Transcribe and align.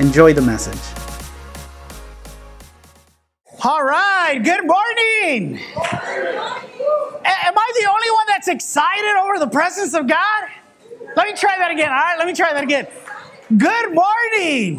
Enjoy 0.00 0.32
the 0.32 0.40
message. 0.40 0.80
All 3.62 3.84
right, 3.84 4.40
good 4.42 4.66
morning. 4.66 5.58
Am 5.58 7.54
I 7.58 7.72
the 7.78 7.86
only 7.86 8.10
one 8.10 8.26
that's 8.26 8.48
excited 8.48 9.20
over 9.22 9.38
the 9.38 9.48
presence 9.48 9.92
of 9.92 10.08
God? 10.08 10.48
Let 11.16 11.26
me 11.26 11.34
try 11.34 11.58
that 11.58 11.70
again. 11.70 11.90
All 11.90 11.96
right, 11.96 12.16
let 12.16 12.26
me 12.26 12.32
try 12.32 12.54
that 12.54 12.64
again. 12.64 12.86
Good 13.58 13.92
morning. 13.92 14.78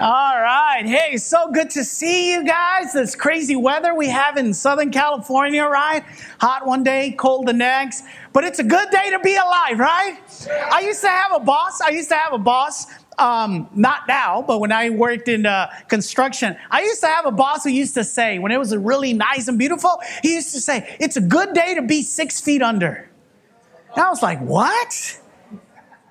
All 0.00 0.40
right. 0.40 0.82
Hey, 0.84 1.16
so 1.16 1.50
good 1.50 1.70
to 1.70 1.82
see 1.82 2.30
you 2.30 2.44
guys. 2.44 2.92
This 2.92 3.16
crazy 3.16 3.56
weather 3.56 3.96
we 3.96 4.06
have 4.10 4.36
in 4.36 4.54
Southern 4.54 4.92
California, 4.92 5.64
right? 5.64 6.04
Hot 6.40 6.66
one 6.66 6.84
day, 6.84 7.16
cold 7.18 7.48
the 7.48 7.52
next. 7.52 8.04
But 8.32 8.44
it's 8.44 8.60
a 8.60 8.64
good 8.64 8.90
day 8.90 9.10
to 9.10 9.18
be 9.18 9.34
alive, 9.34 9.78
right? 9.78 10.18
I 10.70 10.80
used 10.80 11.00
to 11.00 11.08
have 11.08 11.32
a 11.34 11.40
boss. 11.40 11.80
I 11.80 11.88
used 11.88 12.10
to 12.10 12.16
have 12.16 12.32
a 12.32 12.38
boss. 12.38 12.86
Um, 13.18 13.68
not 13.74 14.06
now, 14.06 14.42
but 14.46 14.60
when 14.60 14.70
I 14.70 14.90
worked 14.90 15.28
in 15.28 15.44
uh, 15.44 15.68
construction, 15.88 16.56
I 16.70 16.82
used 16.82 17.00
to 17.00 17.08
have 17.08 17.26
a 17.26 17.32
boss 17.32 17.64
who 17.64 17.70
used 17.70 17.94
to 17.94 18.04
say, 18.04 18.38
when 18.38 18.52
it 18.52 18.58
was 18.58 18.76
really 18.76 19.12
nice 19.12 19.48
and 19.48 19.58
beautiful, 19.58 20.00
he 20.22 20.34
used 20.34 20.52
to 20.54 20.60
say, 20.60 20.96
It's 21.00 21.16
a 21.16 21.20
good 21.20 21.52
day 21.52 21.74
to 21.74 21.82
be 21.82 22.02
six 22.02 22.40
feet 22.40 22.62
under. 22.62 23.10
And 23.94 24.04
I 24.04 24.08
was 24.08 24.22
like, 24.22 24.40
What? 24.40 25.20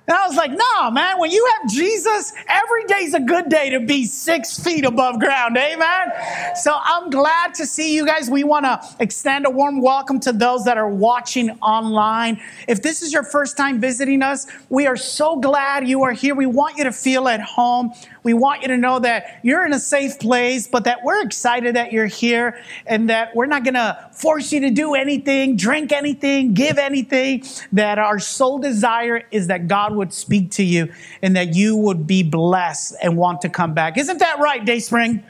And 0.08 0.16
I 0.16 0.26
was 0.26 0.36
like, 0.36 0.50
no, 0.50 0.90
man, 0.90 1.18
when 1.18 1.30
you 1.30 1.46
have 1.58 1.70
Jesus, 1.70 2.32
every 2.48 2.84
day's 2.84 3.12
a 3.12 3.20
good 3.20 3.50
day 3.50 3.68
to 3.68 3.80
be 3.80 4.06
six 4.06 4.58
feet 4.58 4.86
above 4.86 5.20
ground. 5.20 5.58
Amen. 5.58 6.10
So 6.54 6.78
I'm 6.82 7.10
glad 7.10 7.52
to 7.56 7.66
see 7.66 7.94
you 7.94 8.06
guys. 8.06 8.30
We 8.30 8.42
want 8.42 8.64
to 8.64 8.80
extend 9.00 9.44
a 9.44 9.50
warm 9.50 9.82
welcome 9.82 10.18
to 10.20 10.32
those 10.32 10.64
that 10.64 10.78
are 10.78 10.88
watching 10.88 11.50
online. 11.60 12.40
If 12.66 12.80
this 12.80 13.02
is 13.02 13.12
your 13.12 13.22
first 13.22 13.58
time 13.58 13.80
visiting 13.80 14.22
us, 14.22 14.46
we 14.70 14.86
are 14.86 14.96
so 14.96 15.38
glad 15.38 15.86
you 15.86 16.02
are 16.04 16.12
here. 16.12 16.34
We 16.34 16.46
want 16.46 16.78
you 16.78 16.84
to 16.84 16.92
feel 16.92 17.28
at 17.28 17.42
home. 17.42 17.92
We 18.22 18.32
want 18.32 18.62
you 18.62 18.68
to 18.68 18.78
know 18.78 18.98
that 19.00 19.40
you're 19.42 19.66
in 19.66 19.74
a 19.74 19.78
safe 19.78 20.18
place, 20.18 20.66
but 20.66 20.84
that 20.84 21.04
we're 21.04 21.22
excited 21.22 21.76
that 21.76 21.92
you're 21.92 22.06
here 22.06 22.62
and 22.86 23.10
that 23.10 23.36
we're 23.36 23.46
not 23.46 23.62
going 23.62 23.74
to 23.74 24.08
force 24.12 24.52
you 24.52 24.60
to 24.60 24.70
do 24.70 24.94
anything, 24.94 25.56
drink 25.56 25.92
anything, 25.92 26.54
give 26.54 26.78
anything. 26.78 27.44
That 27.72 27.98
our 27.98 28.18
sole 28.18 28.58
desire 28.58 29.22
is 29.30 29.48
that 29.48 29.68
God 29.68 29.97
would 29.98 30.12
speak 30.12 30.50
to 30.52 30.62
you 30.62 30.92
and 31.22 31.36
that 31.36 31.54
you 31.54 31.76
would 31.76 32.06
be 32.06 32.22
blessed 32.22 32.96
and 33.02 33.16
want 33.16 33.42
to 33.42 33.48
come 33.48 33.74
back. 33.74 33.98
Isn't 33.98 34.18
that 34.18 34.38
right, 34.38 34.64
Dayspring? 34.64 35.22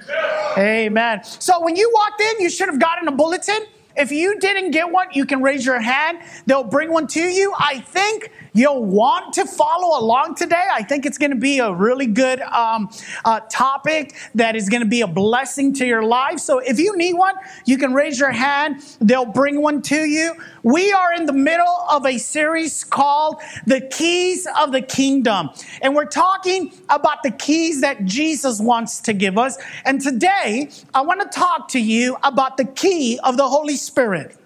Amen. 0.56 1.24
So 1.24 1.62
when 1.64 1.76
you 1.76 1.90
walked 1.92 2.20
in, 2.20 2.40
you 2.40 2.50
should 2.50 2.68
have 2.68 2.78
gotten 2.78 3.08
a 3.08 3.12
bulletin. 3.12 3.66
If 3.96 4.12
you 4.12 4.38
didn't 4.38 4.70
get 4.70 4.92
one, 4.92 5.08
you 5.12 5.26
can 5.26 5.42
raise 5.42 5.66
your 5.66 5.80
hand. 5.80 6.20
They'll 6.46 6.62
bring 6.62 6.92
one 6.92 7.08
to 7.08 7.20
you. 7.20 7.52
I 7.58 7.80
think 7.80 8.30
you'll 8.52 8.84
want 8.84 9.32
to 9.34 9.44
follow 9.44 10.00
along 10.00 10.36
today. 10.36 10.62
I 10.72 10.84
think 10.84 11.04
it's 11.04 11.18
going 11.18 11.32
to 11.32 11.36
be 11.36 11.58
a 11.58 11.72
really 11.72 12.06
good 12.06 12.40
um, 12.42 12.90
uh, 13.24 13.40
topic 13.50 14.14
that 14.36 14.54
is 14.54 14.68
going 14.68 14.82
to 14.82 14.88
be 14.88 15.00
a 15.00 15.08
blessing 15.08 15.74
to 15.74 15.86
your 15.86 16.04
life. 16.04 16.38
So 16.38 16.60
if 16.60 16.78
you 16.78 16.96
need 16.96 17.14
one, 17.14 17.34
you 17.64 17.76
can 17.76 17.92
raise 17.92 18.20
your 18.20 18.30
hand. 18.30 18.82
They'll 19.00 19.26
bring 19.26 19.60
one 19.60 19.82
to 19.82 19.96
you. 19.96 20.34
We 20.62 20.92
are 20.92 21.12
in 21.12 21.26
the 21.26 21.32
middle 21.32 21.84
of 21.88 22.04
a 22.04 22.18
series 22.18 22.84
called 22.84 23.40
The 23.66 23.80
Keys 23.80 24.46
of 24.58 24.72
the 24.72 24.82
Kingdom. 24.82 25.50
And 25.82 25.94
we're 25.94 26.06
talking 26.06 26.72
about 26.88 27.22
the 27.22 27.30
keys 27.30 27.80
that 27.82 28.04
Jesus 28.04 28.60
wants 28.60 29.00
to 29.02 29.12
give 29.12 29.38
us. 29.38 29.56
And 29.84 30.00
today, 30.00 30.70
I 30.94 31.02
want 31.02 31.20
to 31.20 31.28
talk 31.38 31.68
to 31.68 31.80
you 31.80 32.16
about 32.22 32.56
the 32.56 32.64
key 32.64 33.20
of 33.22 33.36
the 33.36 33.48
Holy 33.48 33.76
Spirit. 33.76 34.36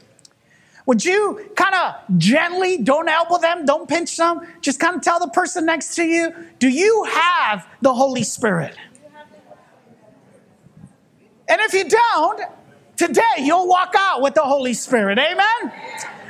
Would 0.86 1.04
you 1.04 1.50
kind 1.54 1.74
of 1.74 2.18
gently, 2.18 2.78
don't 2.78 3.08
elbow 3.08 3.38
them, 3.38 3.64
don't 3.64 3.88
pinch 3.88 4.16
them, 4.16 4.40
just 4.60 4.80
kind 4.80 4.96
of 4.96 5.02
tell 5.02 5.20
the 5.20 5.28
person 5.28 5.64
next 5.64 5.94
to 5.94 6.04
you, 6.04 6.34
do 6.58 6.68
you 6.68 7.04
have 7.04 7.66
the 7.80 7.94
Holy 7.94 8.24
Spirit? 8.24 8.76
And 11.48 11.60
if 11.60 11.72
you 11.72 11.88
don't, 11.88 12.42
today 13.06 13.22
you'll 13.38 13.66
walk 13.66 13.94
out 13.98 14.22
with 14.22 14.34
the 14.34 14.42
Holy 14.42 14.72
Spirit. 14.74 15.18
Amen? 15.18 15.72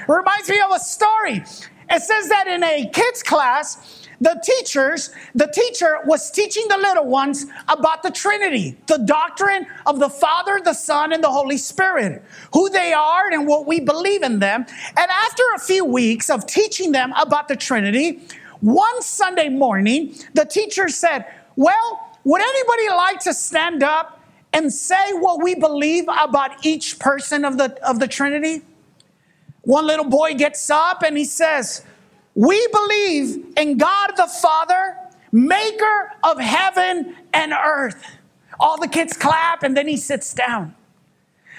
Reminds 0.09 0.49
me 0.49 0.59
of 0.60 0.71
a 0.72 0.78
story. 0.78 1.44
It 1.91 2.03
says 2.03 2.28
that 2.31 2.47
in 2.47 2.65
a 2.65 2.88
kids' 2.94 3.22
class, 3.22 4.09
the 4.22 4.41
teachers, 4.43 5.10
the 5.34 5.49
teacher 5.49 5.99
was 6.06 6.31
teaching 6.31 6.65
the 6.69 6.78
little 6.78 7.05
ones 7.05 7.44
about 7.69 8.03
the 8.03 8.10
Trinity, 8.10 8.78
the 8.87 8.97
doctrine 8.99 9.66
of 9.84 9.99
the 9.99 10.09
Father, 10.09 10.62
the 10.65 10.72
Son, 10.72 11.12
and 11.12 11.22
the 11.22 11.31
Holy 11.31 11.59
Spirit, 11.59 12.22
who 12.55 12.71
they 12.71 12.94
are 12.94 13.31
and 13.31 13.47
what 13.47 13.66
we 13.66 13.78
believe 13.78 14.22
in 14.22 14.39
them. 14.39 14.65
And 14.97 15.10
after 15.10 15.43
a 15.54 15.59
few 15.59 15.84
weeks 15.84 16.31
of 16.31 16.47
teaching 16.47 16.93
them 16.93 17.12
about 17.21 17.49
the 17.49 17.56
Trinity, 17.56 18.22
one 18.60 19.03
Sunday 19.03 19.50
morning, 19.50 20.15
the 20.33 20.47
teacher 20.47 20.89
said, 20.89 21.27
Well, 21.56 22.16
would 22.25 22.41
anybody 22.41 22.89
like 22.97 23.19
to 23.21 23.34
stand 23.34 23.83
up 23.83 24.22
and 24.53 24.73
say 24.73 25.13
what 25.15 25.43
we 25.43 25.55
believe 25.55 26.05
about 26.05 26.65
each 26.65 26.99
person 26.99 27.45
of 27.45 27.59
the, 27.59 27.79
of 27.89 27.99
the 27.99 28.09
Trinity? 28.09 28.63
One 29.63 29.87
little 29.87 30.05
boy 30.05 30.35
gets 30.35 30.69
up 30.71 31.03
and 31.03 31.17
he 31.17 31.25
says, 31.25 31.85
We 32.35 32.67
believe 32.73 33.47
in 33.57 33.79
God 33.79 34.13
the 34.17 34.27
Father, 34.27 34.97
maker 35.31 36.13
of 36.23 36.39
heaven 36.41 37.17
and 37.33 37.53
earth. 37.53 38.05
All 38.61 38.79
the 38.81 38.89
kids 38.89 39.17
clap 39.17 39.63
and 39.63 39.77
then 39.77 39.89
he 39.89 39.97
sits 39.97 40.35
down. 40.35 40.75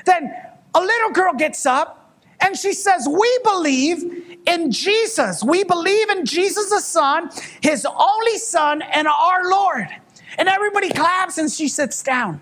Then 0.05 0.33
a 0.75 0.81
little 0.81 1.11
girl 1.11 1.33
gets 1.33 1.65
up 1.65 2.19
and 2.41 2.57
she 2.57 2.73
says, 2.73 3.07
We 3.09 3.39
believe 3.43 4.37
in 4.45 4.71
Jesus. 4.71 5.43
We 5.43 5.63
believe 5.63 6.09
in 6.09 6.25
Jesus 6.25 6.69
the 6.69 6.81
Son, 6.81 7.29
his 7.61 7.85
only 7.85 8.37
Son, 8.37 8.81
and 8.81 9.07
our 9.07 9.49
Lord. 9.49 9.87
And 10.37 10.49
everybody 10.49 10.89
claps 10.89 11.37
and 11.37 11.49
she 11.49 11.67
sits 11.67 12.03
down. 12.03 12.41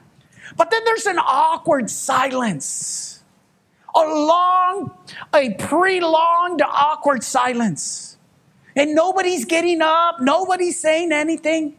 But 0.57 0.71
then 0.71 0.81
there's 0.85 1.05
an 1.05 1.19
awkward 1.19 1.89
silence, 1.89 3.23
a 3.95 3.99
long, 3.99 4.91
a 5.33 5.53
prolonged, 5.55 6.61
awkward 6.61 7.23
silence. 7.23 8.17
And 8.75 8.95
nobody's 8.95 9.45
getting 9.45 9.81
up, 9.81 10.21
nobody's 10.21 10.79
saying 10.79 11.11
anything. 11.11 11.75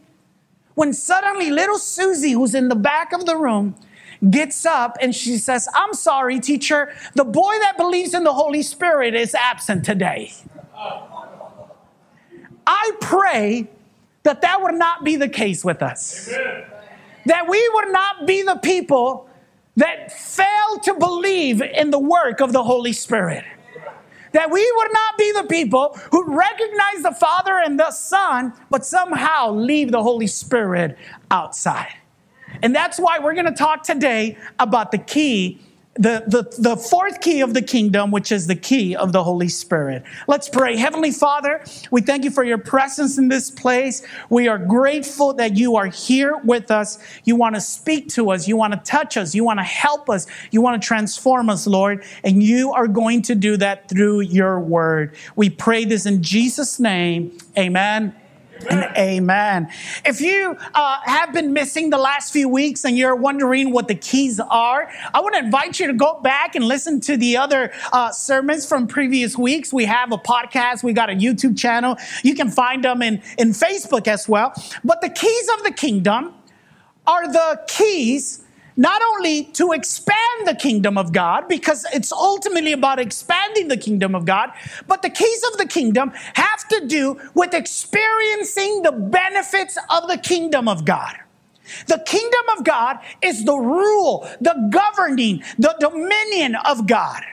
When 0.75 0.93
suddenly 0.93 1.51
little 1.51 1.77
Susie, 1.77 2.31
who's 2.31 2.55
in 2.55 2.69
the 2.69 2.75
back 2.75 3.13
of 3.13 3.25
the 3.25 3.37
room, 3.37 3.75
gets 4.29 4.65
up 4.65 4.97
and 5.01 5.13
she 5.13 5.37
says, 5.37 5.67
I'm 5.75 5.93
sorry, 5.93 6.39
teacher, 6.39 6.93
the 7.15 7.25
boy 7.25 7.53
that 7.59 7.77
believes 7.77 8.13
in 8.13 8.23
the 8.23 8.33
Holy 8.33 8.63
Spirit 8.63 9.15
is 9.15 9.35
absent 9.35 9.85
today. 9.85 10.33
I 12.65 12.91
pray 13.01 13.69
that 14.23 14.41
that 14.41 14.61
would 14.61 14.75
not 14.75 15.03
be 15.03 15.15
the 15.15 15.27
case 15.27 15.65
with 15.65 15.83
us. 15.83 16.29
That 17.25 17.47
we 17.47 17.69
would 17.73 17.91
not 17.91 18.27
be 18.27 18.41
the 18.41 18.55
people 18.55 19.29
that 19.75 20.11
fail 20.11 20.79
to 20.83 20.93
believe 20.95 21.61
in 21.61 21.89
the 21.89 21.99
work 21.99 22.41
of 22.41 22.53
the 22.53 22.63
Holy 22.63 22.93
Spirit. 22.93 23.43
That 24.33 24.51
we 24.51 24.71
would 24.75 24.91
not 24.91 25.17
be 25.17 25.31
the 25.31 25.43
people 25.43 25.97
who 26.11 26.35
recognize 26.35 27.03
the 27.03 27.11
Father 27.11 27.59
and 27.59 27.79
the 27.79 27.91
Son, 27.91 28.53
but 28.69 28.85
somehow 28.85 29.51
leave 29.51 29.91
the 29.91 30.01
Holy 30.01 30.27
Spirit 30.27 30.97
outside. 31.29 31.93
And 32.61 32.75
that's 32.75 32.99
why 32.99 33.19
we're 33.19 33.33
to 33.45 33.51
talk 33.51 33.83
today 33.83 34.37
about 34.59 34.91
the 34.91 34.97
key, 34.97 35.59
the, 35.95 36.23
the, 36.25 36.61
the 36.61 36.75
fourth 36.75 37.21
key 37.21 37.41
of 37.41 37.53
the 37.53 37.61
kingdom, 37.61 38.09
which 38.09 38.31
is 38.31 38.47
the 38.47 38.55
key 38.55 38.95
of 38.95 39.11
the 39.11 39.23
Holy 39.23 39.47
Spirit. 39.47 40.03
Let's 40.27 40.49
pray. 40.49 40.75
Heavenly 40.75 41.11
Father, 41.11 41.63
we 41.91 42.01
thank 42.01 42.23
you 42.23 42.31
for 42.31 42.43
your 42.43 42.57
presence 42.57 43.19
in 43.19 43.27
this 43.27 43.51
place. 43.51 44.01
We 44.29 44.47
are 44.47 44.57
grateful 44.57 45.33
that 45.35 45.55
you 45.55 45.75
are 45.75 45.85
here 45.85 46.37
with 46.37 46.71
us. 46.71 46.97
You 47.25 47.35
want 47.35 47.55
to 47.55 47.61
speak 47.61 48.09
to 48.09 48.31
us. 48.31 48.47
You 48.47 48.57
want 48.57 48.73
to 48.73 48.79
touch 48.79 49.17
us. 49.17 49.35
You 49.35 49.43
want 49.43 49.59
to 49.59 49.63
help 49.63 50.09
us. 50.09 50.25
You 50.49 50.61
want 50.61 50.81
to 50.81 50.85
transform 50.85 51.49
us, 51.49 51.67
Lord. 51.67 52.03
And 52.23 52.41
you 52.41 52.73
are 52.73 52.87
going 52.87 53.21
to 53.23 53.35
do 53.35 53.55
that 53.57 53.87
through 53.87 54.21
your 54.21 54.59
word. 54.59 55.15
We 55.35 55.51
pray 55.51 55.85
this 55.85 56.07
in 56.07 56.23
Jesus' 56.23 56.79
name. 56.79 57.37
Amen 57.55 58.15
and 58.69 58.97
amen. 58.97 59.69
If 60.05 60.21
you 60.21 60.57
uh, 60.73 60.99
have 61.03 61.33
been 61.33 61.53
missing 61.53 61.89
the 61.89 61.97
last 61.97 62.31
few 62.33 62.49
weeks 62.49 62.83
and 62.85 62.97
you're 62.97 63.15
wondering 63.15 63.71
what 63.71 63.87
the 63.87 63.95
keys 63.95 64.39
are, 64.39 64.89
I 65.13 65.21
want 65.21 65.35
to 65.35 65.39
invite 65.39 65.79
you 65.79 65.87
to 65.87 65.93
go 65.93 66.19
back 66.21 66.55
and 66.55 66.65
listen 66.65 66.99
to 67.01 67.17
the 67.17 67.37
other 67.37 67.71
uh, 67.91 68.11
sermons 68.11 68.67
from 68.67 68.87
previous 68.87 69.37
weeks. 69.37 69.73
We 69.73 69.85
have 69.85 70.11
a 70.11 70.17
podcast, 70.17 70.83
we 70.83 70.93
got 70.93 71.09
a 71.09 71.13
YouTube 71.13 71.57
channel. 71.57 71.97
You 72.23 72.35
can 72.35 72.49
find 72.49 72.83
them 72.83 73.01
in, 73.01 73.21
in 73.37 73.49
Facebook 73.49 74.07
as 74.07 74.27
well. 74.29 74.53
But 74.83 75.01
the 75.01 75.09
keys 75.09 75.49
of 75.57 75.63
the 75.63 75.71
kingdom 75.71 76.33
are 77.05 77.31
the 77.31 77.61
keys 77.67 78.42
not 78.75 79.01
only 79.01 79.45
to 79.45 79.71
expand 79.71 80.45
the 80.45 80.55
kingdom 80.55 80.97
of 80.97 81.11
God, 81.11 81.47
because 81.47 81.85
it's 81.93 82.11
ultimately 82.11 82.71
about 82.71 82.99
expanding 82.99 83.67
the 83.67 83.77
kingdom 83.77 84.15
of 84.15 84.25
God, 84.25 84.51
but 84.87 85.01
the 85.01 85.09
keys 85.09 85.43
of 85.51 85.57
the 85.57 85.65
kingdom 85.65 86.11
have 86.33 86.67
to 86.69 86.85
do 86.87 87.19
with 87.33 87.53
experiencing 87.53 88.81
the 88.81 88.91
benefits 88.91 89.77
of 89.89 90.07
the 90.07 90.17
kingdom 90.17 90.67
of 90.67 90.85
God. 90.85 91.17
The 91.87 92.03
kingdom 92.05 92.57
of 92.57 92.63
God 92.63 92.99
is 93.21 93.45
the 93.45 93.55
rule, 93.55 94.29
the 94.41 94.69
governing, 94.71 95.43
the 95.57 95.75
dominion 95.79 96.55
of 96.55 96.87
God. 96.87 97.23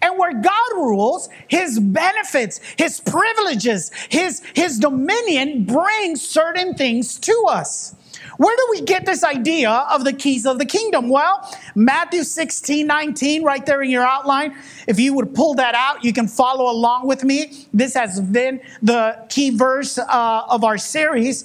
And 0.00 0.18
where 0.18 0.32
God 0.32 0.72
rules, 0.76 1.28
his 1.48 1.78
benefits, 1.78 2.58
his 2.78 3.00
privileges, 3.00 3.90
his, 4.08 4.42
his 4.54 4.78
dominion 4.78 5.64
brings 5.64 6.26
certain 6.26 6.74
things 6.74 7.18
to 7.20 7.44
us. 7.48 7.94
Where 8.36 8.56
do 8.56 8.66
we 8.70 8.80
get 8.80 9.06
this 9.06 9.22
idea 9.22 9.70
of 9.70 10.04
the 10.04 10.12
keys 10.12 10.46
of 10.46 10.58
the 10.58 10.66
kingdom? 10.66 11.08
Well, 11.08 11.48
Matthew 11.74 12.24
16, 12.24 12.86
19, 12.86 13.44
right 13.44 13.64
there 13.64 13.82
in 13.82 13.90
your 13.90 14.04
outline. 14.04 14.56
If 14.88 14.98
you 14.98 15.14
would 15.14 15.34
pull 15.34 15.54
that 15.54 15.74
out, 15.74 16.04
you 16.04 16.12
can 16.12 16.26
follow 16.26 16.70
along 16.70 17.06
with 17.06 17.22
me. 17.22 17.66
This 17.72 17.94
has 17.94 18.20
been 18.20 18.60
the 18.82 19.24
key 19.28 19.50
verse 19.50 19.98
uh, 19.98 20.42
of 20.48 20.64
our 20.64 20.78
series. 20.78 21.44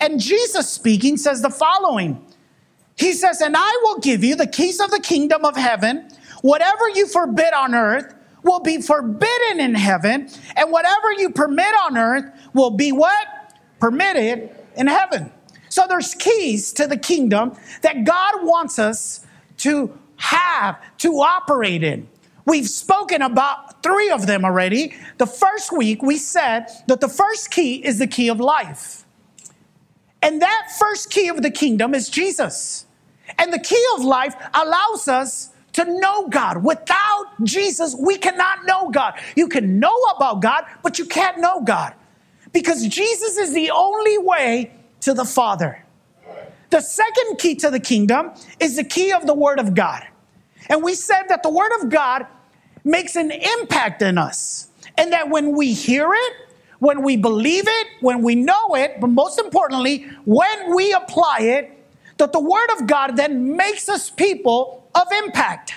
And 0.00 0.20
Jesus 0.20 0.68
speaking 0.68 1.16
says 1.16 1.42
the 1.42 1.50
following 1.50 2.24
He 2.96 3.12
says, 3.12 3.40
And 3.40 3.56
I 3.56 3.80
will 3.84 3.98
give 3.98 4.22
you 4.22 4.36
the 4.36 4.46
keys 4.46 4.80
of 4.80 4.90
the 4.90 5.00
kingdom 5.00 5.44
of 5.44 5.56
heaven. 5.56 6.08
Whatever 6.42 6.88
you 6.90 7.06
forbid 7.06 7.54
on 7.54 7.74
earth 7.74 8.14
will 8.42 8.60
be 8.60 8.80
forbidden 8.82 9.58
in 9.58 9.74
heaven, 9.74 10.28
and 10.54 10.70
whatever 10.70 11.12
you 11.12 11.30
permit 11.30 11.74
on 11.86 11.96
earth 11.96 12.30
will 12.52 12.70
be 12.70 12.92
what? 12.92 13.26
Permitted 13.80 14.50
in 14.76 14.86
heaven. 14.86 15.32
So 15.74 15.88
there's 15.88 16.14
keys 16.14 16.72
to 16.74 16.86
the 16.86 16.96
kingdom 16.96 17.56
that 17.82 18.04
God 18.04 18.44
wants 18.44 18.78
us 18.78 19.26
to 19.56 19.98
have, 20.18 20.80
to 20.98 21.14
operate 21.14 21.82
in. 21.82 22.06
We've 22.46 22.68
spoken 22.68 23.22
about 23.22 23.82
three 23.82 24.08
of 24.08 24.28
them 24.28 24.44
already. 24.44 24.94
The 25.18 25.26
first 25.26 25.76
week, 25.76 26.00
we 26.00 26.16
said 26.16 26.66
that 26.86 27.00
the 27.00 27.08
first 27.08 27.50
key 27.50 27.84
is 27.84 27.98
the 27.98 28.06
key 28.06 28.28
of 28.28 28.38
life. 28.38 29.04
And 30.22 30.40
that 30.42 30.68
first 30.78 31.10
key 31.10 31.26
of 31.26 31.42
the 31.42 31.50
kingdom 31.50 31.92
is 31.92 32.08
Jesus. 32.08 32.86
And 33.36 33.52
the 33.52 33.58
key 33.58 33.84
of 33.96 34.04
life 34.04 34.36
allows 34.54 35.08
us 35.08 35.50
to 35.72 35.84
know 35.98 36.28
God. 36.28 36.62
Without 36.62 37.24
Jesus, 37.42 37.96
we 37.98 38.16
cannot 38.16 38.64
know 38.64 38.90
God. 38.90 39.18
You 39.34 39.48
can 39.48 39.80
know 39.80 39.96
about 40.16 40.40
God, 40.40 40.66
but 40.84 41.00
you 41.00 41.04
can't 41.04 41.40
know 41.40 41.62
God 41.62 41.94
because 42.52 42.86
Jesus 42.86 43.36
is 43.38 43.52
the 43.52 43.72
only 43.72 44.18
way 44.18 44.70
to 45.04 45.14
the 45.14 45.24
Father. 45.24 45.84
The 46.70 46.80
second 46.80 47.38
key 47.38 47.54
to 47.56 47.70
the 47.70 47.78
kingdom 47.78 48.32
is 48.58 48.76
the 48.76 48.84
key 48.84 49.12
of 49.12 49.26
the 49.26 49.34
Word 49.34 49.60
of 49.60 49.74
God. 49.74 50.02
And 50.68 50.82
we 50.82 50.94
said 50.94 51.24
that 51.28 51.42
the 51.42 51.50
Word 51.50 51.70
of 51.80 51.90
God 51.90 52.26
makes 52.84 53.14
an 53.14 53.30
impact 53.30 54.02
in 54.02 54.18
us, 54.18 54.68
and 54.96 55.12
that 55.12 55.28
when 55.28 55.56
we 55.56 55.72
hear 55.72 56.12
it, 56.12 56.32
when 56.78 57.02
we 57.02 57.16
believe 57.16 57.64
it, 57.66 57.86
when 58.00 58.22
we 58.22 58.34
know 58.34 58.74
it, 58.74 59.00
but 59.00 59.08
most 59.08 59.38
importantly, 59.38 60.06
when 60.24 60.74
we 60.74 60.92
apply 60.92 61.38
it, 61.40 61.70
that 62.16 62.32
the 62.32 62.40
Word 62.40 62.70
of 62.78 62.86
God 62.86 63.16
then 63.16 63.56
makes 63.56 63.88
us 63.88 64.10
people 64.10 64.88
of 64.94 65.06
impact. 65.24 65.74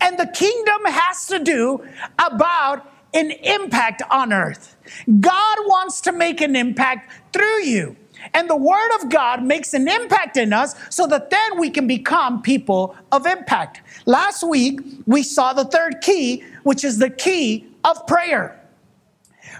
And 0.00 0.18
the 0.18 0.26
kingdom 0.26 0.84
has 0.84 1.26
to 1.26 1.38
do 1.38 1.84
about 2.18 2.92
an 3.14 3.30
impact 3.30 4.02
on 4.10 4.32
earth. 4.32 4.76
God 5.20 5.58
wants 5.66 6.00
to 6.02 6.12
make 6.12 6.40
an 6.40 6.54
impact 6.54 7.10
through 7.32 7.62
you. 7.62 7.96
And 8.34 8.48
the 8.48 8.56
Word 8.56 8.90
of 9.00 9.08
God 9.10 9.42
makes 9.42 9.74
an 9.74 9.88
impact 9.88 10.36
in 10.36 10.52
us 10.52 10.74
so 10.90 11.06
that 11.08 11.30
then 11.30 11.58
we 11.58 11.70
can 11.70 11.86
become 11.86 12.42
people 12.42 12.96
of 13.12 13.26
impact. 13.26 13.82
Last 14.06 14.42
week, 14.42 14.80
we 15.06 15.22
saw 15.22 15.52
the 15.52 15.64
third 15.64 16.00
key, 16.00 16.44
which 16.62 16.84
is 16.84 16.98
the 16.98 17.10
key 17.10 17.66
of 17.84 18.06
prayer. 18.06 18.60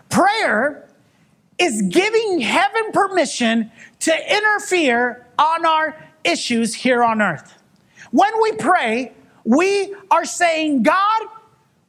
Prayer 0.08 0.88
is 1.58 1.82
giving 1.82 2.40
heaven 2.40 2.92
permission 2.92 3.70
to 4.00 4.36
interfere 4.36 5.26
on 5.38 5.64
our 5.64 5.96
issues 6.24 6.74
here 6.74 7.02
on 7.02 7.22
earth. 7.22 7.54
When 8.10 8.32
we 8.42 8.52
pray, 8.52 9.12
we 9.44 9.94
are 10.10 10.24
saying, 10.24 10.82
God, 10.82 11.22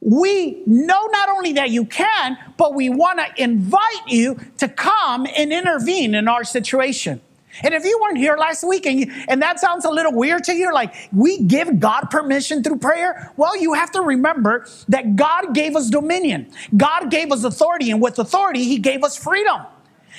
we 0.00 0.62
know 0.66 1.06
not 1.06 1.28
only 1.28 1.54
that 1.54 1.70
you 1.70 1.84
can, 1.84 2.38
but 2.56 2.74
we 2.74 2.88
want 2.88 3.18
to 3.18 3.42
invite 3.42 4.06
you 4.06 4.38
to 4.58 4.68
come 4.68 5.26
and 5.36 5.52
intervene 5.52 6.14
in 6.14 6.28
our 6.28 6.44
situation. 6.44 7.20
And 7.62 7.74
if 7.74 7.84
you 7.84 7.98
weren't 8.00 8.18
here 8.18 8.36
last 8.36 8.62
week 8.62 8.86
and, 8.86 9.00
you, 9.00 9.12
and 9.28 9.42
that 9.42 9.58
sounds 9.58 9.84
a 9.84 9.90
little 9.90 10.12
weird 10.12 10.44
to 10.44 10.54
you, 10.54 10.72
like 10.72 10.94
we 11.12 11.42
give 11.42 11.80
God 11.80 12.02
permission 12.10 12.62
through 12.62 12.78
prayer, 12.78 13.32
well, 13.36 13.56
you 13.56 13.72
have 13.72 13.90
to 13.92 14.00
remember 14.00 14.66
that 14.88 15.16
God 15.16 15.54
gave 15.54 15.74
us 15.74 15.90
dominion. 15.90 16.52
God 16.76 17.10
gave 17.10 17.32
us 17.32 17.42
authority, 17.42 17.90
and 17.90 18.00
with 18.00 18.18
authority, 18.18 18.64
He 18.64 18.78
gave 18.78 19.02
us 19.02 19.16
freedom. 19.16 19.62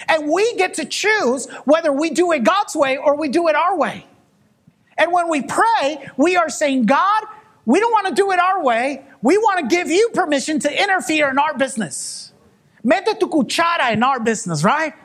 And 0.08 0.30
we 0.30 0.56
get 0.56 0.74
to 0.76 0.86
choose 0.86 1.48
whether 1.66 1.92
we 1.92 2.10
do 2.10 2.31
it 2.31 2.44
God's 2.44 2.76
way 2.76 2.98
or 2.98 3.16
we 3.16 3.30
do 3.30 3.48
it 3.48 3.56
our 3.56 3.78
way. 3.78 4.06
And 4.98 5.14
when 5.14 5.30
we 5.30 5.42
pray, 5.42 6.10
we 6.18 6.36
are 6.36 6.50
saying, 6.50 6.86
God, 6.86 7.24
we 7.69 7.80
don't 7.80 7.92
want 7.92 8.07
to 8.07 8.16
do 8.16 8.31
it 8.31 8.39
our 8.39 8.63
way. 8.63 9.06
We 9.21 9.38
want 9.38 9.60
to 9.60 9.68
give 9.68 9.89
you 9.89 10.10
permission 10.16 10.57
to 10.62 10.83
interfere 10.83 11.30
in 11.30 11.38
our 11.38 11.56
business. 11.56 12.33
Mete 12.83 13.19
tu 13.19 13.27
cuchara 13.27 13.94
in 13.94 14.01
our 14.01 14.19
business, 14.19 14.63
right? 14.63 14.95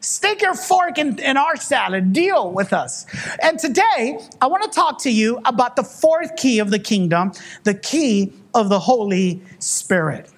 Stick 0.00 0.40
your 0.40 0.54
fork 0.54 0.96
in, 0.96 1.18
in 1.18 1.36
our 1.36 1.56
salad. 1.56 2.14
Deal 2.14 2.50
with 2.50 2.72
us. 2.72 3.04
And 3.42 3.58
today, 3.58 4.18
I 4.40 4.46
want 4.46 4.62
to 4.62 4.70
talk 4.70 4.98
to 5.02 5.10
you 5.10 5.40
about 5.44 5.76
the 5.76 5.82
fourth 5.82 6.36
key 6.36 6.58
of 6.58 6.70
the 6.70 6.78
kingdom, 6.78 7.32
the 7.64 7.74
key 7.74 8.32
of 8.54 8.70
the 8.70 8.78
Holy 8.78 9.42
Spirit. 9.58 10.30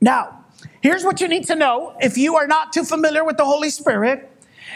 Now, 0.00 0.44
here's 0.80 1.02
what 1.02 1.20
you 1.20 1.26
need 1.26 1.44
to 1.48 1.56
know 1.56 1.92
if 2.00 2.16
you 2.16 2.36
are 2.36 2.46
not 2.46 2.72
too 2.72 2.84
familiar 2.84 3.24
with 3.24 3.36
the 3.36 3.44
Holy 3.44 3.70
Spirit. 3.70 4.30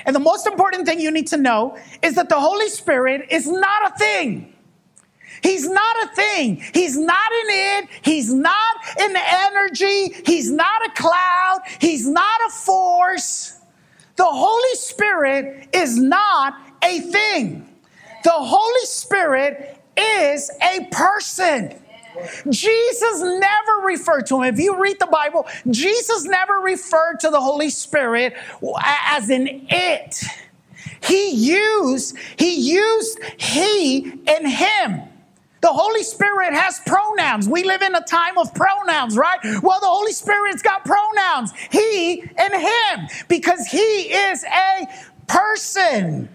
And 0.05 0.17
the 0.17 0.21
most 0.21 0.49
important 0.49 0.85
thing 0.85 0.99
you 0.99 1.13
need 1.13 1.29
to 1.29 1.37
know 1.37 1.79
is 2.03 2.17
that 2.17 2.29
the 2.29 2.41
Holy 2.41 2.71
Spirit 2.71 3.29
is 3.31 3.47
not 3.47 3.93
a 3.93 3.97
thing. 3.97 4.54
He's 5.45 5.69
not 5.69 5.97
a 6.05 6.15
thing. 6.15 6.63
He's 6.73 6.97
not 6.97 7.31
an 7.31 7.51
it. 7.51 7.89
He's 8.03 8.33
not 8.33 8.77
an 8.99 9.15
energy. 9.15 10.15
He's 10.25 10.51
not 10.51 10.87
a 10.87 10.91
cloud. 10.93 11.59
He's 11.81 12.09
not 12.09 12.41
a 12.49 12.51
force. 12.51 13.55
The 14.17 14.25
Holy 14.25 14.75
Spirit 14.75 15.69
is 15.75 15.99
not 15.99 16.55
a 16.83 16.99
thing. 16.99 17.69
The 18.25 18.33
Holy 18.33 18.87
Spirit 18.87 19.79
is 19.99 20.51
a 20.63 20.89
person. 20.91 21.79
Jesus 22.49 23.21
never 23.21 23.85
referred 23.85 24.25
to 24.29 24.41
him. 24.41 24.55
If 24.55 24.61
you 24.61 24.81
read 24.81 24.99
the 24.99 25.09
Bible, 25.09 25.47
Jesus 25.71 26.25
never 26.25 26.55
referred 26.55 27.21
to 27.21 27.29
the 27.29 27.41
Holy 27.41 27.69
Spirit 27.69 28.35
as 29.11 29.29
an 29.29 29.67
it. 29.69 30.25
He 31.03 31.33
used, 31.33 32.17
he 32.39 32.55
used 32.55 33.19
he 33.37 34.23
and 34.27 34.49
him. 34.49 35.03
The 35.65 35.73
Holy 35.73 36.03
Spirit 36.03 36.53
has 36.53 36.79
pronouns. 36.81 37.49
We 37.49 37.65
live 37.65 37.81
in 37.81 37.95
a 37.95 38.03
time 38.03 38.37
of 38.37 38.53
pronouns, 38.53 39.17
right? 39.17 39.39
Well, 39.63 39.81
the 39.81 39.87
Holy 39.87 40.13
Spirit's 40.13 40.61
got 40.61 40.85
pronouns, 40.85 41.55
He 41.71 42.21
and 42.37 42.53
Him, 42.53 43.09
because 43.29 43.67
He 43.69 43.79
is 43.79 44.45
a 44.45 44.87
person. 45.27 46.29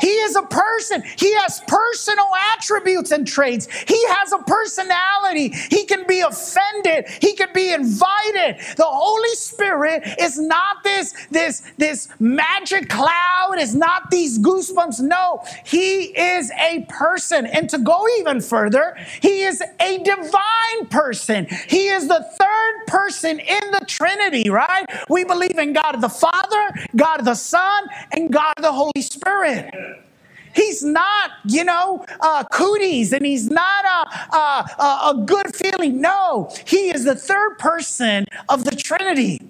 He 0.00 0.08
is 0.08 0.36
a 0.36 0.42
person. 0.42 1.02
He 1.18 1.32
has 1.36 1.60
personal 1.66 2.28
attributes 2.54 3.10
and 3.10 3.26
traits. 3.26 3.66
He 3.86 4.06
has 4.08 4.32
a 4.32 4.38
personality. 4.38 5.50
He 5.70 5.84
can 5.84 6.06
be 6.06 6.20
offended. 6.20 7.06
He 7.20 7.34
can 7.34 7.48
be 7.54 7.72
invited. 7.72 8.58
The 8.76 8.84
Holy 8.84 9.34
Spirit 9.34 10.02
is 10.18 10.38
not 10.38 10.82
this, 10.84 11.14
this, 11.30 11.62
this 11.76 12.08
magic 12.18 12.88
cloud, 12.88 13.56
is 13.58 13.74
not 13.74 14.10
these 14.10 14.38
goosebumps. 14.38 15.00
No, 15.00 15.42
He 15.64 16.04
is 16.18 16.50
a 16.60 16.86
person. 16.88 17.46
And 17.46 17.68
to 17.70 17.78
go 17.78 18.06
even 18.18 18.40
further, 18.40 18.96
He 19.20 19.42
is 19.42 19.62
a 19.80 19.98
divine 19.98 20.86
person. 20.90 21.46
He 21.68 21.88
is 21.88 22.08
the 22.08 22.26
third 22.38 22.86
person 22.86 23.38
in 23.40 23.70
the 23.70 23.84
Trinity, 23.86 24.50
right? 24.50 24.86
We 25.08 25.24
believe 25.24 25.58
in 25.58 25.72
God 25.72 25.96
the 26.00 26.08
Father, 26.08 26.72
God 26.96 27.18
the 27.18 27.34
Son, 27.34 27.84
and 28.18 28.32
God 28.32 28.54
the 28.58 28.72
Holy 28.72 29.00
Spirit. 29.00 29.72
He's 30.54 30.82
not, 30.82 31.30
you 31.44 31.62
know, 31.62 32.04
uh, 32.20 32.42
cooties 32.44 33.12
and 33.12 33.24
he's 33.24 33.48
not 33.48 33.84
a, 33.84 34.36
a, 34.36 35.10
a 35.10 35.22
good 35.24 35.54
feeling. 35.54 36.00
No, 36.00 36.50
he 36.66 36.90
is 36.90 37.04
the 37.04 37.14
third 37.14 37.58
person 37.58 38.26
of 38.48 38.64
the 38.64 38.74
Trinity. 38.74 39.40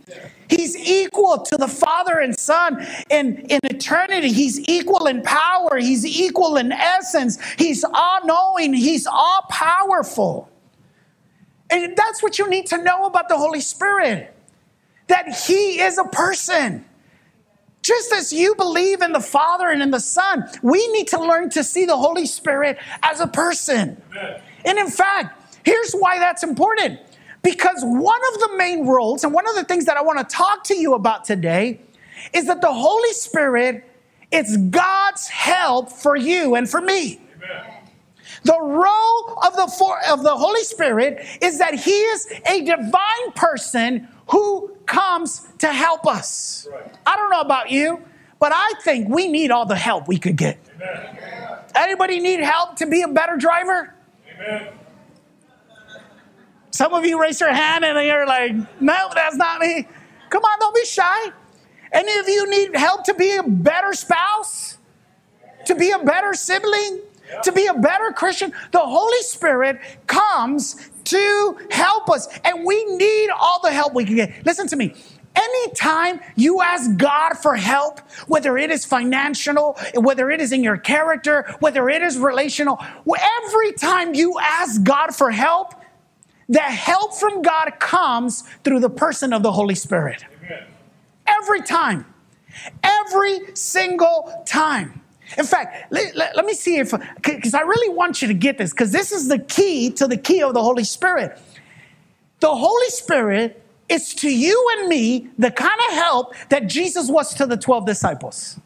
He's 0.50 0.76
equal 0.76 1.38
to 1.38 1.56
the 1.56 1.68
Father 1.68 2.18
and 2.18 2.38
Son 2.38 2.87
in, 3.10 3.38
in 3.48 3.60
eternity. 3.64 4.32
He's 4.32 4.60
equal 4.68 5.06
in 5.06 5.22
power. 5.22 5.78
He's 5.78 6.04
equal 6.04 6.56
in 6.56 6.72
essence. 6.72 7.38
He's 7.56 7.84
all 7.84 8.26
knowing. 8.26 8.75
He's 8.75 9.06
all 9.06 9.42
powerful. 9.48 10.50
And 11.70 11.96
that's 11.96 12.22
what 12.22 12.38
you 12.38 12.48
need 12.48 12.66
to 12.66 12.82
know 12.82 13.06
about 13.06 13.28
the 13.28 13.37
Holy 13.38 13.60
Spirit 13.60 14.34
that 15.06 15.28
He 15.46 15.80
is 15.80 15.96
a 15.96 16.04
person. 16.04 16.84
Just 17.82 18.12
as 18.12 18.32
you 18.32 18.54
believe 18.54 19.02
in 19.02 19.12
the 19.12 19.20
Father 19.20 19.68
and 19.68 19.82
in 19.82 19.90
the 19.90 20.00
Son, 20.00 20.44
we 20.62 20.87
need 20.88 21.08
to 21.08 21.20
learn 21.20 21.50
to 21.50 21.64
see 21.64 21.85
the 21.85 21.97
Holy 21.97 22.26
Spirit 22.26 22.78
as 23.02 23.20
a 23.20 23.26
person. 23.26 24.02
Amen. 24.11 24.42
And 24.64 24.78
in 24.78 24.88
fact, 24.88 25.58
here's 25.64 25.92
why 25.92 26.18
that's 26.18 26.42
important. 26.42 27.00
Because 27.42 27.82
one 27.82 28.20
of 28.35 28.40
the 28.40 28.56
main 28.56 28.87
roles, 28.87 29.25
and 29.25 29.32
one 29.32 29.49
of 29.49 29.54
the 29.54 29.64
things 29.64 29.85
that 29.85 29.97
I 29.97 30.02
want 30.02 30.18
to 30.18 30.37
talk 30.37 30.64
to 30.64 30.75
you 30.75 30.94
about 30.94 31.25
today, 31.25 31.80
is 32.35 32.47
that 32.47 32.61
the 32.61 32.73
Holy 32.73 33.12
Spirit 33.12 33.85
is 34.30 34.56
God's 34.56 35.28
help 35.28 35.90
for 35.90 36.16
you 36.16 36.56
and 36.56 36.68
for 36.68 36.80
me. 36.80 37.20
Amen. 37.37 37.75
The 38.44 38.61
role 38.61 39.38
of 39.47 39.56
the, 39.56 39.73
for, 39.78 39.99
of 40.08 40.23
the 40.23 40.37
Holy 40.37 40.62
Spirit 40.64 41.25
is 41.40 41.58
that 41.58 41.75
He 41.75 41.90
is 41.90 42.26
a 42.47 42.64
divine 42.64 43.32
person 43.35 44.08
who 44.30 44.76
comes 44.87 45.47
to 45.58 45.68
help 45.68 46.06
us. 46.06 46.66
Right. 46.70 46.94
I 47.06 47.16
don't 47.16 47.30
know 47.30 47.40
about 47.40 47.70
you, 47.70 48.02
but 48.38 48.52
I 48.54 48.73
think 48.82 49.08
we 49.08 49.28
need 49.28 49.50
all 49.50 49.66
the 49.66 49.76
help 49.76 50.08
we 50.08 50.18
could 50.18 50.37
get. 50.37 50.58
Amen. 50.75 51.58
Anybody 51.75 52.20
need 52.20 52.40
help 52.40 52.76
to 52.76 52.87
be 52.87 53.02
a 53.02 53.08
better 53.08 53.37
driver? 53.37 53.94
Amen. 54.35 54.68
Some 56.70 56.94
of 56.94 57.04
you 57.04 57.20
raise 57.20 57.40
your 57.40 57.52
hand 57.52 57.85
and 57.85 58.06
you're 58.06 58.26
like, 58.26 58.52
no, 58.80 59.11
that's 59.14 59.37
not 59.37 59.61
me. 59.61 59.87
Come 60.30 60.44
on, 60.44 60.58
don't 60.61 60.75
be 60.75 60.85
shy. 60.85 61.32
Any 61.92 62.18
of 62.18 62.28
you 62.28 62.49
need 62.50 62.76
help 62.76 63.04
to 63.04 63.14
be 63.14 63.37
a 63.37 63.42
better 63.42 63.94
spouse? 63.94 64.78
To 65.64 65.75
be 65.75 65.90
a 65.90 65.99
better 65.99 66.35
sibling? 66.35 67.00
To 67.42 67.52
be 67.52 67.66
a 67.66 67.75
better 67.75 68.12
Christian? 68.12 68.52
The 68.73 68.80
Holy 68.80 69.23
Spirit 69.23 69.80
comes 70.06 70.88
to 71.11 71.59
help 71.71 72.11
us, 72.11 72.29
and 72.45 72.65
we 72.65 72.85
need 72.97 73.31
all 73.31 73.61
the 73.62 73.73
help 73.73 73.95
we 73.95 74.05
can 74.05 74.17
get. 74.17 74.47
Listen 74.47 74.67
to 74.69 74.77
me. 74.77 74.95
Anytime 75.37 76.21
you 76.35 76.62
ask 76.62 76.97
God 76.97 77.35
for 77.35 77.55
help, 77.55 78.00
whether 78.27 78.59
it 78.59 78.71
is 78.71 78.85
financial, 78.85 79.79
whether 79.95 80.31
it 80.31 80.41
is 80.41 80.50
in 80.50 80.65
your 80.65 80.77
character, 80.77 81.45
whether 81.61 81.88
it 81.88 82.03
is 82.03 82.19
relational, 82.19 82.83
every 83.07 83.73
time 83.73 84.15
you 84.15 84.38
ask 84.41 84.83
God 84.83 85.15
for 85.15 85.31
help, 85.31 85.75
the 86.49 86.61
help 86.61 87.15
from 87.15 87.43
God 87.43 87.79
comes 87.79 88.43
through 88.65 88.81
the 88.81 88.91
person 88.91 89.33
of 89.33 89.43
the 89.43 89.53
Holy 89.53 89.75
Spirit. 89.75 90.25
Amen. 90.45 90.65
Every 91.27 91.61
time. 91.62 92.07
Every 92.83 93.55
single 93.55 94.43
time. 94.47 94.98
In 95.37 95.44
fact, 95.44 95.92
let, 95.92 96.16
let, 96.16 96.37
let 96.37 96.44
me 96.47 96.54
see 96.54 96.78
if, 96.78 96.92
because 97.23 97.54
I 97.54 97.61
really 97.61 97.94
want 97.94 98.23
you 98.23 98.28
to 98.28 98.35
get 98.35 98.56
this, 98.56 98.70
because 98.70 98.92
this 98.92 99.12
is 99.12 99.28
the 99.28 99.38
key 99.38 99.90
to 99.92 100.06
the 100.06 100.16
key 100.16 100.42
of 100.42 100.54
the 100.54 100.62
Holy 100.62 100.85
Spirit. 100.85 101.38
The 102.40 102.54
Holy 102.54 102.88
Spirit 102.88 103.62
is 103.88 104.14
to 104.14 104.30
you 104.30 104.68
and 104.78 104.88
me 104.88 105.28
the 105.38 105.50
kind 105.50 105.80
of 105.88 105.94
help 105.94 106.35
that 106.50 106.66
Jesus 106.68 107.11
was 107.11 107.35
to 107.35 107.47
the 107.47 107.56
12 107.56 107.87
disciples. 107.87 108.58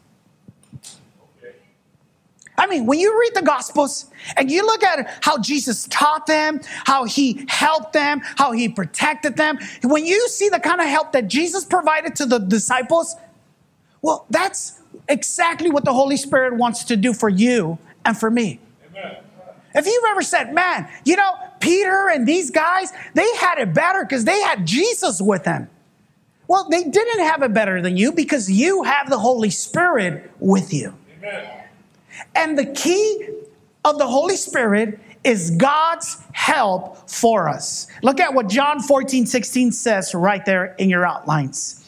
I 2.55 2.67
mean, 2.67 2.85
when 2.85 2.99
you 2.99 3.19
read 3.19 3.31
the 3.33 3.41
Gospels 3.41 4.11
and 4.37 4.51
you 4.51 4.63
look 4.63 4.83
at 4.83 5.09
how 5.21 5.39
Jesus 5.39 5.87
taught 5.89 6.27
them, 6.27 6.61
how 6.85 7.03
he 7.05 7.45
helped 7.47 7.93
them, 7.93 8.21
how 8.37 8.51
he 8.51 8.69
protected 8.69 9.37
them, 9.37 9.57
when 9.83 10.05
you 10.05 10.27
see 10.29 10.49
the 10.49 10.59
kind 10.59 10.79
of 10.79 10.87
help 10.87 11.13
that 11.13 11.27
Jesus 11.27 11.65
provided 11.65 12.15
to 12.17 12.25
the 12.25 12.37
disciples, 12.37 13.15
well, 14.01 14.25
that's 14.29 14.82
exactly 15.07 15.69
what 15.69 15.85
the 15.85 15.93
Holy 15.93 16.17
Spirit 16.17 16.55
wants 16.55 16.83
to 16.85 16.95
do 16.95 17.13
for 17.13 17.29
you 17.29 17.77
and 18.05 18.17
for 18.17 18.29
me. 18.29 18.59
Amen. 18.89 19.17
If 19.75 19.85
you've 19.85 20.03
ever 20.09 20.21
said, 20.21 20.53
man, 20.53 20.89
you 21.05 21.15
know, 21.15 21.33
Peter 21.59 22.09
and 22.09 22.27
these 22.27 22.51
guys, 22.51 22.91
they 23.13 23.27
had 23.37 23.57
it 23.57 23.73
better 23.73 24.03
because 24.03 24.25
they 24.25 24.39
had 24.41 24.65
Jesus 24.65 25.21
with 25.21 25.43
them. 25.43 25.69
Well, 26.47 26.67
they 26.69 26.83
didn't 26.83 27.25
have 27.25 27.41
it 27.41 27.53
better 27.53 27.81
than 27.81 27.97
you 27.97 28.11
because 28.11 28.51
you 28.51 28.83
have 28.83 29.09
the 29.09 29.17
Holy 29.17 29.49
Spirit 29.49 30.29
with 30.39 30.73
you. 30.73 30.93
Amen. 31.17 31.63
And 32.35 32.57
the 32.57 32.65
key 32.65 33.29
of 33.85 33.97
the 33.97 34.07
Holy 34.07 34.35
Spirit 34.35 34.99
is 35.23 35.51
God's 35.51 36.21
help 36.33 37.09
for 37.09 37.47
us. 37.47 37.87
Look 38.01 38.19
at 38.19 38.33
what 38.33 38.49
John 38.49 38.81
14, 38.81 39.25
16 39.25 39.71
says 39.71 40.13
right 40.13 40.45
there 40.45 40.75
in 40.75 40.89
your 40.89 41.05
outlines. 41.05 41.82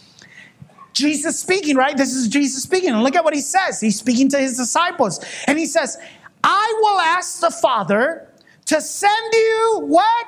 Jesus 0.96 1.40
speaking, 1.40 1.76
right? 1.76 1.96
This 1.96 2.16
is 2.16 2.28
Jesus 2.28 2.64
speaking. 2.64 2.90
And 2.90 3.04
look 3.04 3.16
at 3.16 3.24
what 3.24 3.36
he 3.36 3.42
says. 3.42 3.82
He's 3.82 4.00
speaking 4.00 4.30
to 4.30 4.40
his 4.40 4.58
disciples. 4.58 5.20
And 5.46 5.60
he 5.60 5.66
says, 5.66 5.98
I 6.44 6.74
will 6.82 7.00
ask 7.00 7.42
the 7.42 7.52
Father 7.52 8.28
to 8.66 8.82
send 8.82 9.34
you 9.34 9.82
what? 9.84 10.26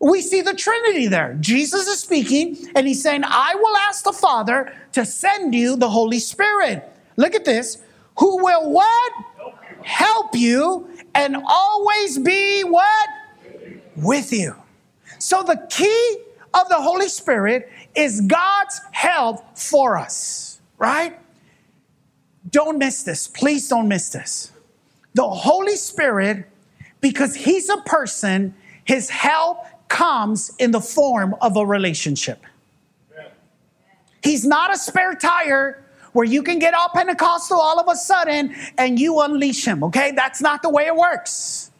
We 0.00 0.20
see 0.22 0.40
the 0.40 0.54
Trinity 0.54 1.06
there. 1.06 1.36
Jesus 1.40 1.86
is 1.86 2.00
speaking, 2.00 2.56
and 2.74 2.86
he's 2.86 3.02
saying, 3.02 3.22
I 3.24 3.54
will 3.54 3.76
ask 3.76 4.04
the 4.04 4.12
Father 4.12 4.74
to 4.92 5.04
send 5.04 5.54
you 5.54 5.76
the 5.76 5.88
Holy 5.88 6.18
Spirit. 6.18 6.82
Look 7.16 7.34
at 7.34 7.44
this. 7.44 7.82
Who 8.18 8.42
will 8.42 8.70
what? 8.70 9.12
Help 9.82 10.34
you, 10.34 10.88
and 11.14 11.36
always 11.46 12.18
be 12.18 12.62
what? 12.62 13.08
With 13.96 14.32
you. 14.32 14.54
So 15.18 15.42
the 15.42 15.66
key 15.70 16.18
of 16.60 16.68
the 16.68 16.80
Holy 16.80 17.08
Spirit 17.08 17.70
is 17.94 18.20
God's 18.22 18.80
help 18.92 19.58
for 19.58 19.98
us, 19.98 20.60
right? 20.78 21.18
Don't 22.50 22.78
miss 22.78 23.02
this. 23.02 23.28
Please 23.28 23.68
don't 23.68 23.88
miss 23.88 24.08
this. 24.10 24.52
The 25.14 25.28
Holy 25.28 25.76
Spirit, 25.76 26.48
because 27.00 27.34
He's 27.34 27.68
a 27.68 27.78
person, 27.78 28.54
His 28.84 29.10
help 29.10 29.66
comes 29.88 30.52
in 30.58 30.70
the 30.70 30.80
form 30.80 31.34
of 31.40 31.56
a 31.56 31.64
relationship. 31.66 32.42
He's 34.22 34.44
not 34.44 34.72
a 34.72 34.76
spare 34.76 35.14
tire 35.14 35.84
where 36.12 36.24
you 36.24 36.42
can 36.42 36.58
get 36.58 36.74
all 36.74 36.88
Pentecostal 36.88 37.60
all 37.60 37.78
of 37.78 37.86
a 37.88 37.94
sudden 37.94 38.54
and 38.78 38.98
you 38.98 39.20
unleash 39.20 39.64
him, 39.64 39.84
okay? 39.84 40.12
That's 40.16 40.40
not 40.40 40.62
the 40.62 40.70
way 40.70 40.86
it 40.86 40.96
works. 40.96 41.70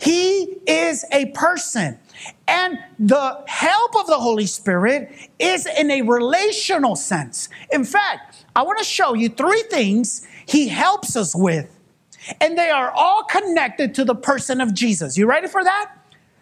He 0.00 0.56
is 0.66 1.04
a 1.12 1.26
person. 1.26 1.98
And 2.46 2.78
the 2.98 3.42
help 3.46 3.96
of 3.96 4.06
the 4.06 4.18
Holy 4.18 4.46
Spirit 4.46 5.30
is 5.38 5.66
in 5.66 5.90
a 5.90 6.02
relational 6.02 6.96
sense. 6.96 7.48
In 7.72 7.84
fact, 7.84 8.44
I 8.54 8.62
want 8.62 8.78
to 8.78 8.84
show 8.84 9.14
you 9.14 9.28
three 9.28 9.62
things 9.70 10.26
He 10.46 10.68
helps 10.68 11.16
us 11.16 11.34
with, 11.34 11.78
and 12.40 12.58
they 12.58 12.70
are 12.70 12.90
all 12.90 13.24
connected 13.24 13.94
to 13.94 14.04
the 14.04 14.14
person 14.14 14.60
of 14.60 14.74
Jesus. 14.74 15.16
You 15.16 15.26
ready 15.26 15.48
for 15.48 15.64
that? 15.64 15.92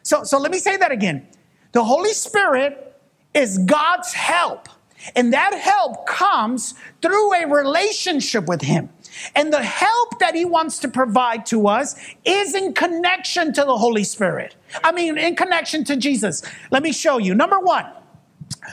So, 0.02 0.24
so 0.24 0.38
let 0.38 0.50
me 0.50 0.58
say 0.58 0.76
that 0.76 0.90
again. 0.90 1.26
The 1.72 1.84
Holy 1.84 2.12
Spirit 2.12 2.96
is 3.34 3.58
God's 3.58 4.12
help, 4.14 4.68
and 5.14 5.32
that 5.32 5.54
help 5.54 6.06
comes 6.06 6.74
through 7.02 7.34
a 7.34 7.46
relationship 7.46 8.46
with 8.46 8.62
Him. 8.62 8.88
And 9.34 9.52
the 9.52 9.62
help 9.62 10.18
that 10.18 10.34
he 10.34 10.44
wants 10.44 10.78
to 10.80 10.88
provide 10.88 11.46
to 11.46 11.68
us 11.68 11.96
is 12.24 12.54
in 12.54 12.74
connection 12.74 13.52
to 13.54 13.64
the 13.64 13.76
Holy 13.76 14.04
Spirit. 14.04 14.56
I 14.84 14.92
mean, 14.92 15.18
in 15.18 15.36
connection 15.36 15.84
to 15.84 15.96
Jesus. 15.96 16.42
Let 16.70 16.82
me 16.82 16.92
show 16.92 17.18
you. 17.18 17.34
Number 17.34 17.58
one, 17.58 17.86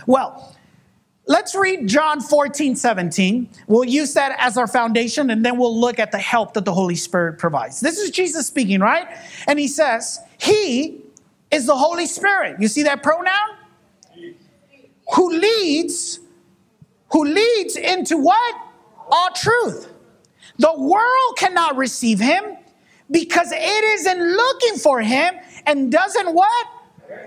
well, 0.08 0.56
Let's 1.28 1.56
read 1.56 1.88
John 1.88 2.22
14, 2.22 2.76
17. 2.76 3.50
We'll 3.68 3.84
use 3.84 4.14
that 4.14 4.36
as 4.40 4.58
our 4.58 4.68
foundation 4.68 5.32
and 5.32 5.44
then 5.44 5.58
we'll 5.58 5.80
look 5.80 5.98
at 5.98 6.12
the 6.12 6.20
help 6.20 6.54
that 6.54 6.66
the 6.66 6.74
Holy 6.74 6.96
Spirit 6.96 7.40
provides. 7.40 7.80
This 7.80 7.98
is 7.98 8.12
Jesus 8.12 8.46
speaking, 8.46 8.80
right? 8.80 9.08
And 9.48 9.58
he 9.58 9.68
says, 9.68 10.20
He 10.40 11.02
is 11.50 11.66
the 11.66 11.76
Holy 11.76 12.06
Spirit. 12.06 12.62
You 12.62 12.68
see 12.68 12.84
that 12.84 13.02
pronoun? 13.02 13.56
Who 15.16 15.32
leads, 15.32 16.20
who 17.12 17.26
leads 17.26 17.76
into 17.76 18.18
what? 18.18 18.56
All 19.08 19.30
truth. 19.36 19.90
The 20.58 20.74
world 20.78 21.38
cannot 21.38 21.76
receive 21.76 22.20
him 22.20 22.44
because 23.12 23.52
it 23.52 23.84
isn't 23.84 24.20
looking 24.20 24.76
for 24.78 25.02
him 25.02 25.36
and 25.66 25.92
doesn't 25.92 26.34
what? 26.34 26.68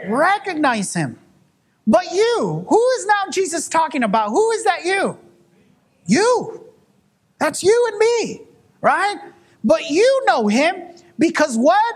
Recognize 0.06 0.94
him. 0.94 1.18
But 1.86 2.12
you, 2.12 2.66
who 2.68 2.90
is 2.98 3.06
now 3.06 3.30
Jesus 3.30 3.68
talking 3.68 4.02
about? 4.02 4.30
Who 4.30 4.50
is 4.50 4.64
that 4.64 4.84
you? 4.84 5.18
You. 6.06 6.64
That's 7.38 7.62
you 7.62 7.88
and 7.90 7.98
me, 7.98 8.40
right? 8.80 9.16
But 9.64 9.90
you 9.90 10.24
know 10.26 10.48
him 10.48 10.82
because 11.18 11.56
what? 11.56 11.94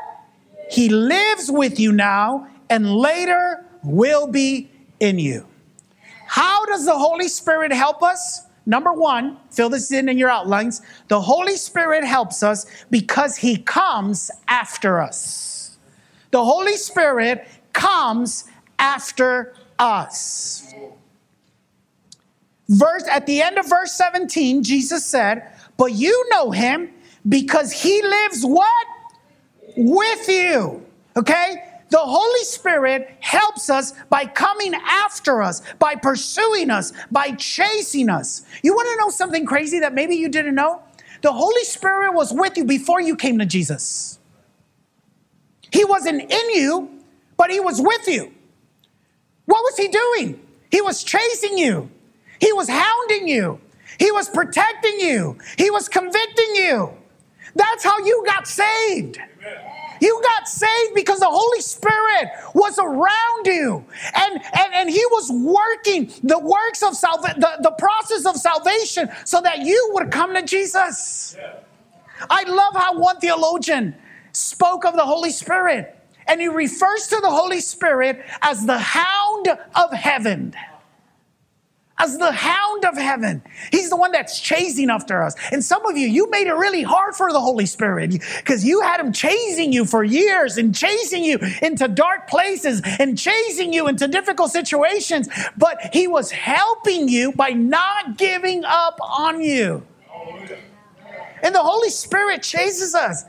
He 0.70 0.88
lives 0.88 1.50
with 1.50 1.78
you 1.78 1.92
now 1.92 2.48
and 2.70 2.94
later 2.94 3.66
will 3.84 4.26
be 4.26 4.70
in 5.00 5.18
you. 5.18 5.46
How 6.26 6.64
does 6.64 6.86
the 6.86 6.96
Holy 6.96 7.28
Spirit 7.28 7.72
help 7.72 8.02
us? 8.02 8.46
Number 8.64 8.92
one, 8.92 9.38
fill 9.50 9.69
this 9.69 9.90
in 9.90 10.09
in 10.09 10.19
your 10.19 10.31
outlines. 10.31 10.83
The 11.09 11.21
Holy 11.21 11.57
Spirit 11.57 12.04
helps 12.04 12.42
us 12.42 12.66
because 12.90 13.37
He 13.37 13.57
comes 13.57 14.31
after 14.49 15.00
us. 15.00 15.78
The 16.31 16.45
Holy 16.45 16.76
Spirit 16.76 17.47
comes 17.73 18.45
after 18.78 19.54
us. 19.78 20.73
Verse 22.69 23.04
at 23.11 23.26
the 23.26 23.42
end 23.42 23.59
of 23.59 23.69
verse 23.69 23.92
17, 23.92 24.62
Jesus 24.62 25.04
said, 25.04 25.52
But 25.76 25.92
you 25.92 26.26
know 26.31 26.50
him 26.50 26.90
because 27.28 27.73
he 27.73 28.02
lives 28.02 28.45
what? 28.45 28.87
With 29.76 30.28
you. 30.28 30.85
Okay? 31.16 31.72
The 31.92 31.99
Holy 31.99 32.44
Spirit 32.44 33.18
helps 33.20 33.68
us 33.68 33.92
by 34.08 34.25
coming 34.25 34.72
after 34.75 35.42
us, 35.42 35.61
by 35.78 35.94
pursuing 35.94 36.70
us, 36.70 36.90
by 37.11 37.32
chasing 37.32 38.08
us. 38.08 38.46
You 38.62 38.72
want 38.72 38.88
to 38.88 38.96
know 38.96 39.11
something 39.11 39.44
crazy 39.44 39.78
that 39.80 39.92
maybe 39.92 40.14
you 40.16 40.30
didn't 40.30 40.54
know? 40.54 40.80
The 41.20 41.32
Holy 41.32 41.64
Spirit 41.64 42.14
was 42.14 42.32
with 42.32 42.56
you 42.56 42.64
before 42.64 43.02
you 43.02 43.14
came 43.14 43.38
to 43.40 43.44
Jesus. 43.44 44.18
He 45.70 45.84
wasn't 45.84 46.32
in 46.32 46.50
you, 46.54 46.99
but 47.37 47.50
He 47.50 47.61
was 47.61 47.78
with 47.78 48.08
you. 48.08 48.32
What 49.44 49.62
was 49.62 49.76
He 49.76 49.88
doing? 49.88 50.40
He 50.70 50.80
was 50.80 51.04
chasing 51.04 51.58
you, 51.58 51.90
He 52.40 52.54
was 52.54 52.70
hounding 52.70 53.28
you, 53.28 53.61
He 53.99 54.11
was 54.11 54.30
protecting 54.30 54.99
you, 54.99 55.37
He 55.58 55.70
was 55.70 55.90
convicting 55.90 56.56
you. 56.56 56.90
That's 57.54 57.84
how 57.84 57.99
you 57.99 58.25
got 58.26 58.49
saved. 58.49 59.18
You 60.02 60.21
got 60.21 60.49
saved 60.49 60.97
because 60.97 61.21
the 61.21 61.30
Holy 61.30 61.61
Spirit 61.61 62.30
was 62.54 62.76
around 62.76 63.47
you 63.47 63.85
and, 64.16 64.35
and, 64.35 64.75
and 64.75 64.90
He 64.90 65.04
was 65.12 65.30
working 65.30 66.12
the 66.25 66.40
works 66.40 66.82
of 66.82 66.97
salvation, 66.97 67.38
the, 67.38 67.59
the 67.61 67.71
process 67.71 68.26
of 68.26 68.35
salvation 68.37 69.09
so 69.25 69.40
that 69.42 69.61
you 69.61 69.90
would 69.92 70.11
come 70.11 70.35
to 70.35 70.42
Jesus. 70.42 71.37
Yeah. 71.38 71.52
I 72.28 72.42
love 72.42 72.75
how 72.75 72.99
one 72.99 73.21
theologian 73.21 73.94
spoke 74.32 74.85
of 74.85 74.94
the 74.94 75.06
Holy 75.06 75.30
Spirit 75.30 75.97
and 76.26 76.40
he 76.40 76.49
refers 76.49 77.06
to 77.09 77.21
the 77.21 77.30
Holy 77.30 77.61
Spirit 77.61 78.25
as 78.42 78.66
the 78.66 78.78
hound 78.78 79.49
of 79.76 79.92
heaven 79.92 80.52
as 82.02 82.18
the 82.18 82.32
hound 82.32 82.85
of 82.85 82.97
heaven. 82.97 83.40
He's 83.71 83.88
the 83.88 83.97
one 83.97 84.11
that's 84.11 84.40
chasing 84.40 84.90
after 84.90 85.23
us. 85.23 85.35
And 85.52 85.64
some 85.64 85.87
of 85.87 85.97
you, 85.97 86.09
you 86.09 86.28
made 86.30 86.49
it 86.49 86.54
really 86.54 86.82
hard 86.82 87.14
for 87.14 87.32
the 87.32 87.40
Holy 87.40 87.66
Spirit 87.66 88.11
because 88.38 88.64
you 88.64 88.80
had 88.80 88.99
him 88.99 89.12
chasing 89.12 89.73
you 89.73 89.85
for 89.85 90.02
years 90.02 90.59
and 90.59 90.75
chasing 90.75 91.23
you 91.23 91.38
into 91.62 91.87
dark 91.87 92.28
places 92.28 92.82
and 92.99 93.16
chasing 93.16 93.73
you 93.73 93.87
into 93.87 94.09
difficult 94.09 94.50
situations. 94.50 95.28
But 95.56 95.78
he 95.92 96.09
was 96.09 96.32
helping 96.32 97.09
you 97.09 97.32
by 97.32 97.50
not 97.50 98.18
giving 98.18 98.64
up 98.64 98.99
on 99.00 99.40
you. 99.40 99.87
And 101.42 101.54
the 101.54 101.62
Holy 101.62 101.90
Spirit 101.90 102.42
chases 102.42 102.94
us 102.94 103.25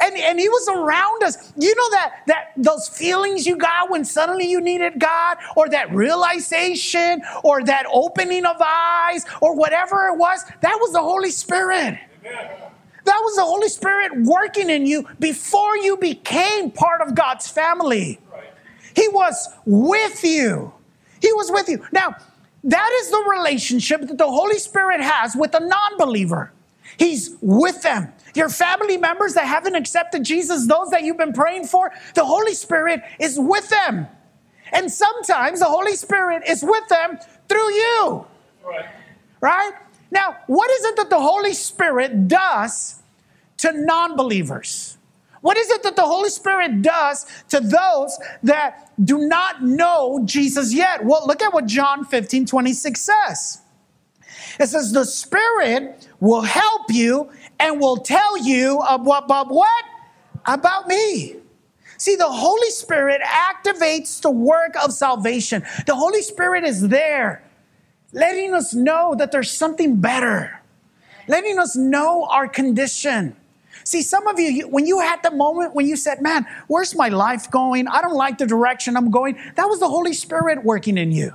and, 0.00 0.16
and 0.16 0.38
he 0.38 0.48
was 0.48 0.68
around 0.68 1.22
us. 1.22 1.52
You 1.56 1.74
know 1.74 1.90
that 1.90 2.22
that 2.26 2.52
those 2.56 2.88
feelings 2.88 3.46
you 3.46 3.56
got 3.56 3.90
when 3.90 4.04
suddenly 4.04 4.48
you 4.48 4.60
needed 4.60 4.98
God, 4.98 5.38
or 5.56 5.68
that 5.68 5.92
realization, 5.92 7.22
or 7.44 7.62
that 7.64 7.86
opening 7.92 8.44
of 8.44 8.56
eyes, 8.60 9.24
or 9.40 9.54
whatever 9.54 10.08
it 10.08 10.16
was, 10.16 10.44
that 10.60 10.76
was 10.80 10.92
the 10.92 11.00
Holy 11.00 11.30
Spirit. 11.30 11.98
Amen. 12.24 12.70
That 13.04 13.20
was 13.22 13.36
the 13.36 13.44
Holy 13.44 13.68
Spirit 13.68 14.12
working 14.22 14.70
in 14.70 14.86
you 14.86 15.08
before 15.18 15.76
you 15.76 15.96
became 15.96 16.70
part 16.70 17.00
of 17.00 17.14
God's 17.14 17.48
family. 17.48 18.20
Right. 18.30 18.44
He 18.94 19.08
was 19.08 19.48
with 19.64 20.22
you. 20.22 20.72
He 21.20 21.32
was 21.32 21.50
with 21.50 21.68
you. 21.68 21.84
Now, 21.92 22.14
that 22.64 22.90
is 23.00 23.10
the 23.10 23.24
relationship 23.36 24.02
that 24.02 24.18
the 24.18 24.26
Holy 24.26 24.58
Spirit 24.58 25.00
has 25.00 25.34
with 25.34 25.54
a 25.54 25.60
non 25.60 25.98
believer. 25.98 26.52
He's 26.98 27.36
with 27.40 27.82
them. 27.82 28.12
Your 28.34 28.48
family 28.48 28.96
members 28.96 29.34
that 29.34 29.46
haven't 29.46 29.74
accepted 29.74 30.24
Jesus, 30.24 30.66
those 30.66 30.90
that 30.90 31.02
you've 31.02 31.16
been 31.16 31.32
praying 31.32 31.66
for, 31.66 31.92
the 32.14 32.24
Holy 32.24 32.54
Spirit 32.54 33.02
is 33.18 33.38
with 33.38 33.68
them. 33.68 34.06
And 34.72 34.90
sometimes 34.90 35.60
the 35.60 35.66
Holy 35.66 35.96
Spirit 35.96 36.44
is 36.46 36.62
with 36.62 36.86
them 36.88 37.18
through 37.48 37.72
you. 37.72 38.26
Right. 38.64 38.86
Right? 39.40 39.72
Now, 40.10 40.36
what 40.46 40.70
is 40.70 40.84
it 40.84 40.96
that 40.96 41.10
the 41.10 41.20
Holy 41.20 41.54
Spirit 41.54 42.28
does 42.28 43.02
to 43.58 43.72
non 43.72 44.16
believers? 44.16 44.98
What 45.40 45.56
is 45.56 45.70
it 45.70 45.82
that 45.84 45.96
the 45.96 46.04
Holy 46.04 46.28
Spirit 46.28 46.82
does 46.82 47.26
to 47.48 47.60
those 47.60 48.18
that 48.42 48.92
do 49.02 49.26
not 49.26 49.62
know 49.62 50.20
Jesus 50.24 50.74
yet? 50.74 51.04
Well, 51.04 51.26
look 51.26 51.42
at 51.42 51.52
what 51.52 51.66
John 51.66 52.04
15 52.04 52.46
26 52.46 53.00
says. 53.00 53.62
It 54.58 54.66
says, 54.66 54.92
The 54.92 55.04
Spirit 55.04 56.08
will 56.20 56.42
help 56.42 56.90
you 56.90 57.30
and 57.60 57.78
will 57.78 57.98
tell 57.98 58.38
you 58.38 58.80
about, 58.80 59.24
about 59.24 59.48
what? 59.48 59.84
About 60.46 60.88
me. 60.88 61.36
See, 61.98 62.16
the 62.16 62.30
Holy 62.30 62.70
Spirit 62.70 63.20
activates 63.20 64.22
the 64.22 64.30
work 64.30 64.74
of 64.82 64.92
salvation. 64.92 65.62
The 65.86 65.94
Holy 65.94 66.22
Spirit 66.22 66.64
is 66.64 66.88
there, 66.88 67.44
letting 68.14 68.54
us 68.54 68.72
know 68.72 69.14
that 69.18 69.32
there's 69.32 69.50
something 69.50 70.00
better, 70.00 70.62
letting 71.28 71.58
us 71.58 71.76
know 71.76 72.26
our 72.30 72.48
condition. 72.48 73.36
See, 73.84 74.00
some 74.00 74.26
of 74.26 74.40
you, 74.40 74.66
when 74.68 74.86
you 74.86 75.00
had 75.00 75.22
the 75.22 75.30
moment 75.30 75.74
when 75.74 75.86
you 75.86 75.96
said, 75.96 76.22
Man, 76.22 76.46
where's 76.68 76.94
my 76.94 77.10
life 77.10 77.50
going? 77.50 77.86
I 77.86 78.00
don't 78.00 78.14
like 78.14 78.38
the 78.38 78.46
direction 78.46 78.96
I'm 78.96 79.10
going, 79.10 79.38
that 79.56 79.66
was 79.66 79.80
the 79.80 79.88
Holy 79.88 80.14
Spirit 80.14 80.64
working 80.64 80.96
in 80.96 81.12
you. 81.12 81.34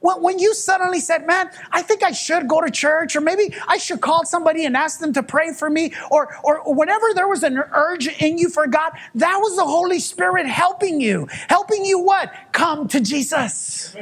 When 0.00 0.38
you 0.38 0.54
suddenly 0.54 1.00
said, 1.00 1.26
Man, 1.26 1.50
I 1.70 1.82
think 1.82 2.02
I 2.02 2.12
should 2.12 2.48
go 2.48 2.60
to 2.60 2.70
church, 2.70 3.16
or 3.16 3.20
maybe 3.20 3.54
I 3.66 3.78
should 3.78 4.00
call 4.00 4.24
somebody 4.24 4.64
and 4.64 4.76
ask 4.76 5.00
them 5.00 5.12
to 5.14 5.22
pray 5.22 5.52
for 5.52 5.68
me, 5.70 5.92
or, 6.10 6.36
or 6.44 6.60
whatever 6.74 7.06
there 7.14 7.28
was 7.28 7.42
an 7.42 7.58
urge 7.72 8.06
in 8.06 8.38
you 8.38 8.48
for 8.48 8.66
God, 8.66 8.92
that 9.14 9.38
was 9.38 9.56
the 9.56 9.64
Holy 9.64 9.98
Spirit 9.98 10.46
helping 10.46 11.00
you. 11.00 11.28
Helping 11.48 11.84
you 11.84 11.98
what? 11.98 12.32
Come 12.52 12.88
to 12.88 13.00
Jesus. 13.00 13.96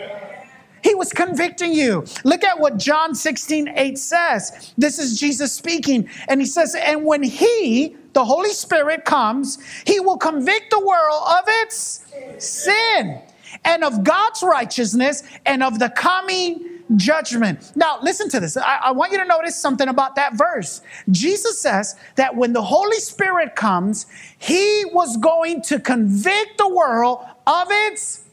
He 0.83 0.95
was 0.95 1.13
convicting 1.15 1.73
you. 1.73 2.05
Look 2.25 2.45
at 2.45 2.61
what 2.61 2.77
John 2.77 3.15
16, 3.15 3.69
8 3.69 3.99
says. 3.99 4.75
This 4.77 4.99
is 4.99 5.19
Jesus 5.19 5.51
speaking. 5.51 6.11
And 6.29 6.43
he 6.43 6.47
says, 6.47 6.75
And 6.75 7.07
when 7.07 7.23
he, 7.23 7.97
the 8.13 8.27
Holy 8.27 8.51
Spirit, 8.51 9.07
comes, 9.07 9.59
he 9.87 9.99
will 9.99 10.19
convict 10.19 10.71
the 10.71 10.81
world 10.81 11.23
of 11.27 11.45
its 11.47 12.05
sin 12.39 13.23
and 13.65 13.85
of 13.85 14.05
God's 14.05 14.43
righteousness 14.43 15.23
and 15.45 15.63
of 15.63 15.79
the 15.79 15.91
coming 15.91 16.75
judgment. 16.97 17.73
Now, 17.75 17.99
listen 18.03 18.29
to 18.31 18.41
this. 18.41 18.57
I, 18.57 18.77
I, 18.77 18.93
want 18.93 19.13
you 19.13 19.19
to 19.19 19.25
notice 19.25 19.57
something 19.57 19.89
about 19.89 20.17
that 20.17 20.35
verse. 20.35 20.83
Jesus 21.11 21.59
says 21.59 21.97
that 22.17 22.37
when 22.37 22.53
the 22.53 22.63
Holy 22.63 22.99
Spirit 22.99 23.57
comes, 23.57 24.07
he 24.39 24.85
was 24.93 25.17
going 25.17 25.63
to 25.63 25.81
convict 25.81 26.59
the 26.59 26.69
world 26.69 27.25
of 27.47 27.69
its 27.71 28.25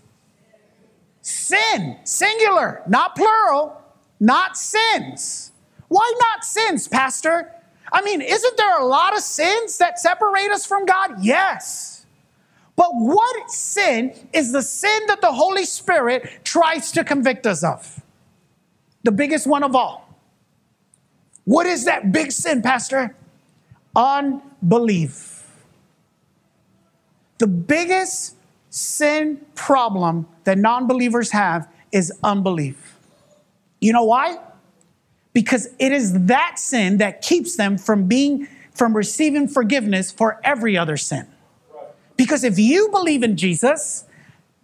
sin, 1.22 1.98
singular, 2.04 2.82
not 2.88 3.16
plural, 3.16 3.82
not 4.20 4.58
sins. 4.58 5.52
Why 5.88 6.14
not 6.20 6.44
sins, 6.44 6.88
Pastor? 6.88 7.54
I 7.92 8.02
mean, 8.02 8.22
isn't 8.22 8.58
there 8.58 8.80
a 8.80 8.86
lot 8.86 9.14
of 9.14 9.22
sins 9.22 9.78
that 9.80 10.00
separate 10.00 10.52
us 10.52 10.66
from 10.66 10.86
God? 10.86 11.16
Yes. 11.22 11.91
But 12.82 12.96
what 12.96 13.52
sin 13.52 14.12
is 14.34 14.52
the 14.52 14.64
sin 14.64 15.02
that 15.06 15.22
the 15.22 15.32
Holy 15.32 15.66
Spirit 15.66 16.44
tries 16.44 16.92
to 16.94 17.04
convict 17.04 17.46
us 17.46 17.64
of? 17.64 18.02
The 19.04 19.12
biggest 19.12 19.46
one 19.46 19.62
of 19.62 19.76
all. 19.76 20.18
What 21.44 21.68
is 21.68 21.86
that 21.86 22.12
big 22.12 22.32
sin, 22.32 22.64
Pastor? 22.64 23.16
Unbelief. 23.96 25.48
The 27.38 27.46
biggest 27.46 28.36
sin 28.72 29.46
problem 29.54 30.26
that 30.46 30.58
non 30.58 30.88
believers 30.88 31.30
have 31.34 31.68
is 31.92 32.12
unbelief. 32.24 32.98
You 33.80 33.94
know 33.94 34.06
why? 34.06 34.40
Because 35.34 35.68
it 35.78 35.92
is 35.92 36.26
that 36.26 36.58
sin 36.58 36.98
that 36.98 37.22
keeps 37.22 37.58
them 37.58 37.78
from 37.78 38.08
being 38.08 38.48
from 38.74 38.98
receiving 38.98 39.48
forgiveness 39.48 40.12
for 40.12 40.42
every 40.44 40.76
other 40.76 40.98
sin. 40.98 41.28
Because 42.22 42.44
if 42.44 42.60
you 42.60 42.88
believe 42.90 43.24
in 43.24 43.36
Jesus, 43.36 44.06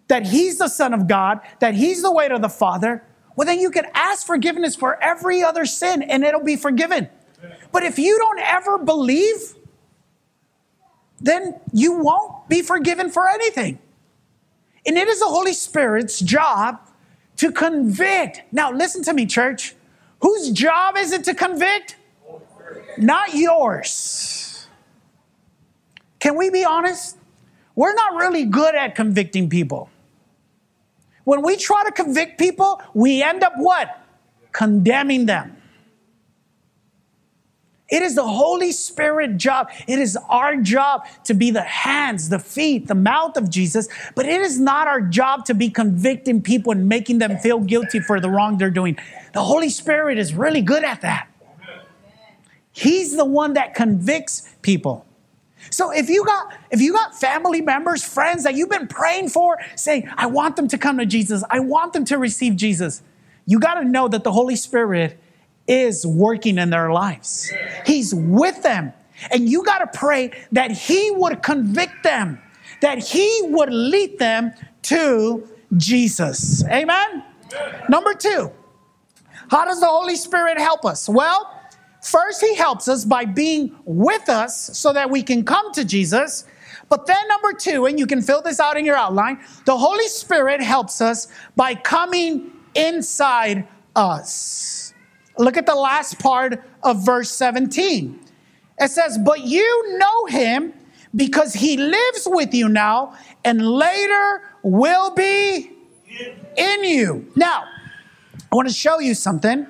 that 0.10 0.28
He's 0.28 0.60
the 0.60 0.68
Son 0.68 0.94
of 0.94 1.08
God, 1.08 1.40
that 1.60 1.74
He's 1.74 2.04
the 2.04 2.12
way 2.12 2.28
to 2.28 2.38
the 2.38 2.50
Father, 2.50 3.04
well, 3.36 3.48
then 3.48 3.60
you 3.60 3.72
can 3.72 3.88
ask 3.96 4.28
forgiveness 4.28 4.76
for 4.76 5.02
every 5.02 5.42
other 5.42 5.66
sin 5.66 6.04
and 6.04 6.24
it'll 6.24 6.44
be 6.44 6.56
forgiven. 6.56 7.10
But 7.72 7.82
if 7.82 7.98
you 7.98 8.16
don't 8.20 8.38
ever 8.38 8.78
believe, 8.78 9.56
then 11.20 11.60
you 11.74 11.94
won't 11.94 12.48
be 12.48 12.62
forgiven 12.62 13.10
for 13.10 13.28
anything. 13.28 13.80
And 14.86 14.96
it 14.96 15.08
is 15.08 15.20
the 15.20 15.26
Holy 15.26 15.54
Spirit's 15.54 16.20
job 16.20 16.80
to 17.38 17.52
convict. 17.52 18.44
Now, 18.52 18.72
listen 18.72 19.02
to 19.02 19.14
me, 19.16 19.26
church. 19.26 19.74
Whose 20.22 20.52
job 20.52 20.96
is 20.96 21.12
it 21.12 21.24
to 21.24 21.34
convict? 21.34 21.96
Not 23.00 23.34
yours. 23.34 24.68
Can 26.20 26.38
we 26.38 26.52
be 26.52 26.64
honest? 26.64 27.18
We're 27.78 27.94
not 27.94 28.16
really 28.16 28.44
good 28.44 28.74
at 28.74 28.96
convicting 28.96 29.50
people. 29.50 29.92
When 31.26 31.44
we 31.44 31.58
try 31.58 31.84
to 31.86 31.92
convict 31.92 32.40
people, 32.40 32.82
we 32.96 33.22
end 33.22 33.44
up 33.44 33.54
what? 33.58 34.04
Condemning 34.52 35.28
them. 35.28 35.56
It 37.90 38.02
is 38.02 38.16
the 38.16 38.28
Holy 38.28 38.72
Spirit 38.72 39.38
job. 39.38 39.70
It 39.88 40.00
is 40.00 40.18
our 40.28 40.56
job 40.56 41.06
to 41.26 41.36
be 41.36 41.52
the 41.52 41.62
hands, 41.62 42.30
the 42.30 42.40
feet, 42.40 42.88
the 42.88 42.96
mouth 42.96 43.38
of 43.38 43.48
Jesus, 43.48 43.88
but 44.16 44.26
it 44.26 44.42
is 44.42 44.60
not 44.60 44.88
our 44.88 45.00
job 45.00 45.46
to 45.46 45.54
be 45.54 45.70
convicting 45.70 46.42
people 46.42 46.72
and 46.72 46.90
making 46.90 47.20
them 47.20 47.38
feel 47.38 47.60
guilty 47.60 48.00
for 48.00 48.20
the 48.20 48.30
wrong 48.30 48.58
they're 48.58 48.72
doing. 48.72 48.98
The 49.34 49.44
Holy 49.44 49.70
Spirit 49.70 50.18
is 50.18 50.34
really 50.34 50.62
good 50.62 50.84
at 50.84 51.02
that. 51.02 51.28
He's 52.72 53.16
the 53.16 53.26
one 53.26 53.54
that 53.54 53.76
convicts 53.76 54.50
people. 54.64 55.07
So 55.70 55.92
if 55.92 56.10
you 56.10 56.26
got 56.26 56.54
if 56.72 56.82
you 56.82 56.94
got 56.94 57.16
family 57.16 57.62
members, 57.62 58.04
friends 58.04 58.44
that 58.44 58.56
you've 58.56 58.70
been 58.70 58.88
praying 58.88 59.30
for, 59.30 59.58
saying, 59.76 60.10
I 60.16 60.28
want 60.28 60.56
them 60.56 60.68
to 60.70 60.78
come 60.78 60.98
to 60.98 61.06
Jesus, 61.06 61.44
I 61.50 61.60
want 61.60 61.94
them 61.94 62.06
to 62.06 62.18
receive 62.18 62.56
Jesus, 62.56 63.02
you 63.46 63.60
got 63.60 63.76
to 63.76 63.86
know 63.86 64.08
that 64.08 64.24
the 64.24 64.32
Holy 64.32 64.56
Spirit 64.56 65.20
is 65.68 66.06
working 66.06 66.58
in 66.58 66.70
their 66.70 66.92
lives. 66.92 67.52
He's 67.86 68.14
with 68.14 68.64
them. 68.64 68.94
And 69.32 69.50
you 69.50 69.64
got 69.64 69.80
to 69.80 69.98
pray 69.98 70.32
that 70.52 70.72
He 70.72 71.12
would 71.12 71.42
convict 71.42 72.04
them, 72.04 72.42
that 72.82 73.00
He 73.00 73.40
would 73.44 73.74
lead 73.74 74.20
them 74.20 74.54
to 74.84 75.48
Jesus. 75.76 76.64
Amen? 76.66 77.24
Number 77.90 78.14
two, 78.14 78.52
how 79.50 79.66
does 79.66 79.80
the 79.80 79.88
Holy 79.88 80.16
Spirit 80.16 80.60
help 80.60 80.86
us? 80.86 81.10
Well, 81.10 81.57
first, 82.02 82.42
He 82.42 82.56
helps 82.56 82.88
us 82.88 83.06
by 83.06 83.26
being 83.26 83.76
with 83.86 84.30
us 84.30 84.78
so 84.78 84.94
that 84.94 85.10
we 85.10 85.24
can 85.24 85.44
come 85.44 85.72
to 85.74 85.84
Jesus. 85.86 86.46
But 86.90 87.06
then, 87.06 87.28
number 87.28 87.54
two, 87.54 87.86
and 87.86 88.00
you 88.00 88.08
can 88.08 88.22
fill 88.22 88.42
this 88.42 88.60
out 88.60 88.78
in 88.78 88.86
your 88.86 88.96
outline, 88.96 89.40
the 89.66 89.78
Holy 89.78 90.08
Spirit 90.08 90.62
helps 90.62 91.02
us 91.02 91.28
by 91.56 91.76
coming 91.76 92.52
inside 92.76 93.68
us. 93.96 94.94
Look 95.38 95.58
at 95.58 95.66
the 95.66 95.76
last 95.76 96.20
part 96.20 96.64
of 96.84 97.06
verse 97.06 97.32
17. 97.32 98.20
It 98.80 98.92
says, 98.92 99.18
But 99.18 99.42
you 99.42 99.98
know 99.98 100.26
him 100.26 100.74
because 101.16 101.54
he 101.54 101.78
lives 101.78 102.28
with 102.28 102.54
you 102.54 102.70
now 102.70 103.16
and 103.44 103.66
later 103.68 104.42
will 104.64 105.14
be 105.14 105.72
in 106.56 106.84
you. 106.84 107.32
Now, 107.36 107.66
I 108.52 108.56
want 108.56 108.68
to 108.68 108.74
show 108.74 109.00
you 109.00 109.14
something. 109.14 109.68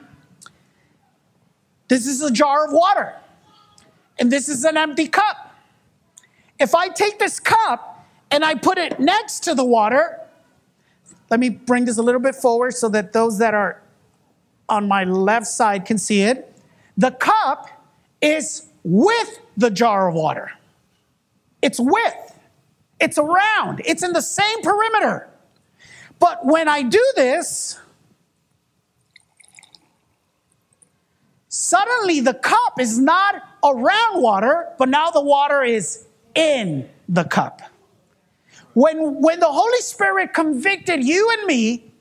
This 1.87 2.05
is 2.07 2.21
a 2.21 2.31
jar 2.31 2.65
of 2.65 2.73
water, 2.73 3.13
and 4.19 4.31
this 4.31 4.49
is 4.49 4.63
an 4.65 4.77
empty 4.77 5.07
cup. 5.07 5.55
If 6.59 6.75
I 6.75 6.89
take 6.89 7.19
this 7.19 7.39
cup 7.39 8.05
and 8.31 8.43
I 8.43 8.55
put 8.55 8.77
it 8.77 8.99
next 8.99 9.43
to 9.43 9.55
the 9.55 9.63
water, 9.63 10.19
let 11.29 11.39
me 11.39 11.49
bring 11.49 11.85
this 11.85 11.97
a 11.97 12.01
little 12.01 12.21
bit 12.21 12.35
forward 12.35 12.73
so 12.73 12.89
that 12.89 13.13
those 13.13 13.37
that 13.39 13.53
are 13.53 13.81
on 14.69 14.87
my 14.87 15.03
left 15.03 15.47
side 15.47 15.85
can 15.85 15.97
see 15.97 16.21
it. 16.21 16.53
The 16.97 17.11
cup 17.11 17.69
is 18.21 18.67
with 18.83 19.39
the 19.55 19.69
jar 19.69 20.09
of 20.09 20.15
water. 20.15 20.51
It's 21.61 21.79
with, 21.79 22.39
it's 22.99 23.17
around, 23.17 23.81
it's 23.85 24.03
in 24.03 24.13
the 24.13 24.21
same 24.21 24.61
perimeter. 24.61 25.27
But 26.19 26.45
when 26.45 26.67
I 26.67 26.81
do 26.81 27.03
this, 27.15 27.79
suddenly 31.57 32.19
the 32.19 32.35
cup 32.35 32.79
is 32.79 32.99
not 32.99 33.35
around 33.63 34.21
water, 34.21 34.67
but 34.77 34.89
now 34.89 35.09
the 35.09 35.21
water 35.21 35.63
is 35.63 36.05
in 36.35 36.87
the 37.09 37.23
cup. 37.23 37.61
When, 38.73 39.21
when 39.21 39.39
the 39.39 39.47
Holy 39.47 39.81
Spirit 39.81 40.35
convicted 40.35 41.03
you 41.03 41.35
and 41.37 41.47
me 41.47 41.91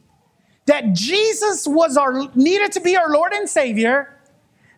that 0.67 0.93
Jesus 0.93 1.67
was 1.67 1.97
our 1.97 2.29
needed 2.35 2.73
to 2.73 2.81
be 2.81 2.99
our 2.99 3.09
Lord 3.09 3.33
and 3.33 3.49
Savior, 3.49 4.15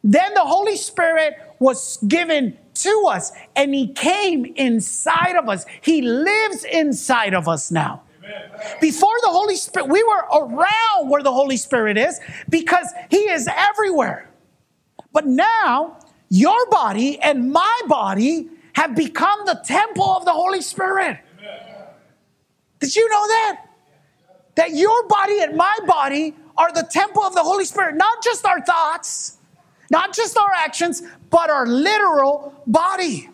then 0.05 0.33
the 0.35 0.43
Holy 0.45 0.77
Spirit 0.77 1.35
was 1.59 1.97
given 2.07 2.57
to 2.75 3.05
us 3.09 3.33
and 3.57 3.75
he 3.75 3.89
came 3.89 4.45
inside 4.55 5.35
of 5.35 5.49
us. 5.49 5.67
He 5.81 6.03
lives 6.03 6.63
inside 6.63 7.35
of 7.35 7.49
us 7.49 7.73
now. 7.73 8.03
Before 8.81 9.17
the 9.23 9.31
Holy 9.31 9.57
Spirit, 9.57 9.89
we 9.89 10.05
were 10.05 10.25
around 10.41 11.09
where 11.09 11.23
the 11.23 11.33
Holy 11.33 11.57
Spirit 11.57 11.97
is 11.97 12.21
because 12.49 12.87
He 13.11 13.31
is 13.31 13.49
everywhere. 13.49 14.29
But 15.13 15.27
now, 15.27 15.99
your 16.29 16.67
body 16.71 17.19
and 17.21 17.51
my 17.53 17.81
body 17.87 18.49
have 18.75 18.95
become 18.95 19.41
the 19.47 19.61
temple 19.65 20.05
of 20.05 20.25
the 20.25 20.33
Holy 20.33 20.61
Spirit. 20.61 21.19
Did 22.81 22.95
you 22.95 23.09
know 23.09 23.27
that? 23.27 23.63
That 24.55 24.71
your 24.73 25.07
body 25.09 25.41
and 25.41 25.57
my 25.57 25.77
body 25.87 26.35
are 26.57 26.73
the 26.73 26.87
temple 26.91 27.23
of 27.23 27.35
the 27.35 27.43
Holy 27.43 27.65
Spirit, 27.65 27.97
not 27.97 28.23
just 28.23 28.45
our 28.45 28.61
thoughts, 28.61 29.39
not 29.91 30.15
just 30.15 30.37
our 30.37 30.51
actions, 30.53 31.03
but 31.31 31.51
our 31.51 31.67
literal 31.67 32.55
body. 32.67 33.31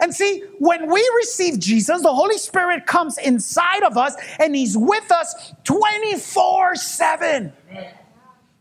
And 0.00 0.14
see, 0.14 0.42
when 0.58 0.90
we 0.90 1.10
receive 1.16 1.58
Jesus, 1.58 2.02
the 2.02 2.14
Holy 2.14 2.38
Spirit 2.38 2.86
comes 2.86 3.18
inside 3.18 3.82
of 3.82 3.98
us 3.98 4.14
and 4.38 4.56
He's 4.56 4.76
with 4.76 5.12
us 5.12 5.52
24 5.64 6.74
7. 6.74 7.52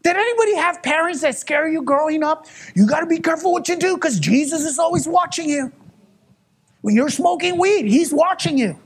Did 0.04 0.16
anybody 0.16 0.56
have 0.56 0.82
parents 0.82 1.22
that 1.22 1.38
scare 1.38 1.68
you 1.68 1.82
growing 1.82 2.24
up? 2.24 2.48
You 2.74 2.88
got 2.88 3.02
to 3.02 3.06
be 3.06 3.20
careful 3.20 3.52
what 3.52 3.68
you 3.68 3.76
do 3.76 3.96
because 3.96 4.20
Jesus 4.20 4.62
is 4.64 4.80
always 4.80 5.08
watching 5.08 5.50
you. 5.50 5.72
When 6.82 6.96
you're 6.96 7.10
smoking 7.10 7.58
weed, 7.58 7.86
He's 7.86 8.14
watching 8.14 8.58
you. 8.58 8.80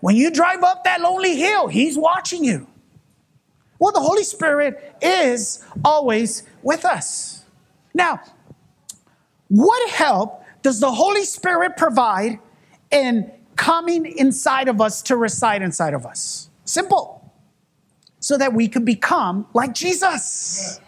When 0.00 0.16
you 0.16 0.30
drive 0.30 0.62
up 0.62 0.84
that 0.84 1.00
lonely 1.00 1.36
hill, 1.36 1.68
He's 1.68 1.96
watching 1.96 2.44
you. 2.44 2.66
Well, 3.78 3.92
the 3.92 4.00
Holy 4.00 4.24
Spirit 4.24 4.96
is 5.00 5.62
always 5.84 6.42
with 6.62 6.84
us. 6.84 7.44
Now, 7.94 8.20
what 9.48 9.90
help 9.90 10.42
does 10.62 10.80
the 10.80 10.90
Holy 10.90 11.24
Spirit 11.24 11.76
provide 11.76 12.40
in 12.90 13.30
coming 13.54 14.06
inside 14.06 14.68
of 14.68 14.80
us 14.80 15.02
to 15.02 15.16
reside 15.16 15.62
inside 15.62 15.94
of 15.94 16.04
us? 16.04 16.50
Simple. 16.64 17.25
So 18.26 18.36
that 18.38 18.52
we 18.52 18.66
can 18.66 18.84
become 18.84 19.46
like 19.54 19.72
Jesus. 19.72 20.80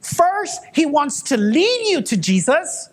First, 0.00 0.62
he 0.72 0.86
wants 0.86 1.20
to 1.24 1.36
lead 1.36 1.88
you 1.90 2.00
to 2.00 2.16
Jesus. 2.16 2.88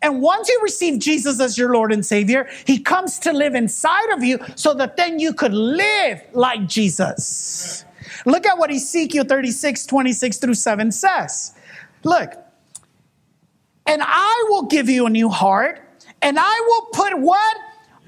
And 0.00 0.22
once 0.22 0.48
you 0.48 0.60
receive 0.62 1.00
Jesus 1.00 1.40
as 1.40 1.58
your 1.58 1.72
Lord 1.72 1.92
and 1.92 2.06
Savior, 2.06 2.48
He 2.68 2.78
comes 2.78 3.18
to 3.18 3.32
live 3.32 3.56
inside 3.56 4.10
of 4.12 4.22
you 4.22 4.38
so 4.54 4.74
that 4.74 4.96
then 4.96 5.18
you 5.18 5.34
could 5.34 5.52
live 5.52 6.22
like 6.32 6.68
Jesus. 6.68 7.84
Look 8.24 8.46
at 8.46 8.56
what 8.58 8.70
Ezekiel 8.70 9.24
36, 9.24 9.86
26 9.86 10.36
through 10.36 10.54
7 10.54 10.92
says. 10.92 11.52
Look, 12.04 12.32
and 13.86 14.02
I 14.04 14.46
will 14.50 14.66
give 14.66 14.88
you 14.88 15.06
a 15.06 15.10
new 15.10 15.30
heart, 15.30 15.80
and 16.22 16.38
I 16.38 16.60
will 16.68 16.86
put 16.92 17.18
what? 17.18 17.56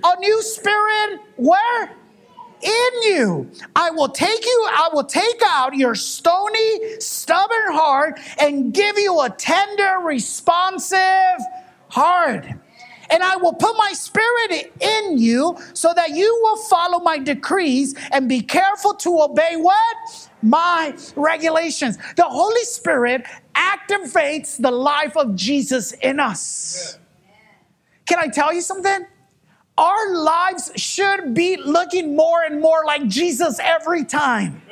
A 0.04 0.16
new 0.20 0.42
spirit 0.42 1.18
where? 1.34 1.96
In 2.62 3.02
you. 3.02 3.50
I 3.74 3.90
will 3.90 4.08
take 4.08 4.44
you, 4.44 4.66
I 4.70 4.88
will 4.92 5.04
take 5.04 5.40
out 5.44 5.74
your 5.74 5.94
stony, 5.94 7.00
stubborn 7.00 7.72
heart 7.72 8.20
and 8.40 8.72
give 8.72 8.98
you 8.98 9.20
a 9.20 9.30
tender, 9.30 9.98
responsive 10.02 10.98
heart. 11.88 12.46
And 13.10 13.22
I 13.22 13.36
will 13.36 13.52
put 13.52 13.76
my 13.76 13.92
spirit 13.92 14.72
in 14.80 15.18
you 15.18 15.58
so 15.74 15.92
that 15.94 16.10
you 16.10 16.38
will 16.42 16.56
follow 16.56 17.00
my 17.00 17.18
decrees 17.18 17.94
and 18.10 18.28
be 18.28 18.40
careful 18.40 18.94
to 18.94 19.20
obey 19.20 19.56
what? 19.56 20.30
My 20.40 20.96
regulations. 21.14 21.98
The 22.16 22.24
Holy 22.24 22.64
Spirit 22.64 23.26
activates 23.54 24.60
the 24.60 24.70
life 24.70 25.16
of 25.16 25.36
Jesus 25.36 25.92
in 25.92 26.20
us. 26.20 26.98
Can 28.06 28.18
I 28.18 28.28
tell 28.28 28.52
you 28.52 28.62
something? 28.62 29.06
Our 29.78 30.14
lives 30.14 30.70
should 30.76 31.34
be 31.34 31.56
looking 31.56 32.14
more 32.14 32.42
and 32.42 32.60
more 32.60 32.84
like 32.84 33.08
Jesus 33.08 33.58
every 33.60 34.04
time. 34.04 34.62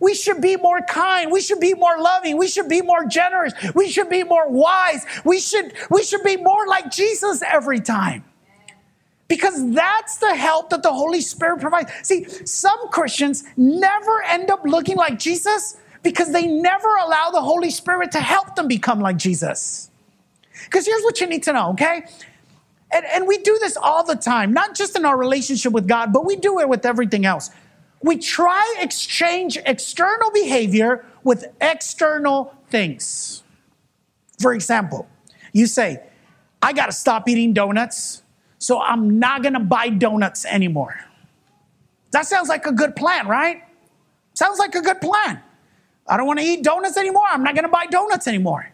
We 0.00 0.14
should 0.14 0.40
be 0.40 0.56
more 0.56 0.80
kind. 0.82 1.30
We 1.30 1.40
should 1.40 1.60
be 1.60 1.74
more 1.74 1.98
loving. 1.98 2.36
We 2.36 2.48
should 2.48 2.68
be 2.68 2.82
more 2.82 3.04
generous. 3.06 3.52
We 3.74 3.88
should 3.88 4.08
be 4.08 4.22
more 4.22 4.48
wise. 4.48 5.06
We 5.24 5.40
should, 5.40 5.72
we 5.90 6.02
should 6.02 6.22
be 6.22 6.36
more 6.36 6.66
like 6.66 6.90
Jesus 6.90 7.42
every 7.42 7.80
time. 7.80 8.24
Because 9.28 9.72
that's 9.72 10.18
the 10.18 10.34
help 10.34 10.70
that 10.70 10.82
the 10.82 10.92
Holy 10.92 11.20
Spirit 11.20 11.60
provides. 11.60 11.90
See, 12.02 12.24
some 12.44 12.88
Christians 12.88 13.44
never 13.56 14.22
end 14.22 14.50
up 14.50 14.60
looking 14.64 14.96
like 14.96 15.18
Jesus 15.18 15.78
because 16.02 16.32
they 16.32 16.46
never 16.46 16.94
allow 16.96 17.30
the 17.30 17.40
Holy 17.40 17.70
Spirit 17.70 18.12
to 18.12 18.20
help 18.20 18.54
them 18.54 18.68
become 18.68 19.00
like 19.00 19.16
Jesus. 19.16 19.90
Because 20.64 20.86
here's 20.86 21.02
what 21.02 21.20
you 21.20 21.26
need 21.26 21.42
to 21.44 21.52
know, 21.52 21.70
okay? 21.70 22.04
And, 22.90 23.04
and 23.06 23.26
we 23.26 23.38
do 23.38 23.58
this 23.60 23.76
all 23.76 24.04
the 24.04 24.14
time, 24.14 24.52
not 24.52 24.74
just 24.74 24.96
in 24.96 25.04
our 25.04 25.16
relationship 25.16 25.72
with 25.72 25.88
God, 25.88 26.12
but 26.12 26.24
we 26.24 26.36
do 26.36 26.60
it 26.60 26.68
with 26.68 26.86
everything 26.86 27.26
else 27.26 27.50
we 28.04 28.18
try 28.18 28.76
exchange 28.80 29.56
external 29.64 30.30
behavior 30.30 31.06
with 31.24 31.46
external 31.62 32.54
things. 32.68 33.42
For 34.38 34.52
example, 34.52 35.08
you 35.54 35.66
say, 35.66 36.02
I 36.60 36.74
got 36.74 36.86
to 36.86 36.92
stop 36.92 37.26
eating 37.30 37.54
donuts, 37.54 38.22
so 38.58 38.78
I'm 38.78 39.18
not 39.18 39.40
going 39.42 39.54
to 39.54 39.60
buy 39.60 39.88
donuts 39.88 40.44
anymore. 40.44 41.00
That 42.10 42.26
sounds 42.26 42.50
like 42.50 42.66
a 42.66 42.72
good 42.72 42.94
plan, 42.94 43.26
right? 43.26 43.62
Sounds 44.34 44.58
like 44.58 44.74
a 44.74 44.82
good 44.82 45.00
plan. 45.00 45.40
I 46.06 46.18
don't 46.18 46.26
want 46.26 46.40
to 46.40 46.44
eat 46.44 46.62
donuts 46.62 46.98
anymore. 46.98 47.24
I'm 47.26 47.42
not 47.42 47.54
going 47.54 47.64
to 47.64 47.70
buy 47.70 47.86
donuts 47.86 48.28
anymore. 48.28 48.70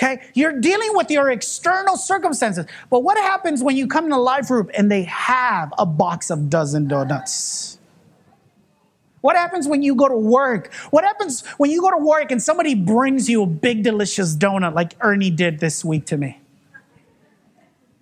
Okay? 0.00 0.22
You're 0.32 0.58
dealing 0.58 0.90
with 0.94 1.10
your 1.10 1.30
external 1.30 1.96
circumstances. 1.96 2.64
But 2.88 3.00
what 3.00 3.18
happens 3.18 3.62
when 3.62 3.76
you 3.76 3.86
come 3.86 4.10
a 4.10 4.18
life 4.18 4.48
group 4.48 4.70
and 4.74 4.90
they 4.90 5.02
have 5.02 5.72
a 5.76 5.84
box 5.84 6.30
of 6.30 6.48
dozen 6.48 6.88
donuts? 6.88 7.78
What 9.20 9.36
happens 9.36 9.68
when 9.68 9.82
you 9.82 9.94
go 9.94 10.08
to 10.08 10.16
work? 10.16 10.72
What 10.90 11.04
happens 11.04 11.46
when 11.58 11.70
you 11.70 11.82
go 11.82 11.90
to 11.90 11.98
work 11.98 12.30
and 12.30 12.42
somebody 12.42 12.74
brings 12.74 13.28
you 13.28 13.42
a 13.42 13.46
big, 13.46 13.82
delicious 13.82 14.34
donut 14.34 14.74
like 14.74 14.94
Ernie 15.02 15.30
did 15.30 15.60
this 15.60 15.84
week 15.84 16.06
to 16.06 16.16
me? 16.16 16.40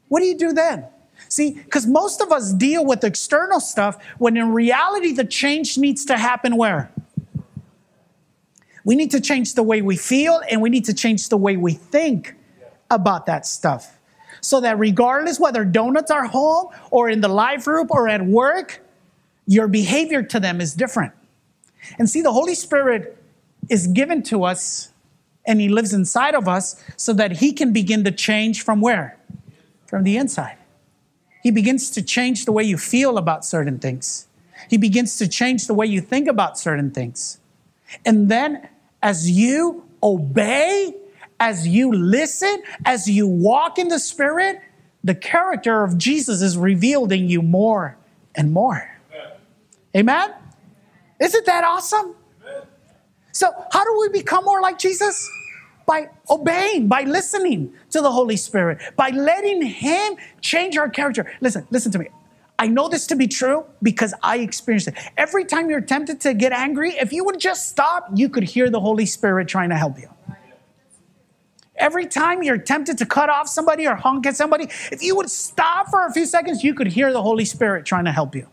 What 0.07 0.21
do 0.21 0.27
you 0.27 0.39
do 0.39 0.53
then? 0.53 0.87
See, 1.29 1.55
because 1.55 1.85
most 1.85 2.21
of 2.21 2.31
us 2.31 2.53
deal 2.53 2.87
with 2.87 3.03
external 3.03 3.59
stuff 3.59 4.01
when 4.19 4.37
in 4.37 4.53
reality 4.53 5.13
the 5.13 5.25
change 5.25 5.77
needs 5.77 6.05
to 6.05 6.17
happen 6.17 6.57
where? 6.57 6.93
We 8.89 8.97
need 8.97 9.11
to 9.11 9.21
change 9.21 9.53
the 9.53 9.63
way 9.63 9.83
we 9.83 9.99
feel 9.99 10.41
and 10.51 10.63
we 10.63 10.71
need 10.71 10.87
to 10.87 10.95
change 10.95 11.29
the 11.29 11.37
way 11.37 11.59
we 11.59 11.75
think 11.75 12.35
about 12.91 13.27
that 13.27 13.45
stuff. 13.45 13.99
So 14.41 14.63
that 14.63 14.79
regardless 14.79 15.39
whether 15.39 15.63
donuts 15.63 16.11
are 16.11 16.25
home 16.25 16.69
or 16.91 17.11
in 17.11 17.21
the 17.21 17.29
life 17.29 17.67
group 17.67 17.91
or 17.91 18.09
at 18.09 18.25
work, 18.25 18.81
your 19.47 19.69
behavior 19.69 20.23
to 20.23 20.41
them 20.41 20.63
is 20.63 20.73
different. 20.73 21.13
And 21.99 22.09
see, 22.09 22.23
the 22.23 22.33
Holy 22.33 22.55
Spirit 22.55 23.23
is 23.69 23.89
given 23.89 24.23
to 24.23 24.45
us 24.45 24.91
and 25.45 25.61
He 25.61 25.69
lives 25.69 25.93
inside 25.93 26.35
of 26.35 26.49
us 26.49 26.83
so 26.97 27.13
that 27.13 27.33
He 27.33 27.53
can 27.53 27.75
begin 27.75 28.05
to 28.05 28.11
change 28.11 28.63
from 28.63 28.81
where? 28.81 29.19
From 29.87 30.03
the 30.03 30.17
inside. 30.17 30.57
He 31.43 31.51
begins 31.51 31.91
to 31.91 32.01
change 32.01 32.47
the 32.47 32.53
way 32.53 32.65
you 32.65 32.79
feel 32.79 33.19
about 33.19 33.45
certain 33.45 33.81
things. 33.81 34.29
He 34.71 34.79
begins 34.79 35.19
to 35.19 35.29
change 35.29 35.67
the 35.67 35.75
way 35.75 35.85
you 35.85 36.01
think 36.01 36.27
about 36.27 36.59
certain 36.59 36.91
things. 36.91 37.39
And 38.07 38.31
then 38.31 38.67
as 39.03 39.31
you 39.31 39.85
obey, 40.03 40.95
as 41.41 41.67
you 41.67 41.93
listen, 41.93 42.63
as 42.85 43.09
you 43.09 43.27
walk 43.27 43.79
in 43.79 43.89
the 43.89 43.99
Spirit, 43.99 44.61
the 45.05 45.15
character 45.15 45.85
of 45.85 45.97
Jesus 45.97 46.43
is 46.43 46.57
revealed 46.57 47.13
in 47.13 47.29
you 47.29 47.43
more 47.43 47.97
and 48.35 48.53
more. 48.53 48.99
Amen? 49.97 50.35
Isn't 51.21 51.47
that 51.47 51.65
awesome? 51.65 52.15
So, 53.33 53.53
how 53.73 53.85
do 53.85 53.99
we 54.01 54.09
become 54.09 54.45
more 54.45 54.61
like 54.61 54.79
Jesus? 54.79 55.29
By 55.87 56.11
obeying, 56.29 56.89
by 56.89 57.03
listening 57.03 57.73
to 57.91 58.01
the 58.03 58.11
Holy 58.11 58.37
Spirit, 58.37 58.79
by 58.97 59.11
letting 59.11 59.63
Him 59.63 60.17
change 60.41 60.77
our 60.77 60.91
character. 60.91 61.33
Listen, 61.41 61.67
listen 61.71 61.91
to 61.93 61.99
me. 61.99 62.09
I 62.59 62.67
know 62.67 62.89
this 62.89 63.07
to 63.09 63.17
be 63.17 63.29
true 63.29 63.65
because 63.83 64.15
I 64.23 64.39
experienced 64.39 64.89
it. 64.89 64.95
Every 65.17 65.45
time 65.45 65.71
you're 65.71 65.81
tempted 65.81 66.21
to 66.23 66.35
get 66.35 66.53
angry, 66.53 66.91
if 66.93 67.13
you 67.13 67.25
would 67.25 67.39
just 67.39 67.69
stop, 67.69 68.09
you 68.15 68.29
could 68.29 68.43
hear 68.43 68.69
the 68.69 68.81
Holy 68.81 69.07
Spirit 69.07 69.47
trying 69.47 69.69
to 69.69 69.77
help 69.77 69.99
you. 69.99 70.09
Every 71.77 72.07
time 72.07 72.43
you're 72.43 72.59
tempted 72.59 72.99
to 72.99 73.07
cut 73.07 73.31
off 73.31 73.49
somebody 73.49 73.87
or 73.87 73.95
honk 73.95 74.27
at 74.27 74.37
somebody, 74.37 74.65
if 74.91 75.01
you 75.01 75.15
would 75.15 75.31
stop 75.31 75.89
for 75.89 76.05
a 76.07 76.13
few 76.13 76.27
seconds, 76.27 76.65
you 76.65 76.75
could 76.75 76.89
hear 76.89 77.13
the 77.13 77.23
Holy 77.23 77.45
Spirit 77.45 77.87
trying 77.87 78.05
to 78.07 78.13
help 78.13 78.35
you. 78.35 78.49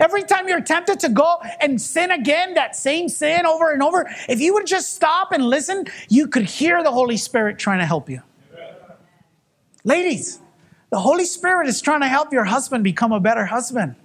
Every 0.00 0.24
time 0.24 0.48
you're 0.48 0.60
tempted 0.60 0.98
to 1.00 1.08
go 1.08 1.40
and 1.60 1.80
sin 1.80 2.10
again, 2.10 2.54
that 2.54 2.74
same 2.74 3.08
sin 3.08 3.46
over 3.46 3.72
and 3.72 3.82
over, 3.82 4.10
if 4.28 4.40
you 4.40 4.52
would 4.54 4.66
just 4.66 4.94
stop 4.94 5.30
and 5.30 5.44
listen, 5.46 5.86
you 6.08 6.26
could 6.26 6.44
hear 6.44 6.82
the 6.82 6.90
Holy 6.90 7.16
Spirit 7.16 7.58
trying 7.58 7.78
to 7.78 7.86
help 7.86 8.10
you. 8.10 8.20
Ladies, 9.84 10.40
the 10.90 10.98
Holy 10.98 11.24
Spirit 11.24 11.68
is 11.68 11.80
trying 11.80 12.00
to 12.00 12.08
help 12.08 12.32
your 12.32 12.44
husband 12.44 12.84
become 12.84 13.12
a 13.12 13.20
better 13.20 13.44
husband. 13.46 13.96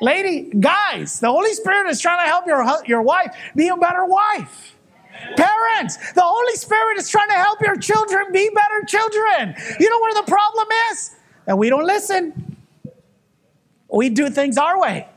Lady, 0.00 0.50
guys, 0.58 1.20
the 1.20 1.30
Holy 1.30 1.52
Spirit 1.54 1.88
is 1.88 2.00
trying 2.00 2.24
to 2.24 2.28
help 2.28 2.46
your, 2.46 2.64
your 2.86 3.02
wife 3.02 3.34
be 3.54 3.68
a 3.68 3.76
better 3.76 4.04
wife. 4.04 4.74
Parents, 5.36 6.12
the 6.14 6.22
Holy 6.22 6.56
Spirit 6.56 6.98
is 6.98 7.08
trying 7.08 7.28
to 7.28 7.34
help 7.34 7.60
your 7.60 7.76
children 7.76 8.32
be 8.32 8.50
better 8.52 8.84
children. 8.86 9.54
You 9.78 9.88
know 9.88 10.00
where 10.00 10.14
the 10.14 10.28
problem 10.28 10.66
is? 10.90 11.14
That 11.46 11.56
we 11.56 11.68
don't 11.68 11.86
listen. 11.86 12.56
We 13.88 14.08
do 14.08 14.30
things 14.30 14.58
our 14.58 14.80
way. 14.80 15.08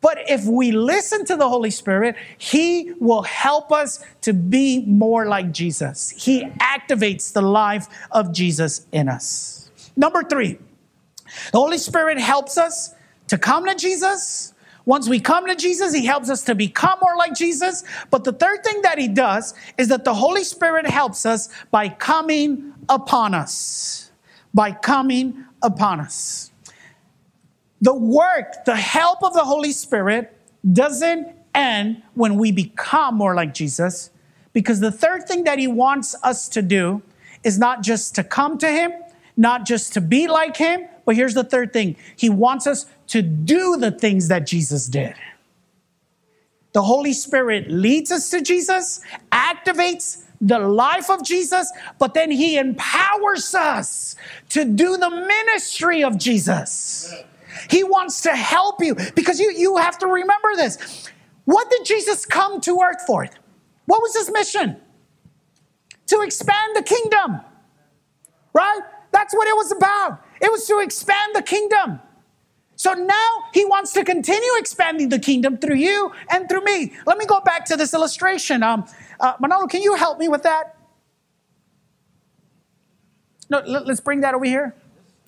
But 0.00 0.28
if 0.28 0.44
we 0.44 0.72
listen 0.72 1.24
to 1.26 1.36
the 1.36 1.48
Holy 1.48 1.70
Spirit, 1.70 2.16
He 2.36 2.92
will 2.98 3.22
help 3.22 3.70
us 3.72 4.04
to 4.22 4.32
be 4.32 4.84
more 4.84 5.26
like 5.26 5.52
Jesus. 5.52 6.10
He 6.10 6.44
activates 6.44 7.32
the 7.32 7.42
life 7.42 7.86
of 8.10 8.32
Jesus 8.32 8.86
in 8.92 9.08
us. 9.08 9.53
Number 9.96 10.22
three, 10.22 10.58
the 11.52 11.58
Holy 11.58 11.78
Spirit 11.78 12.18
helps 12.18 12.58
us 12.58 12.94
to 13.28 13.38
come 13.38 13.64
to 13.66 13.74
Jesus. 13.74 14.52
Once 14.86 15.08
we 15.08 15.18
come 15.18 15.46
to 15.46 15.56
Jesus, 15.56 15.94
He 15.94 16.04
helps 16.04 16.28
us 16.28 16.42
to 16.44 16.54
become 16.54 16.98
more 17.00 17.16
like 17.16 17.34
Jesus. 17.34 17.84
But 18.10 18.24
the 18.24 18.32
third 18.32 18.62
thing 18.64 18.82
that 18.82 18.98
He 18.98 19.08
does 19.08 19.54
is 19.78 19.88
that 19.88 20.04
the 20.04 20.14
Holy 20.14 20.44
Spirit 20.44 20.86
helps 20.86 21.24
us 21.24 21.48
by 21.70 21.88
coming 21.88 22.74
upon 22.88 23.34
us. 23.34 24.10
By 24.52 24.72
coming 24.72 25.44
upon 25.62 26.00
us. 26.00 26.52
The 27.80 27.94
work, 27.94 28.64
the 28.64 28.76
help 28.76 29.22
of 29.22 29.32
the 29.32 29.44
Holy 29.44 29.72
Spirit 29.72 30.36
doesn't 30.70 31.28
end 31.54 32.02
when 32.14 32.36
we 32.36 32.52
become 32.52 33.14
more 33.14 33.34
like 33.34 33.54
Jesus, 33.54 34.10
because 34.52 34.80
the 34.80 34.92
third 34.92 35.26
thing 35.26 35.44
that 35.44 35.58
He 35.58 35.66
wants 35.66 36.14
us 36.22 36.48
to 36.50 36.62
do 36.62 37.02
is 37.42 37.58
not 37.58 37.82
just 37.82 38.14
to 38.16 38.24
come 38.24 38.58
to 38.58 38.68
Him, 38.68 38.92
not 39.36 39.66
just 39.66 39.92
to 39.94 40.00
be 40.00 40.28
like 40.28 40.56
him, 40.56 40.86
but 41.04 41.16
here's 41.16 41.34
the 41.34 41.44
third 41.44 41.72
thing 41.72 41.96
He 42.16 42.30
wants 42.30 42.66
us 42.66 42.86
to 43.08 43.22
do 43.22 43.76
the 43.76 43.90
things 43.90 44.28
that 44.28 44.46
Jesus 44.46 44.86
did. 44.86 45.14
The 46.72 46.82
Holy 46.82 47.12
Spirit 47.12 47.70
leads 47.70 48.10
us 48.10 48.30
to 48.30 48.40
Jesus, 48.40 49.00
activates 49.30 50.24
the 50.40 50.58
life 50.58 51.08
of 51.08 51.24
Jesus, 51.24 51.72
but 51.98 52.14
then 52.14 52.30
He 52.30 52.56
empowers 52.56 53.54
us 53.54 54.16
to 54.50 54.64
do 54.64 54.96
the 54.96 55.10
ministry 55.10 56.02
of 56.02 56.18
Jesus. 56.18 57.14
He 57.70 57.84
wants 57.84 58.22
to 58.22 58.34
help 58.34 58.82
you 58.82 58.96
because 59.14 59.38
you, 59.38 59.52
you 59.56 59.76
have 59.76 59.98
to 59.98 60.06
remember 60.06 60.56
this. 60.56 61.08
What 61.44 61.70
did 61.70 61.84
Jesus 61.84 62.26
come 62.26 62.60
to 62.62 62.80
earth 62.80 63.02
for? 63.06 63.28
What 63.86 64.02
was 64.02 64.16
his 64.16 64.30
mission? 64.32 64.76
To 66.08 66.20
expand 66.20 66.76
the 66.76 66.82
kingdom, 66.82 67.40
right? 68.52 68.80
That's 69.14 69.32
what 69.32 69.46
it 69.46 69.54
was 69.54 69.70
about. 69.70 70.20
It 70.40 70.50
was 70.50 70.66
to 70.66 70.80
expand 70.80 71.36
the 71.36 71.42
kingdom. 71.42 72.00
So 72.74 72.94
now 72.94 73.28
he 73.54 73.64
wants 73.64 73.92
to 73.92 74.04
continue 74.04 74.50
expanding 74.58 75.08
the 75.08 75.20
kingdom 75.20 75.56
through 75.56 75.76
you 75.76 76.10
and 76.30 76.48
through 76.48 76.64
me. 76.64 76.92
Let 77.06 77.16
me 77.16 77.24
go 77.24 77.40
back 77.40 77.64
to 77.66 77.76
this 77.76 77.94
illustration. 77.94 78.64
Um, 78.64 78.84
uh, 79.20 79.34
Manolo, 79.38 79.68
can 79.68 79.82
you 79.82 79.94
help 79.94 80.18
me 80.18 80.26
with 80.26 80.42
that? 80.42 80.76
No, 83.48 83.62
let, 83.64 83.88
us 83.88 84.00
bring 84.00 84.20
that 84.22 84.34
over 84.34 84.44
here. 84.44 84.74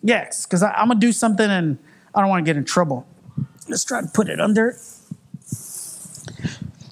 Yes, 0.02 0.46
because 0.46 0.64
I'm 0.64 0.88
going 0.88 0.98
to 0.98 1.06
do 1.06 1.12
something 1.12 1.48
and 1.48 1.78
I 2.12 2.22
don't 2.22 2.28
want 2.28 2.44
to 2.44 2.50
get 2.50 2.56
in 2.56 2.64
trouble. 2.64 3.06
Let's 3.68 3.84
try 3.84 4.00
to 4.00 4.08
put 4.08 4.28
it 4.28 4.40
under. 4.40 4.76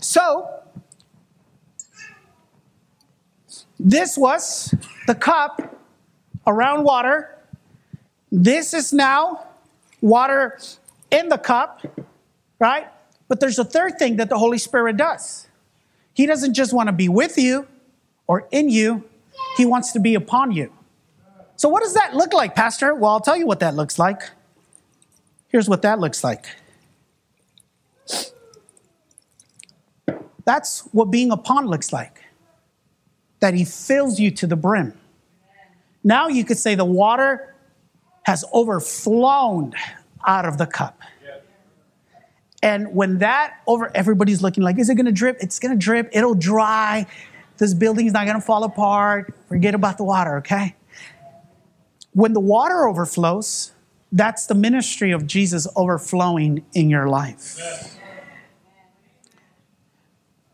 So, 0.01 0.49
this 3.81 4.17
was 4.17 4.73
the 5.09 5.17
cup 5.17 5.75
around 6.47 6.85
water. 6.85 7.37
This 8.31 8.75
is 8.75 8.93
now 8.93 9.47
water 10.01 10.59
in 11.11 11.29
the 11.29 11.39
cup, 11.39 11.83
right? 12.59 12.89
But 13.29 13.41
there's 13.41 13.59
a 13.59 13.65
third 13.65 13.99
thing 13.99 14.17
that 14.17 14.29
the 14.29 14.39
Holy 14.39 14.59
Spirit 14.59 14.97
does. 14.97 15.47
He 16.13 16.27
doesn't 16.27 16.55
just 16.55 16.73
want 16.73 16.89
to 16.89 16.93
be 16.93 17.09
with 17.09 17.39
you 17.39 17.67
or 18.27 18.49
in 18.51 18.69
you, 18.69 19.05
He 19.57 19.67
wants 19.67 19.93
to 19.93 20.01
be 20.01 20.15
upon 20.15 20.53
you. 20.53 20.73
So, 21.57 21.69
what 21.69 21.83
does 21.83 21.95
that 21.95 22.15
look 22.15 22.33
like, 22.33 22.55
Pastor? 22.55 22.95
Well, 22.95 23.13
I'll 23.13 23.21
tell 23.21 23.37
you 23.37 23.47
what 23.47 23.61
that 23.61 23.75
looks 23.75 23.99
like. 23.99 24.23
Here's 25.49 25.69
what 25.69 25.83
that 25.83 26.01
looks 26.01 26.25
like. 26.25 26.47
That's 30.45 30.81
what 30.93 31.07
being 31.07 31.31
upon 31.31 31.67
looks 31.67 31.93
like. 31.93 32.23
That 33.41 33.55
He 33.55 33.65
fills 33.65 34.19
you 34.19 34.31
to 34.33 34.47
the 34.47 34.57
brim. 34.57 34.95
Now 36.05 36.29
you 36.29 36.45
could 36.45 36.59
say 36.59 36.75
the 36.75 36.85
water 36.85 37.55
has 38.25 38.45
overflown 38.53 39.73
out 40.27 40.45
of 40.45 40.59
the 40.59 40.67
cup. 40.67 41.01
And 42.63 42.95
when 42.95 43.19
that 43.19 43.61
over, 43.67 43.91
everybody's 43.95 44.41
looking 44.41 44.63
like, 44.63 44.79
is 44.79 44.89
it 44.89 44.97
to 45.07 45.13
drip? 45.13 45.37
It's 45.41 45.59
to 45.59 45.77
drip. 45.77 46.09
It'll 46.13 46.35
dry. 46.35 47.07
This 47.59 47.75
building's 47.75 48.13
not 48.13 48.25
to 48.37 48.41
fall 48.41 48.65
apart. 48.65 49.35
Forget 49.49 49.75
about 49.75 49.99
the 49.99 50.05
water, 50.05 50.39
okay? 50.39 50.75
When 52.13 52.33
the 52.33 52.41
water 52.41 52.87
overflows, 52.87 53.73
that's 54.13 54.47
the 54.47 54.55
ministry 54.55 55.11
of 55.11 55.27
Jesus 55.27 55.67
overflowing 55.77 56.65
in 56.73 56.89
your 56.89 57.07
life. 57.09 57.61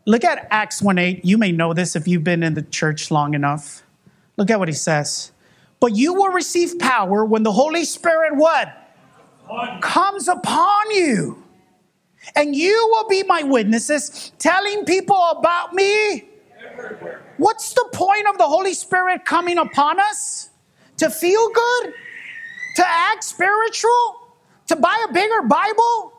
Look 0.05 0.25
at 0.25 0.47
Acts 0.49 0.81
1 0.81 0.97
8. 0.97 1.23
You 1.23 1.37
may 1.37 1.51
know 1.51 1.73
this 1.73 1.95
if 1.95 2.07
you've 2.07 2.23
been 2.23 2.43
in 2.43 2.55
the 2.55 2.63
church 2.63 3.09
long 3.09 3.35
enough. 3.35 3.83
Look 4.35 4.49
at 4.49 4.59
what 4.59 4.67
he 4.67 4.73
says. 4.73 5.31
But 5.81 5.95
you 5.95 6.13
will 6.13 6.29
receive 6.29 6.79
power 6.79 7.25
when 7.25 7.43
the 7.43 7.51
Holy 7.51 7.83
Spirit 7.83 8.35
what? 8.37 8.69
Comes 9.81 10.29
upon 10.29 10.91
you. 10.91 11.43
And 12.35 12.55
you 12.55 12.87
will 12.91 13.09
be 13.09 13.23
my 13.23 13.43
witnesses, 13.43 14.31
telling 14.37 14.85
people 14.85 15.19
about 15.31 15.73
me. 15.73 16.29
What's 17.37 17.73
the 17.73 17.89
point 17.91 18.27
of 18.27 18.37
the 18.37 18.45
Holy 18.45 18.75
Spirit 18.75 19.25
coming 19.25 19.57
upon 19.57 19.99
us? 19.99 20.51
To 20.97 21.09
feel 21.09 21.49
good? 21.51 21.93
To 22.75 22.87
act 22.87 23.23
spiritual? 23.23 24.35
To 24.67 24.75
buy 24.75 25.03
a 25.09 25.11
bigger 25.11 25.41
Bible? 25.41 26.13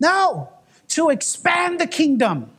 No, 0.00 0.48
to 0.88 1.10
expand 1.10 1.78
the 1.78 1.86
kingdom, 1.86 2.50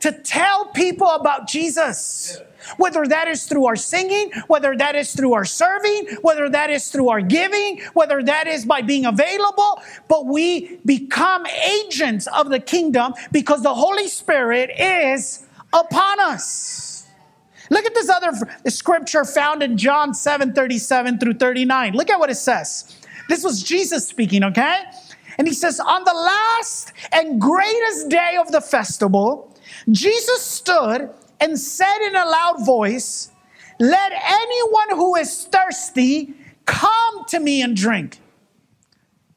to 0.00 0.12
tell 0.12 0.66
people 0.66 1.08
about 1.08 1.48
Jesus. 1.48 2.40
Whether 2.78 3.06
that 3.06 3.28
is 3.28 3.44
through 3.44 3.66
our 3.66 3.76
singing, 3.76 4.32
whether 4.48 4.76
that 4.76 4.96
is 4.96 5.14
through 5.14 5.34
our 5.34 5.44
serving, 5.44 6.16
whether 6.22 6.48
that 6.48 6.68
is 6.68 6.88
through 6.88 7.10
our 7.10 7.20
giving, 7.20 7.80
whether 7.94 8.22
that 8.24 8.48
is 8.48 8.64
by 8.64 8.82
being 8.82 9.06
available, 9.06 9.80
but 10.08 10.26
we 10.26 10.76
become 10.84 11.46
agents 11.46 12.26
of 12.26 12.50
the 12.50 12.58
kingdom 12.58 13.14
because 13.30 13.62
the 13.62 13.74
Holy 13.74 14.08
Spirit 14.08 14.70
is 14.76 15.46
upon 15.72 16.18
us. 16.20 17.06
Look 17.70 17.84
at 17.84 17.94
this 17.94 18.08
other 18.08 18.32
scripture 18.68 19.24
found 19.24 19.62
in 19.62 19.76
John 19.76 20.14
7 20.14 20.52
37 20.52 21.18
through 21.18 21.34
39. 21.34 21.92
Look 21.94 22.10
at 22.10 22.18
what 22.18 22.30
it 22.30 22.36
says. 22.36 22.96
This 23.28 23.42
was 23.42 23.62
Jesus 23.62 24.06
speaking, 24.06 24.44
okay? 24.44 24.84
And 25.38 25.46
he 25.46 25.54
says, 25.54 25.80
On 25.80 26.04
the 26.04 26.14
last 26.14 26.92
and 27.12 27.40
greatest 27.40 28.08
day 28.08 28.36
of 28.40 28.52
the 28.52 28.60
festival, 28.60 29.52
Jesus 29.90 30.42
stood 30.42 31.10
and 31.40 31.58
said 31.58 31.98
in 32.06 32.16
a 32.16 32.24
loud 32.24 32.64
voice, 32.64 33.30
Let 33.78 34.12
anyone 34.12 34.90
who 34.90 35.16
is 35.16 35.44
thirsty 35.44 36.34
come 36.64 37.24
to 37.28 37.40
me 37.40 37.62
and 37.62 37.76
drink. 37.76 38.20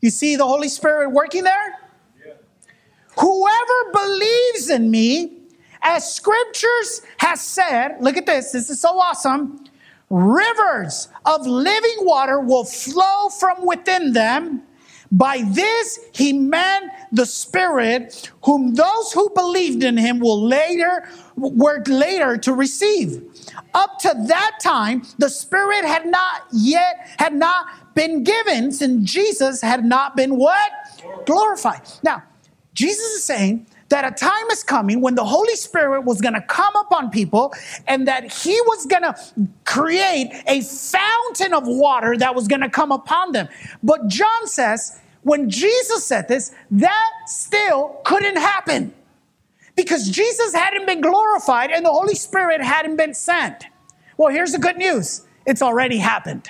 You 0.01 0.09
see 0.09 0.35
the 0.35 0.45
Holy 0.45 0.69
Spirit 0.69 1.11
working 1.11 1.43
there? 1.43 1.79
Yeah. 2.25 2.33
Whoever 3.19 3.91
believes 3.91 4.69
in 4.69 4.89
me, 4.89 5.39
as 5.81 6.13
scriptures 6.13 7.01
has 7.17 7.41
said, 7.41 7.97
look 7.99 8.17
at 8.17 8.25
this, 8.25 8.51
this 8.51 8.69
is 8.69 8.81
so 8.81 8.97
awesome. 8.99 9.65
Rivers 10.09 11.09
of 11.25 11.45
living 11.45 11.97
water 11.99 12.39
will 12.39 12.63
flow 12.63 13.29
from 13.29 13.65
within 13.65 14.13
them. 14.13 14.63
By 15.11 15.41
this 15.47 15.99
he 16.13 16.33
meant 16.33 16.91
the 17.11 17.25
Spirit, 17.25 18.31
whom 18.43 18.75
those 18.75 19.11
who 19.11 19.29
believed 19.31 19.83
in 19.83 19.97
him 19.97 20.19
will 20.19 20.45
later 20.45 21.09
work 21.35 21.87
later 21.87 22.37
to 22.37 22.53
receive. 22.53 23.23
Up 23.73 23.97
to 23.99 24.13
that 24.27 24.59
time, 24.61 25.03
the 25.17 25.29
Spirit 25.29 25.83
had 25.85 26.05
not 26.05 26.43
yet 26.51 26.95
had 27.17 27.33
not 27.33 27.95
been 27.95 28.23
given, 28.23 28.71
since 28.71 29.11
Jesus 29.11 29.61
had 29.61 29.83
not 29.83 30.15
been 30.15 30.37
what 30.37 30.71
glorified. 31.25 31.81
Now, 32.03 32.23
Jesus 32.73 33.05
is 33.15 33.23
saying 33.23 33.65
that 33.89 34.05
a 34.05 34.11
time 34.11 34.47
is 34.51 34.63
coming 34.63 35.01
when 35.01 35.15
the 35.15 35.25
Holy 35.25 35.55
Spirit 35.55 36.01
was 36.01 36.21
going 36.21 36.35
to 36.35 36.41
come 36.41 36.75
upon 36.75 37.09
people 37.09 37.53
and 37.87 38.07
that 38.07 38.31
He 38.31 38.59
was 38.61 38.85
going 38.85 39.03
to 39.03 39.15
create 39.65 40.31
a 40.47 40.61
fountain 40.61 41.53
of 41.53 41.63
water 41.65 42.15
that 42.17 42.35
was 42.35 42.47
going 42.47 42.61
to 42.61 42.69
come 42.69 42.91
upon 42.91 43.31
them. 43.31 43.47
But 43.83 44.07
John 44.07 44.47
says, 44.47 44.99
when 45.23 45.49
Jesus 45.49 46.05
said 46.05 46.27
this, 46.27 46.53
that 46.71 47.11
still 47.25 47.99
couldn't 48.05 48.37
happen 48.37 48.93
because 49.75 50.09
Jesus 50.09 50.53
hadn't 50.53 50.85
been 50.85 51.01
glorified 51.01 51.71
and 51.71 51.85
the 51.85 51.91
Holy 51.91 52.15
Spirit 52.15 52.61
hadn't 52.61 52.95
been 52.95 53.13
sent. 53.13 53.65
Well, 54.17 54.33
here's 54.33 54.51
the 54.51 54.59
good 54.59 54.77
news 54.77 55.25
it's 55.45 55.61
already 55.61 55.97
happened. 55.97 56.47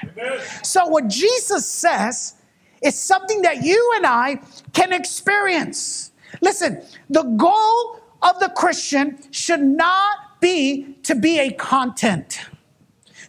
So, 0.64 0.88
what 0.88 1.08
Jesus 1.08 1.70
says 1.70 2.36
is 2.82 2.98
something 2.98 3.44
that 3.44 3.64
you 3.64 3.94
and 3.96 4.06
I 4.06 4.42
can 4.74 4.92
experience. 4.94 6.09
Listen, 6.42 6.82
the 7.10 7.24
goal 7.24 8.02
of 8.22 8.40
the 8.40 8.50
Christian 8.56 9.20
should 9.32 9.62
not 9.62 10.40
be 10.40 10.96
to 11.04 11.16
be 11.16 11.40
a 11.40 11.52
content, 11.52 12.42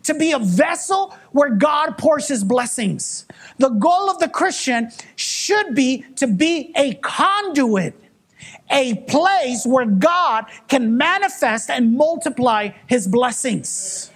to 0.04 0.14
be 0.14 0.32
a 0.32 0.38
vessel 0.38 1.16
where 1.32 1.50
God 1.50 1.98
pours 1.98 2.28
his 2.28 2.44
blessings. 2.44 3.26
The 3.58 3.68
goal 3.68 4.10
of 4.10 4.18
the 4.18 4.28
Christian 4.28 4.90
should 5.16 5.74
be 5.74 6.04
to 6.16 6.26
be 6.26 6.72
a 6.76 6.94
conduit, 6.94 7.94
a 8.70 8.94
place 9.08 9.66
where 9.66 9.86
God 9.86 10.46
can 10.68 10.96
manifest 10.96 11.70
and 11.70 11.96
multiply 11.96 12.70
his 12.86 13.06
blessings. 13.06 14.10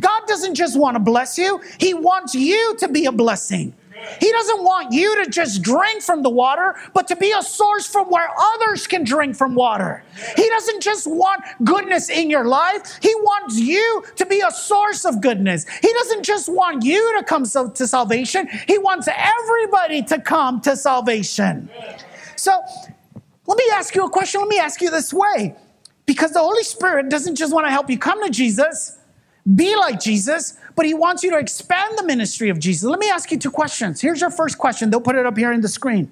God 0.00 0.22
doesn't 0.26 0.54
just 0.54 0.78
want 0.78 0.94
to 0.94 1.00
bless 1.00 1.38
you, 1.38 1.60
He 1.78 1.94
wants 1.94 2.34
you 2.34 2.76
to 2.78 2.88
be 2.88 3.06
a 3.06 3.12
blessing. 3.12 3.74
He 4.20 4.30
doesn't 4.30 4.62
want 4.62 4.92
you 4.92 5.24
to 5.24 5.30
just 5.30 5.62
drink 5.62 6.02
from 6.02 6.22
the 6.22 6.30
water, 6.30 6.74
but 6.94 7.08
to 7.08 7.16
be 7.16 7.32
a 7.32 7.42
source 7.42 7.86
from 7.86 8.10
where 8.10 8.28
others 8.54 8.86
can 8.86 9.04
drink 9.04 9.36
from 9.36 9.54
water. 9.54 10.02
He 10.36 10.48
doesn't 10.48 10.82
just 10.82 11.06
want 11.06 11.42
goodness 11.64 12.08
in 12.08 12.30
your 12.30 12.44
life, 12.44 12.98
He 13.02 13.14
wants 13.16 13.58
you 13.58 14.04
to 14.16 14.26
be 14.26 14.40
a 14.46 14.50
source 14.50 15.04
of 15.04 15.20
goodness. 15.20 15.66
He 15.82 15.92
doesn't 15.92 16.22
just 16.22 16.48
want 16.48 16.84
you 16.84 17.18
to 17.18 17.24
come 17.24 17.44
to 17.44 17.86
salvation, 17.86 18.48
He 18.66 18.78
wants 18.78 19.08
everybody 19.08 20.02
to 20.04 20.20
come 20.20 20.60
to 20.62 20.76
salvation. 20.76 21.68
So, 22.36 22.60
let 23.46 23.56
me 23.56 23.64
ask 23.72 23.94
you 23.94 24.04
a 24.04 24.10
question. 24.10 24.40
Let 24.42 24.48
me 24.48 24.58
ask 24.58 24.80
you 24.80 24.90
this 24.90 25.12
way. 25.12 25.56
Because 26.04 26.32
the 26.32 26.40
Holy 26.40 26.62
Spirit 26.62 27.08
doesn't 27.08 27.36
just 27.36 27.52
want 27.52 27.66
to 27.66 27.70
help 27.70 27.90
you 27.90 27.98
come 27.98 28.22
to 28.24 28.30
Jesus, 28.30 28.98
be 29.54 29.74
like 29.76 30.00
Jesus, 30.00 30.56
but 30.78 30.86
he 30.86 30.94
wants 30.94 31.24
you 31.24 31.30
to 31.32 31.38
expand 31.38 31.98
the 31.98 32.04
ministry 32.04 32.50
of 32.50 32.60
Jesus. 32.60 32.88
Let 32.88 33.00
me 33.00 33.10
ask 33.10 33.32
you 33.32 33.36
two 33.36 33.50
questions. 33.50 34.00
Here's 34.00 34.20
your 34.20 34.30
first 34.30 34.58
question. 34.58 34.90
They'll 34.90 35.00
put 35.00 35.16
it 35.16 35.26
up 35.26 35.36
here 35.36 35.50
in 35.50 35.60
the 35.60 35.66
screen. 35.66 36.08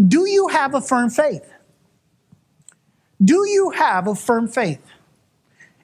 Do 0.00 0.28
you 0.28 0.46
have 0.46 0.76
a 0.76 0.80
firm 0.80 1.10
faith? 1.10 1.52
Do 3.20 3.48
you 3.48 3.70
have 3.70 4.06
a 4.06 4.14
firm 4.14 4.46
faith? 4.46 4.80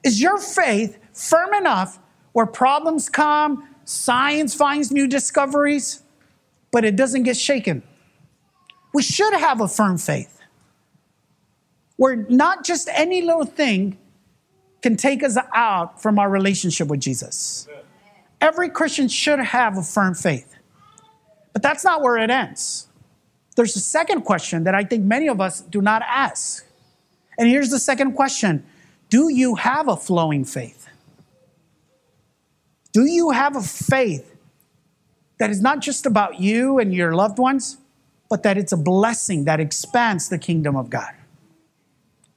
Is 0.05 0.21
your 0.21 0.37
faith 0.37 0.97
firm 1.11 1.53
enough 1.53 1.99
where 2.31 2.45
problems 2.45 3.09
come, 3.09 3.67
science 3.83 4.55
finds 4.55 4.89
new 4.89 5.05
discoveries, 5.05 6.01
but 6.71 6.85
it 6.85 6.95
doesn't 6.95 7.23
get 7.23 7.35
shaken? 7.35 7.83
We 8.93 9.03
should 9.03 9.33
have 9.33 9.59
a 9.59 9.67
firm 9.67 9.97
faith 9.97 10.39
where 11.97 12.15
not 12.15 12.63
just 12.63 12.87
any 12.93 13.21
little 13.21 13.43
thing 13.43 13.97
can 14.81 14.95
take 14.95 15.23
us 15.23 15.37
out 15.53 16.01
from 16.01 16.19
our 16.19 16.29
relationship 16.29 16.87
with 16.87 17.01
Jesus. 17.01 17.67
Every 18.43 18.69
Christian 18.69 19.07
should 19.07 19.39
have 19.39 19.77
a 19.77 19.81
firm 19.81 20.13
faith. 20.13 20.53
But 21.53 21.61
that's 21.61 21.85
not 21.85 22.01
where 22.01 22.17
it 22.17 22.29
ends. 22.29 22.87
There's 23.55 23.73
a 23.77 23.79
second 23.79 24.23
question 24.23 24.65
that 24.65 24.75
I 24.75 24.83
think 24.83 25.05
many 25.05 25.29
of 25.29 25.39
us 25.39 25.61
do 25.61 25.81
not 25.81 26.01
ask. 26.05 26.65
And 27.37 27.47
here's 27.47 27.69
the 27.69 27.79
second 27.79 28.15
question 28.15 28.65
Do 29.09 29.29
you 29.29 29.55
have 29.55 29.87
a 29.87 29.95
flowing 29.95 30.43
faith? 30.43 30.89
Do 32.91 33.05
you 33.05 33.29
have 33.29 33.55
a 33.55 33.61
faith 33.61 34.35
that 35.39 35.49
is 35.49 35.61
not 35.61 35.79
just 35.79 36.05
about 36.05 36.41
you 36.41 36.79
and 36.79 36.93
your 36.93 37.15
loved 37.15 37.39
ones, 37.39 37.77
but 38.29 38.43
that 38.43 38.57
it's 38.57 38.73
a 38.73 38.77
blessing 38.77 39.45
that 39.45 39.61
expands 39.61 40.27
the 40.27 40.37
kingdom 40.37 40.75
of 40.75 40.89
God? 40.89 41.13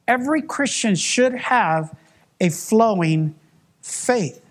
Every 0.07 0.40
Christian 0.40 0.95
should 0.95 1.35
have 1.35 1.92
a 2.40 2.49
flowing 2.49 3.35
faith. 3.83 4.46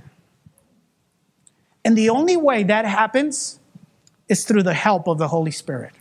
And 1.86 1.96
the 1.96 2.10
only 2.10 2.36
way 2.36 2.64
that 2.64 2.86
happens 2.86 3.60
is 4.28 4.44
through 4.44 4.64
the 4.64 4.74
help 4.74 5.08
of 5.08 5.20
the 5.20 5.28
Holy 5.28 5.52
Spirit. 5.52 5.94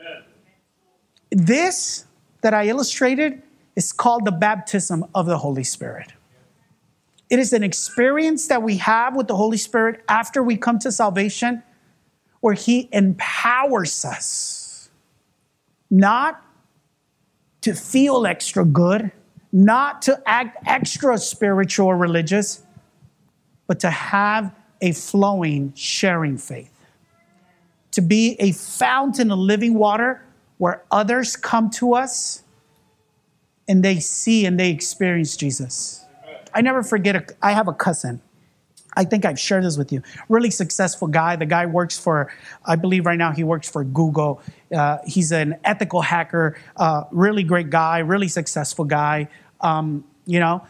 Amen. 0.00 0.22
This 1.30 2.06
that 2.42 2.54
I 2.54 2.68
illustrated 2.68 3.42
is 3.74 3.92
called 3.92 4.24
the 4.24 4.32
baptism 4.32 5.04
of 5.12 5.26
the 5.26 5.38
Holy 5.38 5.64
Spirit. 5.64 6.12
It 7.28 7.40
is 7.40 7.52
an 7.52 7.64
experience 7.64 8.46
that 8.46 8.62
we 8.62 8.76
have 8.76 9.16
with 9.16 9.26
the 9.26 9.34
Holy 9.34 9.56
Spirit 9.56 10.04
after 10.08 10.42
we 10.44 10.56
come 10.56 10.78
to 10.78 10.92
salvation 10.92 11.64
where 12.40 12.54
He 12.54 12.88
empowers 12.92 14.04
us 14.04 14.90
not 15.90 16.40
to 17.62 17.74
feel 17.74 18.26
extra 18.26 18.64
good, 18.64 19.10
not 19.52 20.02
to 20.02 20.22
act 20.26 20.58
extra 20.66 21.18
spiritual 21.18 21.86
or 21.86 21.96
religious, 21.96 22.62
but 23.66 23.80
to 23.80 23.90
have 23.90 24.54
a 24.84 24.92
flowing, 24.92 25.72
sharing 25.74 26.36
faith. 26.36 26.70
To 27.92 28.02
be 28.02 28.36
a 28.38 28.52
fountain 28.52 29.30
of 29.30 29.38
living 29.38 29.74
water 29.74 30.22
where 30.58 30.84
others 30.90 31.36
come 31.36 31.70
to 31.70 31.94
us 31.94 32.42
and 33.66 33.82
they 33.82 33.98
see 33.98 34.44
and 34.44 34.60
they 34.60 34.70
experience 34.70 35.36
Jesus. 35.38 36.04
I 36.54 36.60
never 36.60 36.82
forget, 36.82 37.16
a, 37.16 37.24
I 37.40 37.52
have 37.52 37.66
a 37.66 37.72
cousin. 37.72 38.20
I 38.94 39.04
think 39.04 39.24
I've 39.24 39.40
shared 39.40 39.64
this 39.64 39.78
with 39.78 39.90
you. 39.90 40.02
Really 40.28 40.50
successful 40.50 41.08
guy. 41.08 41.34
The 41.36 41.46
guy 41.46 41.64
works 41.64 41.98
for, 41.98 42.30
I 42.66 42.76
believe 42.76 43.06
right 43.06 43.18
now 43.18 43.32
he 43.32 43.42
works 43.42 43.68
for 43.68 43.84
Google. 43.84 44.42
Uh, 44.72 44.98
he's 45.06 45.32
an 45.32 45.56
ethical 45.64 46.02
hacker, 46.02 46.58
uh, 46.76 47.04
really 47.10 47.42
great 47.42 47.70
guy, 47.70 48.00
really 48.00 48.28
successful 48.28 48.84
guy. 48.84 49.28
Um, 49.62 50.04
you 50.26 50.40
know, 50.40 50.62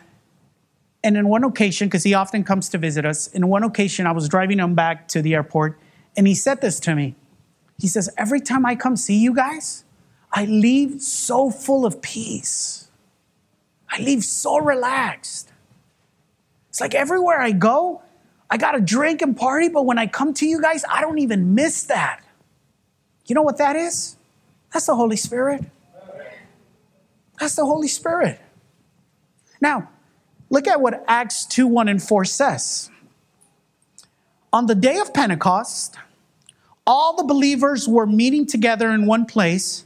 and 1.04 1.18
in 1.18 1.28
one 1.28 1.44
occasion, 1.44 1.86
because 1.86 2.02
he 2.02 2.14
often 2.14 2.42
comes 2.44 2.70
to 2.70 2.78
visit 2.78 3.04
us, 3.04 3.26
in 3.28 3.46
one 3.46 3.62
occasion, 3.62 4.06
I 4.06 4.12
was 4.12 4.26
driving 4.26 4.58
him 4.58 4.74
back 4.74 5.06
to 5.08 5.20
the 5.20 5.34
airport, 5.34 5.78
and 6.16 6.26
he 6.26 6.34
said 6.34 6.62
this 6.62 6.80
to 6.80 6.94
me. 6.94 7.14
He 7.78 7.88
says, 7.88 8.08
Every 8.16 8.40
time 8.40 8.64
I 8.64 8.74
come 8.74 8.96
see 8.96 9.18
you 9.18 9.34
guys, 9.34 9.84
I 10.32 10.46
leave 10.46 11.02
so 11.02 11.50
full 11.50 11.84
of 11.84 12.00
peace. 12.00 12.88
I 13.90 14.00
leave 14.00 14.24
so 14.24 14.58
relaxed. 14.58 15.52
It's 16.70 16.80
like 16.80 16.94
everywhere 16.94 17.38
I 17.38 17.52
go, 17.52 18.00
I 18.50 18.56
got 18.56 18.72
to 18.72 18.80
drink 18.80 19.20
and 19.20 19.36
party, 19.36 19.68
but 19.68 19.84
when 19.84 19.98
I 19.98 20.06
come 20.06 20.32
to 20.34 20.46
you 20.46 20.60
guys, 20.60 20.84
I 20.90 21.02
don't 21.02 21.18
even 21.18 21.54
miss 21.54 21.84
that. 21.84 22.24
You 23.26 23.34
know 23.34 23.42
what 23.42 23.58
that 23.58 23.76
is? 23.76 24.16
That's 24.72 24.86
the 24.86 24.96
Holy 24.96 25.16
Spirit. 25.16 25.64
That's 27.38 27.56
the 27.56 27.66
Holy 27.66 27.88
Spirit. 27.88 28.40
Now, 29.60 29.90
look 30.54 30.68
at 30.68 30.80
what 30.80 31.04
Acts 31.06 31.44
2 31.46 31.66
1 31.66 31.88
and 31.88 32.02
4 32.02 32.24
says. 32.24 32.90
On 34.52 34.66
the 34.66 34.74
day 34.74 34.98
of 34.98 35.12
Pentecost, 35.12 35.96
all 36.86 37.16
the 37.16 37.24
believers 37.24 37.88
were 37.88 38.06
meeting 38.06 38.46
together 38.46 38.90
in 38.90 39.04
one 39.04 39.26
place, 39.26 39.84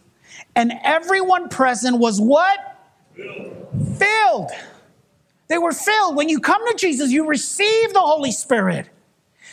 and 0.54 0.74
everyone 0.84 1.48
present 1.48 1.98
was 1.98 2.20
what? 2.20 2.58
Filled. 3.16 3.98
filled. 3.98 4.50
They 5.48 5.58
were 5.58 5.72
filled. 5.72 6.16
When 6.16 6.28
you 6.28 6.38
come 6.38 6.64
to 6.68 6.74
Jesus, 6.76 7.10
you 7.10 7.26
receive 7.26 7.94
the 7.94 8.00
Holy 8.00 8.30
Spirit. 8.30 8.90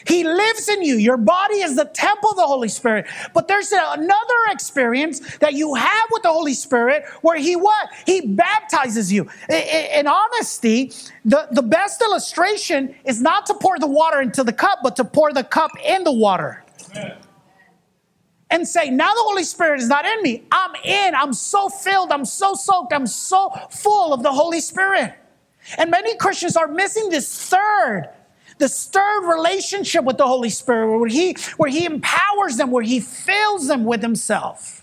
He 0.07 0.23
lives 0.23 0.69
in 0.69 0.83
you. 0.83 0.97
Your 0.97 1.17
body 1.17 1.55
is 1.55 1.75
the 1.75 1.85
temple 1.85 2.31
of 2.31 2.35
the 2.37 2.43
Holy 2.43 2.69
Spirit. 2.69 3.05
But 3.33 3.47
there's 3.47 3.71
another 3.71 4.35
experience 4.49 5.37
that 5.37 5.53
you 5.53 5.73
have 5.75 6.07
with 6.11 6.23
the 6.23 6.31
Holy 6.31 6.53
Spirit 6.53 7.05
where 7.21 7.37
He 7.37 7.55
what? 7.55 7.89
He 8.05 8.21
baptizes 8.27 9.11
you. 9.11 9.29
In 9.49 10.07
honesty, 10.07 10.91
the, 11.23 11.47
the 11.51 11.63
best 11.63 12.01
illustration 12.01 12.95
is 13.05 13.21
not 13.21 13.45
to 13.47 13.53
pour 13.55 13.79
the 13.79 13.87
water 13.87 14.21
into 14.21 14.43
the 14.43 14.53
cup, 14.53 14.79
but 14.83 14.95
to 14.97 15.05
pour 15.05 15.33
the 15.33 15.43
cup 15.43 15.71
in 15.83 16.03
the 16.03 16.11
water. 16.11 16.63
Amen. 16.95 17.17
And 18.51 18.67
say, 18.67 18.89
now 18.89 19.11
the 19.11 19.23
Holy 19.23 19.43
Spirit 19.43 19.81
is 19.81 19.89
not 19.89 20.05
in 20.05 20.21
me. 20.21 20.43
I'm 20.51 20.75
in. 20.83 21.15
I'm 21.15 21.33
so 21.33 21.67
filled. 21.67 22.11
I'm 22.11 22.25
so 22.25 22.53
soaked. 22.53 22.93
I'm 22.93 23.07
so 23.07 23.49
full 23.71 24.13
of 24.13 24.21
the 24.21 24.31
Holy 24.31 24.59
Spirit. 24.59 25.15
And 25.77 25.89
many 25.89 26.15
Christians 26.17 26.55
are 26.55 26.67
missing 26.67 27.09
this 27.09 27.49
third 27.49 28.09
the 28.58 28.68
stirred 28.68 29.26
relationship 29.28 30.03
with 30.03 30.18
the 30.18 30.28
Holy 30.28 30.49
Spirit, 30.49 30.97
where 30.97 31.10
He, 31.10 31.36
where 31.58 31.70
he 31.70 31.86
empowers 31.86 32.58
them, 32.58 32.72
where 32.72 32.84
He 32.84 32.99
fills 32.99 33.68
them 33.68 33.86
with 33.86 34.01
Himself. 34.01 34.82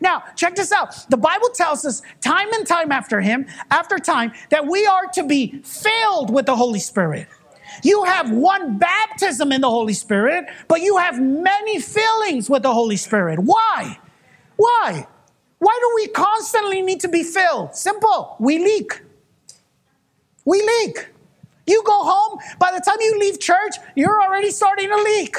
Now, 0.00 0.24
check 0.36 0.54
this 0.54 0.72
out. 0.72 0.94
The 1.10 1.16
Bible 1.16 1.50
tells 1.50 1.84
us 1.84 2.02
time 2.20 2.52
and 2.52 2.66
time 2.66 2.92
after 2.92 3.20
Him, 3.20 3.46
after 3.70 3.98
time, 3.98 4.32
that 4.50 4.66
we 4.66 4.86
are 4.86 5.06
to 5.14 5.22
be 5.22 5.60
filled 5.62 6.32
with 6.32 6.46
the 6.46 6.56
Holy 6.56 6.78
Spirit. 6.78 7.28
You 7.82 8.04
have 8.04 8.30
one 8.30 8.78
baptism 8.78 9.52
in 9.52 9.62
the 9.62 9.70
Holy 9.70 9.94
Spirit, 9.94 10.46
but 10.68 10.82
you 10.82 10.98
have 10.98 11.20
many 11.20 11.80
fillings 11.80 12.48
with 12.48 12.62
the 12.62 12.72
Holy 12.72 12.96
Spirit. 12.96 13.38
Why? 13.38 13.98
Why? 14.56 15.06
Why 15.58 15.78
do 15.80 15.92
we 15.94 16.08
constantly 16.08 16.82
need 16.82 17.00
to 17.00 17.08
be 17.08 17.22
filled? 17.22 17.74
Simple. 17.74 18.36
We 18.38 18.58
leak. 18.58 19.00
We 20.44 20.60
leak. 20.60 21.11
You 21.66 21.82
go 21.84 22.02
home, 22.04 22.38
by 22.58 22.72
the 22.72 22.80
time 22.80 22.96
you 23.00 23.18
leave 23.18 23.38
church, 23.38 23.76
you're 23.94 24.20
already 24.20 24.50
starting 24.50 24.88
to 24.88 24.96
leak. 24.96 25.36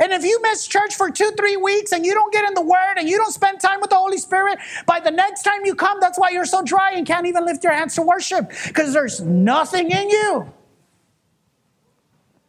And 0.00 0.12
if 0.12 0.24
you 0.24 0.40
miss 0.42 0.66
church 0.66 0.94
for 0.94 1.10
two, 1.10 1.30
three 1.36 1.56
weeks 1.56 1.92
and 1.92 2.04
you 2.04 2.14
don't 2.14 2.32
get 2.32 2.46
in 2.46 2.54
the 2.54 2.62
Word 2.62 2.94
and 2.96 3.08
you 3.08 3.16
don't 3.16 3.32
spend 3.32 3.60
time 3.60 3.80
with 3.80 3.90
the 3.90 3.96
Holy 3.96 4.18
Spirit, 4.18 4.58
by 4.86 5.00
the 5.00 5.10
next 5.10 5.42
time 5.42 5.64
you 5.64 5.74
come, 5.74 5.98
that's 6.00 6.18
why 6.18 6.30
you're 6.30 6.44
so 6.44 6.62
dry 6.62 6.92
and 6.92 7.06
can't 7.06 7.26
even 7.26 7.44
lift 7.46 7.62
your 7.62 7.72
hands 7.72 7.94
to 7.94 8.02
worship 8.02 8.50
because 8.66 8.92
there's 8.92 9.20
nothing 9.20 9.90
in 9.90 10.10
you. 10.10 10.52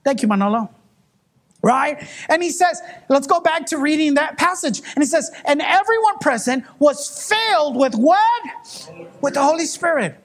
Thank 0.03 0.21
you, 0.21 0.27
Manolo. 0.27 0.69
Right? 1.61 2.07
And 2.29 2.43
he 2.43 2.51
says, 2.51 2.81
let's 3.09 3.25
go 3.25 3.39
back 3.39 3.65
to 3.67 3.77
reading 3.77 4.15
that 4.15 4.37
passage. 4.37 4.81
And 4.95 5.03
he 5.03 5.05
says, 5.05 5.31
and 5.45 5.61
everyone 5.61 6.19
present 6.19 6.63
was 6.79 7.27
filled 7.27 7.75
with 7.75 7.95
what? 7.95 8.43
With 9.21 9.33
the 9.33 9.41
Holy 9.43 9.65
Spirit. 9.65 10.15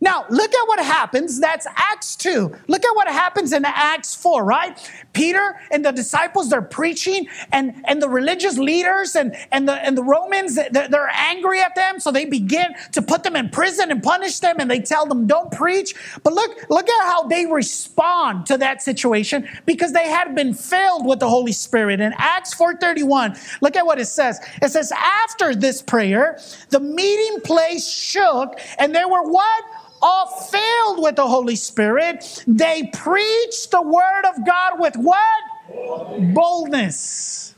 Now, 0.00 0.24
look 0.30 0.54
at 0.54 0.68
what 0.68 0.78
happens. 0.78 1.40
That's 1.40 1.66
Acts 1.74 2.14
2. 2.16 2.54
Look 2.68 2.84
at 2.84 2.94
what 2.94 3.08
happens 3.08 3.52
in 3.52 3.64
Acts 3.64 4.14
4, 4.14 4.44
right? 4.44 4.78
Peter 5.12 5.58
and 5.72 5.84
the 5.84 5.90
disciples, 5.90 6.50
they're 6.50 6.62
preaching, 6.62 7.26
and, 7.50 7.82
and 7.84 8.00
the 8.00 8.08
religious 8.08 8.58
leaders 8.58 9.16
and, 9.16 9.34
and, 9.50 9.68
the, 9.68 9.72
and 9.72 9.98
the 9.98 10.04
Romans, 10.04 10.54
they're, 10.54 10.88
they're 10.88 11.10
angry 11.12 11.60
at 11.60 11.74
them. 11.74 11.98
So 11.98 12.12
they 12.12 12.26
begin 12.26 12.74
to 12.92 13.02
put 13.02 13.24
them 13.24 13.34
in 13.34 13.48
prison 13.50 13.90
and 13.90 14.00
punish 14.00 14.38
them, 14.38 14.56
and 14.60 14.70
they 14.70 14.80
tell 14.80 15.04
them, 15.04 15.26
don't 15.26 15.50
preach. 15.50 15.94
But 16.22 16.32
look, 16.32 16.70
look 16.70 16.88
at 16.88 17.06
how 17.06 17.24
they 17.24 17.46
respond 17.46 18.46
to 18.46 18.58
that 18.58 18.82
situation 18.82 19.48
because 19.66 19.92
they 19.92 20.08
had 20.08 20.32
been 20.36 20.54
filled 20.54 21.06
with 21.06 21.18
the 21.18 21.28
Holy 21.28 21.52
Spirit. 21.52 22.00
In 22.00 22.14
Acts 22.18 22.54
4.31, 22.54 23.60
look 23.60 23.74
at 23.74 23.84
what 23.84 23.98
it 23.98 24.06
says. 24.06 24.38
It 24.62 24.68
says, 24.68 24.92
after 24.92 25.56
this 25.56 25.82
prayer, 25.82 26.38
the 26.70 26.78
meeting 26.78 27.40
place 27.40 27.88
shook, 27.88 28.60
and 28.78 28.94
they 28.94 29.04
were 29.04 29.24
what? 29.24 29.64
All 30.00 30.26
filled 30.26 31.02
with 31.02 31.16
the 31.16 31.26
Holy 31.26 31.56
Spirit, 31.56 32.44
they 32.46 32.90
preached 32.92 33.70
the 33.70 33.82
word 33.82 34.24
of 34.28 34.46
God 34.46 34.78
with 34.78 34.96
what? 34.96 36.34
Boldness. 36.34 37.54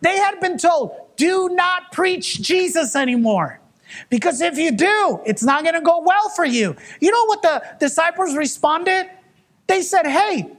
They 0.00 0.16
had 0.18 0.40
been 0.40 0.58
told, 0.58 0.92
do 1.16 1.48
not 1.50 1.92
preach 1.92 2.42
Jesus 2.42 2.94
anymore. 2.94 3.60
Because 4.10 4.40
if 4.40 4.58
you 4.58 4.72
do, 4.72 5.20
it's 5.24 5.42
not 5.42 5.62
going 5.62 5.74
to 5.74 5.80
go 5.80 6.00
well 6.00 6.28
for 6.30 6.44
you. 6.44 6.76
You 7.00 7.10
know 7.10 7.24
what 7.26 7.42
the 7.42 7.62
disciples 7.78 8.36
responded? 8.36 9.08
They 9.66 9.82
said, 9.82 10.06
Hey, 10.06 10.50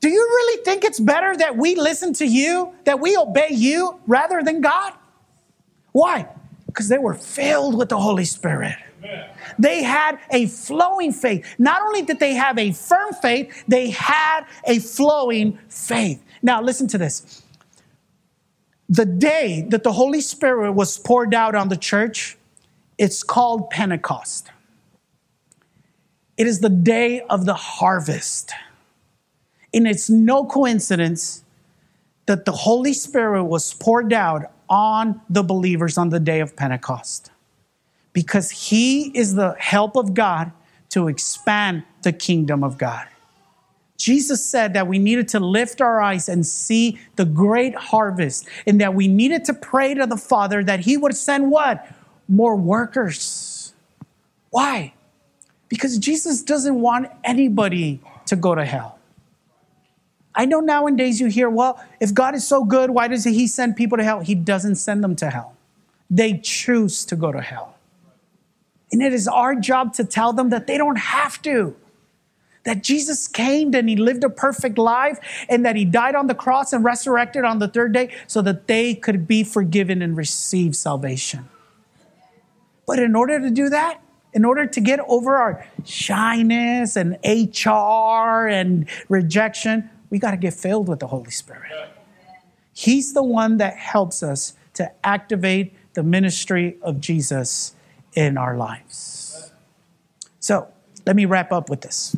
do 0.00 0.08
you 0.08 0.20
really 0.20 0.62
think 0.62 0.84
it's 0.84 1.00
better 1.00 1.36
that 1.36 1.56
we 1.56 1.74
listen 1.74 2.12
to 2.14 2.26
you, 2.26 2.74
that 2.84 3.00
we 3.00 3.16
obey 3.16 3.48
you 3.50 3.98
rather 4.06 4.42
than 4.42 4.60
God? 4.60 4.92
Why? 5.92 6.28
Because 6.66 6.88
they 6.88 6.98
were 6.98 7.14
filled 7.14 7.76
with 7.76 7.88
the 7.88 7.98
Holy 7.98 8.26
Spirit. 8.26 8.76
They 9.58 9.82
had 9.82 10.18
a 10.30 10.46
flowing 10.46 11.12
faith. 11.12 11.44
Not 11.58 11.82
only 11.82 12.02
did 12.02 12.18
they 12.18 12.34
have 12.34 12.58
a 12.58 12.72
firm 12.72 13.12
faith, 13.14 13.64
they 13.66 13.90
had 13.90 14.44
a 14.64 14.78
flowing 14.78 15.58
faith. 15.68 16.22
Now, 16.42 16.60
listen 16.62 16.88
to 16.88 16.98
this. 16.98 17.42
The 18.88 19.06
day 19.06 19.66
that 19.68 19.82
the 19.82 19.92
Holy 19.92 20.20
Spirit 20.20 20.72
was 20.72 20.98
poured 20.98 21.34
out 21.34 21.54
on 21.54 21.68
the 21.68 21.76
church, 21.76 22.36
it's 22.98 23.22
called 23.22 23.70
Pentecost. 23.70 24.50
It 26.36 26.46
is 26.46 26.60
the 26.60 26.68
day 26.68 27.22
of 27.22 27.46
the 27.46 27.54
harvest. 27.54 28.52
And 29.72 29.88
it's 29.88 30.08
no 30.08 30.44
coincidence 30.44 31.42
that 32.26 32.44
the 32.44 32.52
Holy 32.52 32.92
Spirit 32.92 33.44
was 33.44 33.74
poured 33.74 34.12
out 34.12 34.52
on 34.68 35.20
the 35.30 35.42
believers 35.42 35.96
on 35.96 36.10
the 36.10 36.20
day 36.20 36.40
of 36.40 36.56
Pentecost 36.56 37.30
because 38.16 38.50
He 38.50 39.08
is 39.08 39.34
the 39.34 39.54
help 39.58 39.94
of 39.94 40.14
God 40.14 40.50
to 40.88 41.06
expand 41.06 41.82
the 42.00 42.12
kingdom 42.12 42.64
of 42.64 42.78
God. 42.78 43.06
Jesus 43.98 44.42
said 44.42 44.72
that 44.72 44.86
we 44.86 44.98
needed 44.98 45.28
to 45.28 45.38
lift 45.38 45.82
our 45.82 46.00
eyes 46.00 46.26
and 46.26 46.46
see 46.46 46.98
the 47.16 47.26
great 47.26 47.74
harvest, 47.74 48.48
and 48.66 48.80
that 48.80 48.94
we 48.94 49.06
needed 49.06 49.44
to 49.44 49.52
pray 49.52 49.92
to 49.92 50.06
the 50.06 50.16
Father 50.16 50.64
that 50.64 50.80
He 50.80 50.96
would 50.96 51.14
send 51.14 51.50
what? 51.50 51.86
More 52.26 52.56
workers. 52.56 53.74
Why? 54.48 54.94
Because 55.68 55.98
Jesus 55.98 56.42
doesn't 56.42 56.80
want 56.80 57.10
anybody 57.22 58.00
to 58.24 58.34
go 58.34 58.54
to 58.54 58.64
hell. 58.64 58.98
I 60.34 60.46
know 60.46 60.60
nowadays 60.60 61.20
you 61.20 61.26
hear, 61.26 61.50
well, 61.50 61.84
if 62.00 62.14
God 62.14 62.34
is 62.34 62.48
so 62.48 62.64
good, 62.64 62.88
why 62.88 63.08
does 63.08 63.24
He 63.24 63.46
send 63.46 63.76
people 63.76 63.98
to 63.98 64.04
hell? 64.04 64.20
He 64.20 64.34
doesn't 64.34 64.76
send 64.76 65.04
them 65.04 65.16
to 65.16 65.28
hell, 65.28 65.54
they 66.08 66.38
choose 66.38 67.04
to 67.04 67.14
go 67.14 67.30
to 67.30 67.42
hell. 67.42 67.75
And 68.92 69.02
it 69.02 69.12
is 69.12 69.26
our 69.26 69.54
job 69.54 69.94
to 69.94 70.04
tell 70.04 70.32
them 70.32 70.50
that 70.50 70.66
they 70.66 70.78
don't 70.78 70.98
have 70.98 71.42
to. 71.42 71.76
That 72.64 72.82
Jesus 72.82 73.28
came 73.28 73.74
and 73.74 73.88
he 73.88 73.96
lived 73.96 74.24
a 74.24 74.30
perfect 74.30 74.76
life 74.76 75.18
and 75.48 75.64
that 75.64 75.76
he 75.76 75.84
died 75.84 76.14
on 76.14 76.26
the 76.26 76.34
cross 76.34 76.72
and 76.72 76.84
resurrected 76.84 77.44
on 77.44 77.58
the 77.58 77.68
third 77.68 77.92
day 77.92 78.14
so 78.26 78.42
that 78.42 78.66
they 78.66 78.94
could 78.94 79.26
be 79.26 79.44
forgiven 79.44 80.02
and 80.02 80.16
receive 80.16 80.74
salvation. 80.74 81.48
But 82.86 82.98
in 82.98 83.14
order 83.14 83.40
to 83.40 83.50
do 83.50 83.68
that, 83.68 84.00
in 84.32 84.44
order 84.44 84.66
to 84.66 84.80
get 84.80 85.00
over 85.08 85.36
our 85.36 85.66
shyness 85.84 86.96
and 86.96 87.16
HR 87.24 88.48
and 88.48 88.88
rejection, 89.08 89.88
we 90.10 90.18
got 90.18 90.32
to 90.32 90.36
get 90.36 90.52
filled 90.52 90.88
with 90.88 90.98
the 90.98 91.06
Holy 91.06 91.30
Spirit. 91.30 91.72
He's 92.72 93.14
the 93.14 93.22
one 93.22 93.56
that 93.58 93.76
helps 93.76 94.22
us 94.22 94.54
to 94.74 94.92
activate 95.06 95.74
the 95.94 96.02
ministry 96.02 96.76
of 96.82 97.00
Jesus 97.00 97.75
in 98.16 98.36
our 98.36 98.56
lives. 98.56 99.52
So 100.40 100.68
let 101.06 101.14
me 101.14 101.26
wrap 101.26 101.52
up 101.52 101.70
with 101.70 101.82
this. 101.82 102.16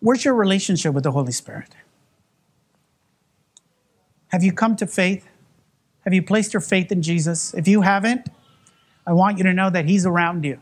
Where's 0.00 0.24
your 0.24 0.34
relationship 0.34 0.92
with 0.92 1.04
the 1.04 1.12
Holy 1.12 1.32
Spirit? 1.32 1.74
Have 4.28 4.42
you 4.42 4.52
come 4.52 4.74
to 4.76 4.86
faith? 4.86 5.26
Have 6.00 6.12
you 6.12 6.22
placed 6.22 6.52
your 6.52 6.60
faith 6.60 6.90
in 6.90 7.00
Jesus? 7.02 7.54
If 7.54 7.68
you 7.68 7.82
haven't, 7.82 8.26
I 9.06 9.12
want 9.12 9.38
you 9.38 9.44
to 9.44 9.52
know 9.52 9.70
that 9.70 9.84
He's 9.84 10.04
around 10.04 10.44
you. 10.44 10.60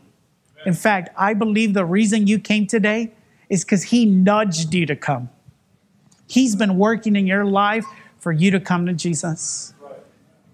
In 0.67 0.75
fact, 0.75 1.09
I 1.17 1.33
believe 1.33 1.73
the 1.73 1.87
reason 1.87 2.27
you 2.27 2.39
came 2.39 2.67
today 2.67 3.13
is 3.49 3.65
because 3.65 3.85
He 3.85 4.05
nudged 4.05 4.75
you 4.75 4.85
to 4.85 4.97
come. 4.97 5.31
He's 6.27 6.55
been 6.55 6.77
working 6.77 7.17
in 7.17 7.27
your 7.27 7.47
life 7.47 7.87
for 8.19 8.33
you 8.33 8.51
to 8.51 8.61
come 8.61 8.85
to 8.87 8.93
Jesus. 8.93 9.73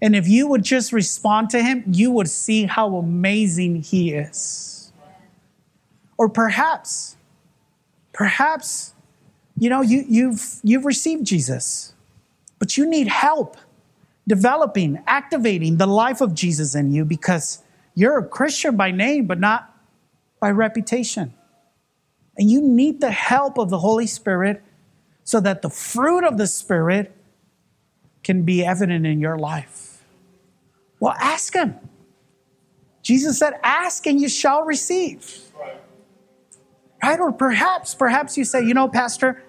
And 0.01 0.15
if 0.15 0.27
you 0.27 0.47
would 0.47 0.63
just 0.63 0.93
respond 0.93 1.49
to 1.51 1.61
him, 1.61 1.83
you 1.87 2.11
would 2.11 2.29
see 2.29 2.65
how 2.65 2.95
amazing 2.97 3.81
he 3.81 4.13
is. 4.13 4.91
Or 6.17 6.29
perhaps, 6.29 7.15
perhaps, 8.13 8.93
you 9.57 9.69
know, 9.69 9.81
you, 9.81 10.03
you've, 10.07 10.59
you've 10.63 10.85
received 10.85 11.25
Jesus, 11.25 11.93
but 12.59 12.77
you 12.77 12.85
need 12.85 13.07
help 13.07 13.57
developing, 14.27 15.01
activating 15.07 15.77
the 15.77 15.87
life 15.87 16.21
of 16.21 16.33
Jesus 16.33 16.75
in 16.75 16.91
you 16.91 17.05
because 17.05 17.63
You're 17.97 18.19
a 18.19 18.27
Christian 18.27 18.77
by 18.77 18.91
name, 18.91 19.25
but 19.25 19.39
not 19.39 19.75
by 20.39 20.51
reputation. 20.51 21.33
And 22.37 22.51
you 22.51 22.61
need 22.61 23.01
the 23.01 23.09
help 23.09 23.57
of 23.57 23.71
the 23.71 23.79
Holy 23.79 24.05
Spirit 24.05 24.61
so 25.23 25.39
that 25.39 25.63
the 25.63 25.71
fruit 25.71 26.23
of 26.23 26.37
the 26.37 26.45
Spirit 26.45 27.11
can 28.23 28.43
be 28.43 28.63
evident 28.63 29.07
in 29.07 29.19
your 29.19 29.39
life. 29.39 29.86
Well, 30.99 31.15
ask 31.19 31.53
Him. 31.53 31.75
Jesus 33.01 33.39
said, 33.39 33.59
Ask 33.63 34.05
and 34.07 34.19
you 34.19 34.29
shall 34.29 34.63
receive. 34.63 35.41
Right? 37.01 37.19
Or 37.19 37.31
perhaps, 37.31 37.95
perhaps 37.95 38.37
you 38.37 38.43
say, 38.43 38.65
You 38.65 38.73
know, 38.73 38.87
Pastor, 38.87 39.43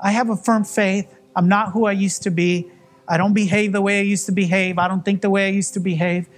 I 0.00 0.12
have 0.12 0.30
a 0.30 0.36
firm 0.36 0.64
faith. 0.64 1.12
I'm 1.36 1.48
not 1.48 1.72
who 1.72 1.86
I 1.86 1.92
used 1.92 2.22
to 2.22 2.30
be. 2.30 2.70
I 3.06 3.16
don't 3.16 3.34
behave 3.34 3.72
the 3.72 3.82
way 3.82 3.98
I 3.98 4.02
used 4.02 4.26
to 4.26 4.32
behave. 4.32 4.78
I 4.78 4.88
don't 4.88 5.04
think 5.04 5.20
the 5.20 5.30
way 5.30 5.46
I 5.46 5.50
used 5.50 5.74
to 5.74 5.80
behave. 5.80 6.28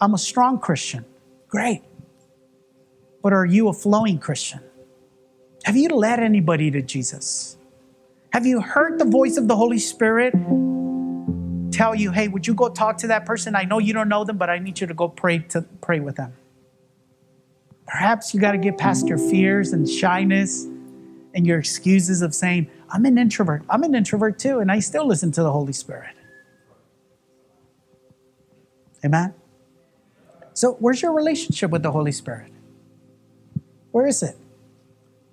I'm 0.00 0.14
a 0.14 0.18
strong 0.18 0.58
Christian. 0.58 1.04
Great. 1.48 1.82
But 3.22 3.32
are 3.32 3.44
you 3.44 3.68
a 3.68 3.72
flowing 3.72 4.18
Christian? 4.18 4.60
Have 5.64 5.76
you 5.76 5.88
led 5.88 6.20
anybody 6.20 6.70
to 6.70 6.80
Jesus? 6.80 7.58
Have 8.32 8.46
you 8.46 8.60
heard 8.60 8.98
the 8.98 9.04
voice 9.04 9.36
of 9.36 9.48
the 9.48 9.56
Holy 9.56 9.78
Spirit 9.78 10.32
tell 11.70 11.94
you, 11.94 12.10
hey, 12.10 12.28
would 12.28 12.46
you 12.46 12.54
go 12.54 12.68
talk 12.68 12.98
to 12.98 13.06
that 13.08 13.26
person? 13.26 13.54
I 13.54 13.64
know 13.64 13.78
you 13.78 13.92
don't 13.92 14.08
know 14.08 14.24
them, 14.24 14.36
but 14.36 14.50
I 14.50 14.58
need 14.58 14.80
you 14.80 14.86
to 14.86 14.94
go 14.94 15.08
pray 15.08 15.38
to 15.50 15.62
pray 15.80 16.00
with 16.00 16.16
them. 16.16 16.34
Perhaps 17.86 18.32
you 18.32 18.40
got 18.40 18.52
to 18.52 18.58
get 18.58 18.78
past 18.78 19.08
your 19.08 19.18
fears 19.18 19.72
and 19.72 19.88
shyness 19.88 20.64
and 21.34 21.46
your 21.46 21.58
excuses 21.58 22.22
of 22.22 22.34
saying, 22.34 22.70
I'm 22.88 23.04
an 23.04 23.18
introvert. 23.18 23.62
I'm 23.68 23.82
an 23.82 23.94
introvert 23.94 24.38
too, 24.38 24.60
and 24.60 24.70
I 24.70 24.80
still 24.80 25.06
listen 25.06 25.32
to 25.32 25.42
the 25.42 25.50
Holy 25.50 25.72
Spirit. 25.72 26.14
Amen. 29.04 29.34
So, 30.54 30.72
where's 30.74 31.00
your 31.00 31.12
relationship 31.12 31.70
with 31.70 31.82
the 31.82 31.90
Holy 31.90 32.12
Spirit? 32.12 32.52
Where 33.92 34.06
is 34.06 34.22
it? 34.22 34.36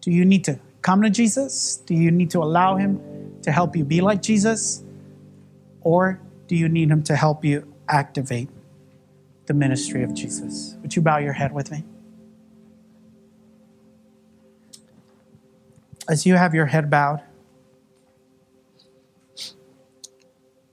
Do 0.02 0.12
you 0.12 0.26
need 0.26 0.44
to 0.46 0.60
come 0.82 1.02
to 1.02 1.10
Jesus? 1.10 1.78
Do 1.86 1.94
you 1.94 2.12
need 2.12 2.32
to 2.32 2.40
allow 2.40 2.76
Him 2.76 3.40
to 3.42 3.52
help 3.52 3.76
you 3.76 3.84
be 3.84 4.02
like 4.02 4.22
Jesus? 4.22 4.84
Or 5.82 6.20
do 6.48 6.56
you 6.56 6.70
need 6.70 6.90
Him 6.90 7.04
to 7.04 7.16
help 7.16 7.44
you 7.44 7.74
activate 7.88 8.50
the 9.46 9.54
ministry 9.54 10.04
of 10.04 10.14
Jesus? 10.14 10.76
Would 10.82 10.96
you 10.96 11.02
bow 11.02 11.18
your 11.18 11.34
head 11.34 11.54
with 11.54 11.72
me? 11.72 11.84
As 16.10 16.26
you 16.26 16.36
have 16.36 16.54
your 16.54 16.68
head 16.68 16.90
bowed, 16.90 17.22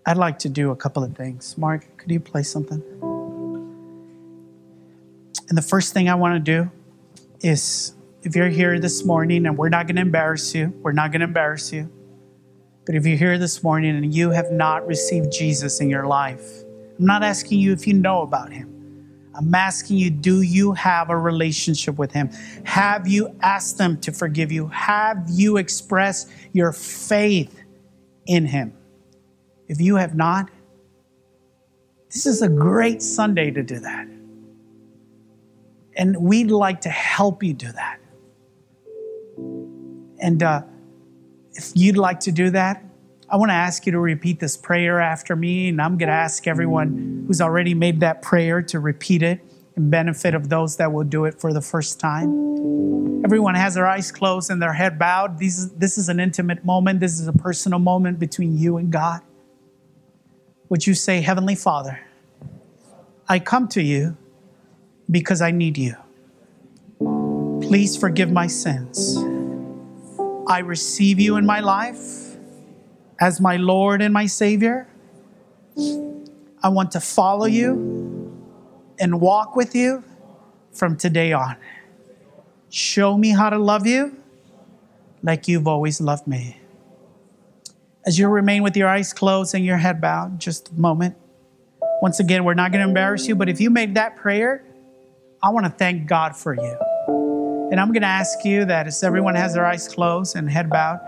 I'd 0.07 0.17
like 0.17 0.39
to 0.41 0.49
do 0.49 0.71
a 0.71 0.77
couple 0.77 1.03
of 1.03 1.17
things. 1.17 1.57
Mark, 1.57 1.97
could 1.97 2.11
you 2.11 2.21
play 2.21 2.43
something? 2.43 2.83
And 5.49 5.59
the 5.59 5.63
first 5.63 5.93
thing 5.93 6.09
I 6.09 6.15
want 6.15 6.35
to 6.35 6.41
do 6.41 6.71
is 7.41 7.95
if 8.23 8.37
you're 8.37 8.49
here 8.49 8.79
this 8.79 9.05
morning 9.05 9.47
and 9.47 9.57
we're 9.57 9.69
not 9.69 9.87
going 9.87 9.97
to 9.97 10.03
embarrass 10.03 10.55
you, 10.55 10.73
we're 10.83 10.93
not 10.93 11.11
going 11.11 11.21
to 11.21 11.27
embarrass 11.27 11.73
you. 11.73 11.91
But 12.87 12.95
if 12.95 13.07
you're 13.07 13.17
here 13.17 13.39
this 13.39 13.63
morning 13.63 13.97
and 13.97 14.15
you 14.15 14.31
have 14.31 14.51
not 14.51 14.87
received 14.87 15.33
Jesus 15.33 15.81
in 15.81 15.89
your 15.89 16.07
life, 16.07 16.63
I'm 16.99 17.07
not 17.07 17.23
asking 17.23 17.61
you 17.61 17.73
if 17.73 17.87
you 17.87 17.95
know 17.95 18.23
about 18.23 18.53
him. 18.53 18.71
I'm 19.35 19.53
asking 19.55 19.97
you, 19.97 20.11
do 20.11 20.43
you 20.43 20.73
have 20.73 21.11
a 21.11 21.17
relationship 21.17 21.99
with 21.99 22.13
him? 22.13 22.31
Have 22.65 23.09
you 23.09 23.35
asked 23.41 23.81
him 23.81 24.01
to 24.03 24.13
forgive 24.13 24.53
you? 24.53 24.69
Have 24.69 25.27
you 25.29 25.57
expressed 25.57 26.31
your 26.53 26.73
faith 26.73 27.63
in 28.27 28.47
him? 28.47 28.73
If 29.67 29.81
you 29.81 29.97
have 29.97 30.15
not, 30.15 30.51
this 32.11 32.27
is 32.27 32.43
a 32.43 32.49
great 32.49 33.03
Sunday 33.03 33.51
to 33.51 33.63
do 33.63 33.81
that. 33.81 34.07
And 35.97 36.17
we'd 36.17 36.51
like 36.51 36.83
to 36.83 36.91
help 36.91 37.43
you 37.43 37.55
do 37.55 37.73
that. 37.73 37.99
And 40.21 40.43
uh, 40.43 40.63
if 41.55 41.73
you'd 41.75 41.97
like 41.97 42.21
to 42.21 42.33
do 42.33 42.51
that, 42.51 42.85
I 43.29 43.37
want 43.37 43.51
to 43.51 43.55
ask 43.55 43.87
you 43.87 43.93
to 43.93 44.01
repeat 44.01 44.41
this 44.41 44.57
prayer 44.57 45.01
after 45.01 45.35
me. 45.35 45.69
And 45.69 45.81
I'm 45.81 45.97
going 45.97 46.09
to 46.09 46.15
ask 46.15 46.47
everyone 46.47 47.25
who's 47.27 47.41
already 47.41 47.75
made 47.75 48.01
that 48.01 48.23
prayer 48.23 48.63
to 48.63 48.81
repeat 48.81 49.23
it 49.23 49.41
in 49.77 49.91
benefit 49.91 50.35
of 50.35 50.49
those 50.49 50.77
that 50.77 50.93
will 50.93 51.05
do 51.05 51.25
it 51.25 51.41
for 51.41 51.53
the 51.53 51.61
first 51.61 51.99
time. 51.99 53.25
Everyone 53.25 53.55
has 53.55 53.75
their 53.75 53.87
eyes 53.87 54.13
closed 54.13 54.51
and 54.51 54.61
their 54.61 54.75
head 54.75 54.99
bowed. 54.99 55.39
This 55.39 55.59
is, 55.59 55.71
this 55.73 55.99
is 55.99 56.09
an 56.09 56.21
intimate 56.21 56.65
moment, 56.65 57.01
this 57.01 57.19
is 57.19 57.27
a 57.27 57.33
personal 57.33 57.79
moment 57.79 58.19
between 58.19 58.57
you 58.57 58.77
and 58.77 58.93
God. 58.93 59.23
Would 60.69 60.87
you 60.87 60.95
say, 60.95 61.21
Heavenly 61.23 61.55
Father, 61.55 62.01
I 63.29 63.39
come 63.39 63.69
to 63.69 63.83
you 63.83 64.17
because 65.11 65.41
I 65.41 65.51
need 65.51 65.79
you. 65.79 65.97
Please 67.67 67.97
forgive 67.97 68.31
my 68.31 68.47
sins. 68.47 69.17
I 70.47 70.59
receive 70.61 71.19
you 71.19 71.37
in 71.37 71.47
my 71.47 71.61
life 71.61 72.37
as 73.21 73.41
my 73.41 73.57
Lord 73.57 74.03
and 74.03 74.13
my 74.13 74.27
Savior. 74.27 74.87
I 76.63 76.69
want 76.69 76.93
to 76.93 77.01
follow 77.01 77.47
you 77.47 78.33
and 78.99 79.21
walk 79.21 79.57
with 79.57 79.75
you 79.75 80.05
from 80.73 80.97
today 80.97 81.33
on. 81.33 81.57
Show 82.69 83.17
me 83.17 83.31
how 83.31 83.51
to 83.51 83.59
love 83.59 83.87
you 83.87 84.17
like 85.23 85.49
you've 85.49 85.67
always 85.67 86.01
loved 86.01 86.27
me. 86.27 86.59
As 88.07 88.19
you 88.19 88.29
remain 88.29 88.63
with 88.63 88.77
your 88.77 88.89
eyes 88.89 89.13
closed 89.13 89.55
and 89.55 89.65
your 89.65 89.79
head 89.79 90.01
bowed, 90.01 90.39
just 90.39 90.71
a 90.71 90.75
moment. 90.75 91.17
Once 92.03 92.21
again, 92.21 92.45
we're 92.45 92.55
not 92.55 92.71
going 92.71 92.83
to 92.83 92.89
embarrass 92.89 93.27
you, 93.27 93.35
but 93.35 93.49
if 93.49 93.61
you 93.61 93.71
made 93.71 93.95
that 93.95 94.17
prayer, 94.17 94.63
I 95.43 95.49
want 95.49 95.65
to 95.65 95.73
thank 95.73 96.07
God 96.07 96.37
for 96.37 96.55
you. 96.55 96.79
And 97.75 97.81
I'm 97.81 97.89
going 97.89 98.03
to 98.03 98.07
ask 98.07 98.45
you 98.45 98.65
that 98.67 98.87
as 98.87 99.03
everyone 99.03 99.35
has 99.35 99.55
their 99.55 99.67
eyes 99.67 99.89
closed 99.89 100.37
and 100.37 100.49
head 100.49 100.71
bowed, 100.71 101.01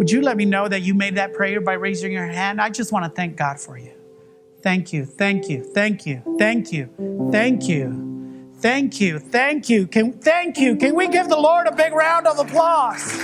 would 0.00 0.10
you 0.10 0.20
let 0.20 0.36
me 0.36 0.44
know 0.44 0.66
that 0.66 0.82
you 0.82 0.94
made 0.94 1.14
that 1.14 1.32
prayer 1.32 1.60
by 1.60 1.74
raising 1.74 2.10
your 2.10 2.26
hand? 2.26 2.60
I 2.60 2.70
just 2.70 2.90
want 2.90 3.04
to 3.04 3.08
thank 3.08 3.36
God 3.36 3.60
for 3.60 3.78
you. 3.78 3.92
Thank 4.62 4.92
you, 4.92 5.04
thank 5.04 5.48
you, 5.48 5.62
thank 5.62 6.04
you, 6.04 6.24
thank 6.40 6.72
you, 6.72 6.90
thank 7.30 7.68
you, 7.68 8.52
thank 8.56 9.00
you, 9.00 9.20
thank 9.20 9.68
you. 9.68 9.86
Can 9.86 10.12
thank 10.14 10.58
you. 10.58 10.74
Can 10.74 10.96
we 10.96 11.06
give 11.06 11.28
the 11.28 11.38
Lord 11.38 11.68
a 11.68 11.72
big 11.72 11.92
round 11.92 12.26
of 12.26 12.40
applause? 12.40 13.16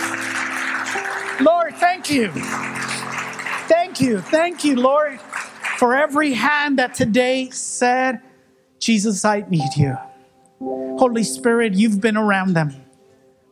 Lord, 1.41 1.75
thank 1.79 2.11
you. 2.11 2.31
Thank 3.67 4.01
you, 4.01 4.21
thank 4.21 4.63
you, 4.63 4.77
Lord, 4.77 5.21
for 5.79 5.97
every 5.97 6.35
hand 6.35 6.79
that 6.79 6.95
today 6.95 7.51
said, 7.51 8.21
Jesus, 8.79 9.25
I 9.25 9.45
need 9.51 9.75
you. 9.77 9.99
Holy 10.99 11.25
Spirit, 11.25 11.75
you've 11.75 12.01
been 12.01 12.17
around 12.17 12.55
them. 12.55 12.75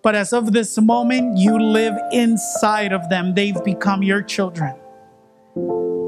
But 0.03 0.15
as 0.15 0.33
of 0.33 0.53
this 0.53 0.81
moment, 0.81 1.37
you 1.39 1.59
live 1.59 1.95
inside 2.13 2.93
of 2.93 3.09
them. 3.09 3.35
They've 3.35 3.63
become 3.65 4.03
your 4.03 4.23
children. 4.23 4.75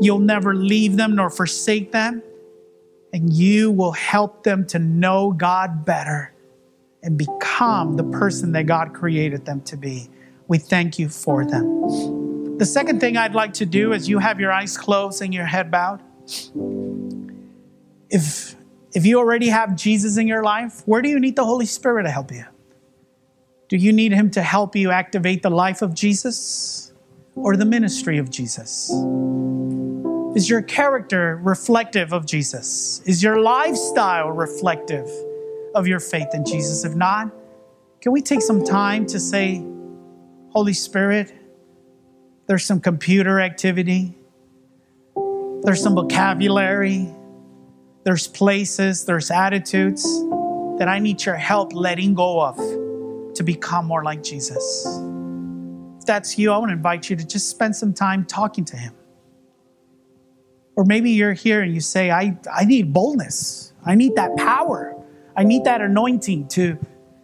You'll 0.01 0.19
never 0.19 0.55
leave 0.55 0.97
them 0.97 1.17
nor 1.17 1.31
forsake 1.31 1.93
them. 1.93 2.23
And 3.13 3.33
you 3.33 3.71
will 3.71 3.93
help 3.93 4.45
them 4.45 4.67
to 4.69 4.79
know 4.79 5.33
God 5.33 5.85
better 5.85 6.33
and 7.03 7.19
become 7.19 7.97
the 7.97 8.05
person 8.05 8.53
that 8.53 8.65
God 8.65 8.95
created 8.95 9.45
them 9.45 9.61
to 9.63 9.77
be. 9.77 10.09
We 10.49 10.59
thank 10.59 10.99
you 10.99 11.09
for 11.09 11.45
them. 11.45 12.57
The 12.59 12.67
second 12.67 13.01
thing 13.01 13.17
I'd 13.17 13.35
like 13.35 13.55
to 13.55 13.67
do 13.67 13.93
is 13.93 14.09
you 14.09 14.19
have 14.19 14.41
your 14.41 14.53
eyes 14.53 14.79
closed 14.79 15.21
and 15.21 15.35
your 15.35 15.47
head 15.47 15.71
bowed. 15.71 16.03
If 18.09 18.55
if 18.95 19.07
you 19.07 19.19
already 19.19 19.49
have 19.49 19.75
Jesus 19.75 20.19
in 20.19 20.29
your 20.29 20.43
life, 20.43 20.83
where 20.87 21.01
do 21.01 21.09
you 21.09 21.19
need 21.19 21.37
the 21.37 21.45
Holy 21.45 21.67
Spirit 21.67 22.03
to 22.03 22.11
help 22.11 22.31
you? 22.31 22.45
Do 23.69 23.77
you 23.77 23.93
need 23.93 24.13
Him 24.13 24.31
to 24.33 24.43
help 24.43 24.77
you 24.77 24.91
activate 24.91 25.43
the 25.43 25.51
life 25.51 25.81
of 25.81 25.95
Jesus 25.95 26.93
or 27.35 27.57
the 27.57 27.65
ministry 27.65 28.19
of 28.19 28.31
Jesus? 28.31 28.91
Is 30.37 30.49
your 30.49 30.63
character 30.63 31.41
reflective 31.43 32.13
of 32.13 32.27
Jesus? 32.27 33.01
Is 33.07 33.23
your 33.23 33.41
lifestyle 33.41 34.31
reflective 34.31 35.09
of 35.75 35.87
your 35.87 36.01
faith 36.01 36.29
in 36.35 36.45
Jesus? 36.45 36.85
If 36.85 36.95
not, 36.95 37.33
can 38.03 38.13
we 38.13 38.21
take 38.21 38.43
some 38.43 38.63
time 38.63 39.07
to 39.07 39.19
say, 39.19 39.65
Holy 40.51 40.75
Spirit, 40.75 41.33
there's 42.47 42.65
some 42.65 42.81
computer 42.81 43.41
activity, 43.41 44.15
there's 45.63 45.83
some 45.83 45.95
vocabulary 45.95 47.15
there's 48.05 48.27
places, 48.27 49.05
there's 49.05 49.31
attitudes 49.31 50.03
that 50.79 50.89
I 50.89 50.99
need 50.99 51.25
your 51.25 51.37
help 51.37 51.73
letting 51.73 52.15
go 52.15 52.41
of 52.41 52.57
to 53.37 53.43
become 53.43 53.87
more 53.87 54.03
like 54.03 54.23
Jesus. 54.23 54.87
If 55.99 56.07
that's 56.07 56.37
you, 56.37 56.51
I 56.51 56.59
want 56.59 56.71
to 56.71 56.75
invite 56.75 57.09
you 57.09 57.17
to 57.17 57.25
just 57.25 57.49
spend 57.49 57.77
some 57.77 57.95
time 57.95 58.25
talking 58.25 58.65
to 58.67 58.77
Him. 58.77 58.95
Or 60.75 60.85
maybe 60.85 61.11
you're 61.11 61.33
here 61.33 61.61
and 61.61 61.73
you 61.73 61.81
say, 61.81 62.11
I, 62.11 62.37
I 62.53 62.65
need 62.65 62.93
boldness. 62.93 63.73
I 63.85 63.95
need 63.95 64.17
that 64.17 64.37
power. 64.37 64.97
I 65.37 65.45
need 65.45 65.65
that 65.65 65.81
anointing 65.81 66.49
to, 66.49 66.79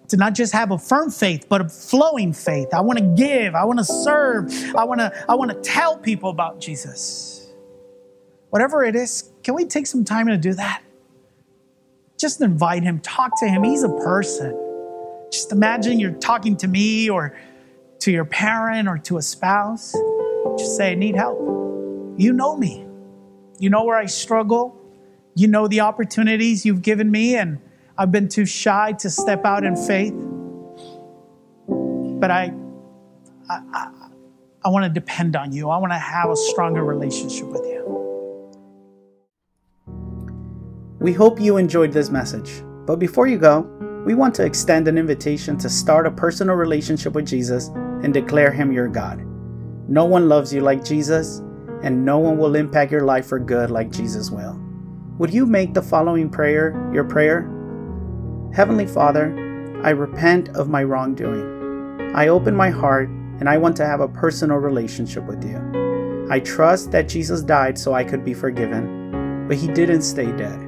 to 0.09 0.16
not 0.16 0.35
just 0.35 0.53
have 0.53 0.70
a 0.70 0.79
firm 0.79 1.11
faith, 1.11 1.47
but 1.49 1.61
a 1.61 1.68
flowing 1.68 2.33
faith. 2.33 2.68
I 2.72 2.81
want 2.81 2.99
to 2.99 3.05
give. 3.16 3.55
I 3.55 3.64
want 3.64 3.79
to 3.79 3.85
serve. 3.85 4.53
I 4.76 4.85
want 4.85 5.01
to, 5.01 5.12
I 5.29 5.35
want 5.35 5.51
to 5.51 5.61
tell 5.61 5.97
people 5.99 6.31
about 6.31 6.61
Jesus. 6.61 7.38
Whatever 8.51 8.85
it 8.85 8.97
is, 8.97 9.31
can 9.43 9.55
we 9.55 9.67
take 9.67 9.87
some 9.87 10.05
time 10.05 10.27
to 10.29 10.37
do 10.37 10.55
that? 10.55 10.83
just 12.19 12.41
invite 12.41 12.83
him, 12.83 12.99
talk 13.01 13.39
to 13.41 13.49
him. 13.49 13.63
He's 13.63 13.85
a 13.85 13.89
person. 13.89 14.57
Just 15.31 15.53
imagine 15.53 16.01
you're 16.01 16.11
talking 16.13 16.57
to 16.59 16.69
me 16.69 17.09
or 17.09 17.39
to 18.01 18.11
your 18.11 18.25
parent 18.25 18.89
or 18.89 18.99
to 18.99 19.19
a 19.19 19.23
spouse. 19.23 19.93
Just 20.59 20.77
say, 20.77 20.93
I 20.93 20.95
need 20.95 21.15
help. 21.15 21.39
You 22.19 22.33
know 22.33 22.57
me. 22.57 22.87
You 23.59 23.71
know 23.71 23.85
where 23.85 23.97
I 23.97 24.07
struggle. 24.07 24.77
You 25.35 25.47
know 25.47 25.69
the 25.69 25.81
opportunities 25.81 26.67
you've 26.67 26.83
given 26.83 27.11
me, 27.11 27.37
and 27.37 27.61
I've 27.97 28.11
been 28.11 28.29
too 28.29 28.47
shy 28.47 28.93
to 28.99 29.11
step 29.11 29.45
out 29.45 29.65
in 29.65 29.77
faith. 29.77 30.15
But 31.69 32.33
I, 32.33 32.53
I, 33.49 33.63
I, 33.73 34.09
I 34.65 34.69
want 34.71 34.85
to 34.85 34.91
depend 34.91 35.37
on 35.37 35.53
you. 35.53 35.71
I 35.71 35.79
want 35.79 35.93
to 35.93 35.99
have 35.99 36.31
a 36.31 36.37
stronger 36.37 36.83
relationship 36.83 37.47
with 37.47 37.63
you. 37.63 37.78
We 41.01 41.13
hope 41.13 41.41
you 41.41 41.59
enjoyed 41.59 41.93
this 41.93 42.11
message. 42.11 42.65
But 42.85 42.99
before 42.99 43.29
you 43.29 43.39
go, 43.39 43.61
we 44.05 44.15
want 44.17 44.35
to 44.35 44.45
extend 44.45 44.89
an 44.89 44.99
invitation 44.99 45.57
to 45.59 45.69
start 45.69 46.09
a 46.09 46.11
personal 46.11 46.57
relationship 46.57 47.13
with 47.13 47.25
Jesus 47.25 47.69
and 48.03 48.13
declare 48.13 48.51
Him 48.51 48.73
your 48.73 48.89
God. 48.89 49.25
No 49.89 50.05
one 50.05 50.29
loves 50.29 50.53
you 50.53 50.61
like 50.61 50.85
Jesus, 50.85 51.39
and 51.85 52.05
no 52.05 52.19
one 52.19 52.37
will 52.37 52.57
impact 52.57 52.91
your 52.91 53.05
life 53.05 53.27
for 53.27 53.39
good 53.39 53.71
like 53.71 53.93
Jesus 53.93 54.33
will. 54.33 54.59
Would 55.19 55.33
you 55.33 55.47
make 55.47 55.73
the 55.73 55.83
following 55.83 56.29
prayer 56.29 56.75
your 56.93 57.05
prayer? 57.05 57.43
Heavenly 58.53 58.87
Father, 58.87 59.81
I 59.85 59.91
repent 59.91 60.49
of 60.57 60.69
my 60.69 60.83
wrongdoing. 60.83 62.13
I 62.17 62.27
open 62.27 62.57
my 62.57 62.71
heart 62.71 63.09
and 63.09 63.49
I 63.49 63.57
want 63.57 63.77
to 63.77 63.87
have 63.87 64.01
a 64.01 64.09
personal 64.09 64.57
relationship 64.57 65.25
with 65.27 65.45
you. 65.45 66.27
I 66.29 66.41
trust 66.41 66.91
that 66.91 67.09
Jesus 67.09 67.43
died 67.43 67.79
so 67.79 67.95
I 67.95 68.03
could 68.03 68.25
be 68.25 68.35
forgiven, 68.35 69.47
but 69.47 69.57
he 69.57 69.69
didn't 69.69 70.03
stay 70.03 70.33
dead. 70.33 70.68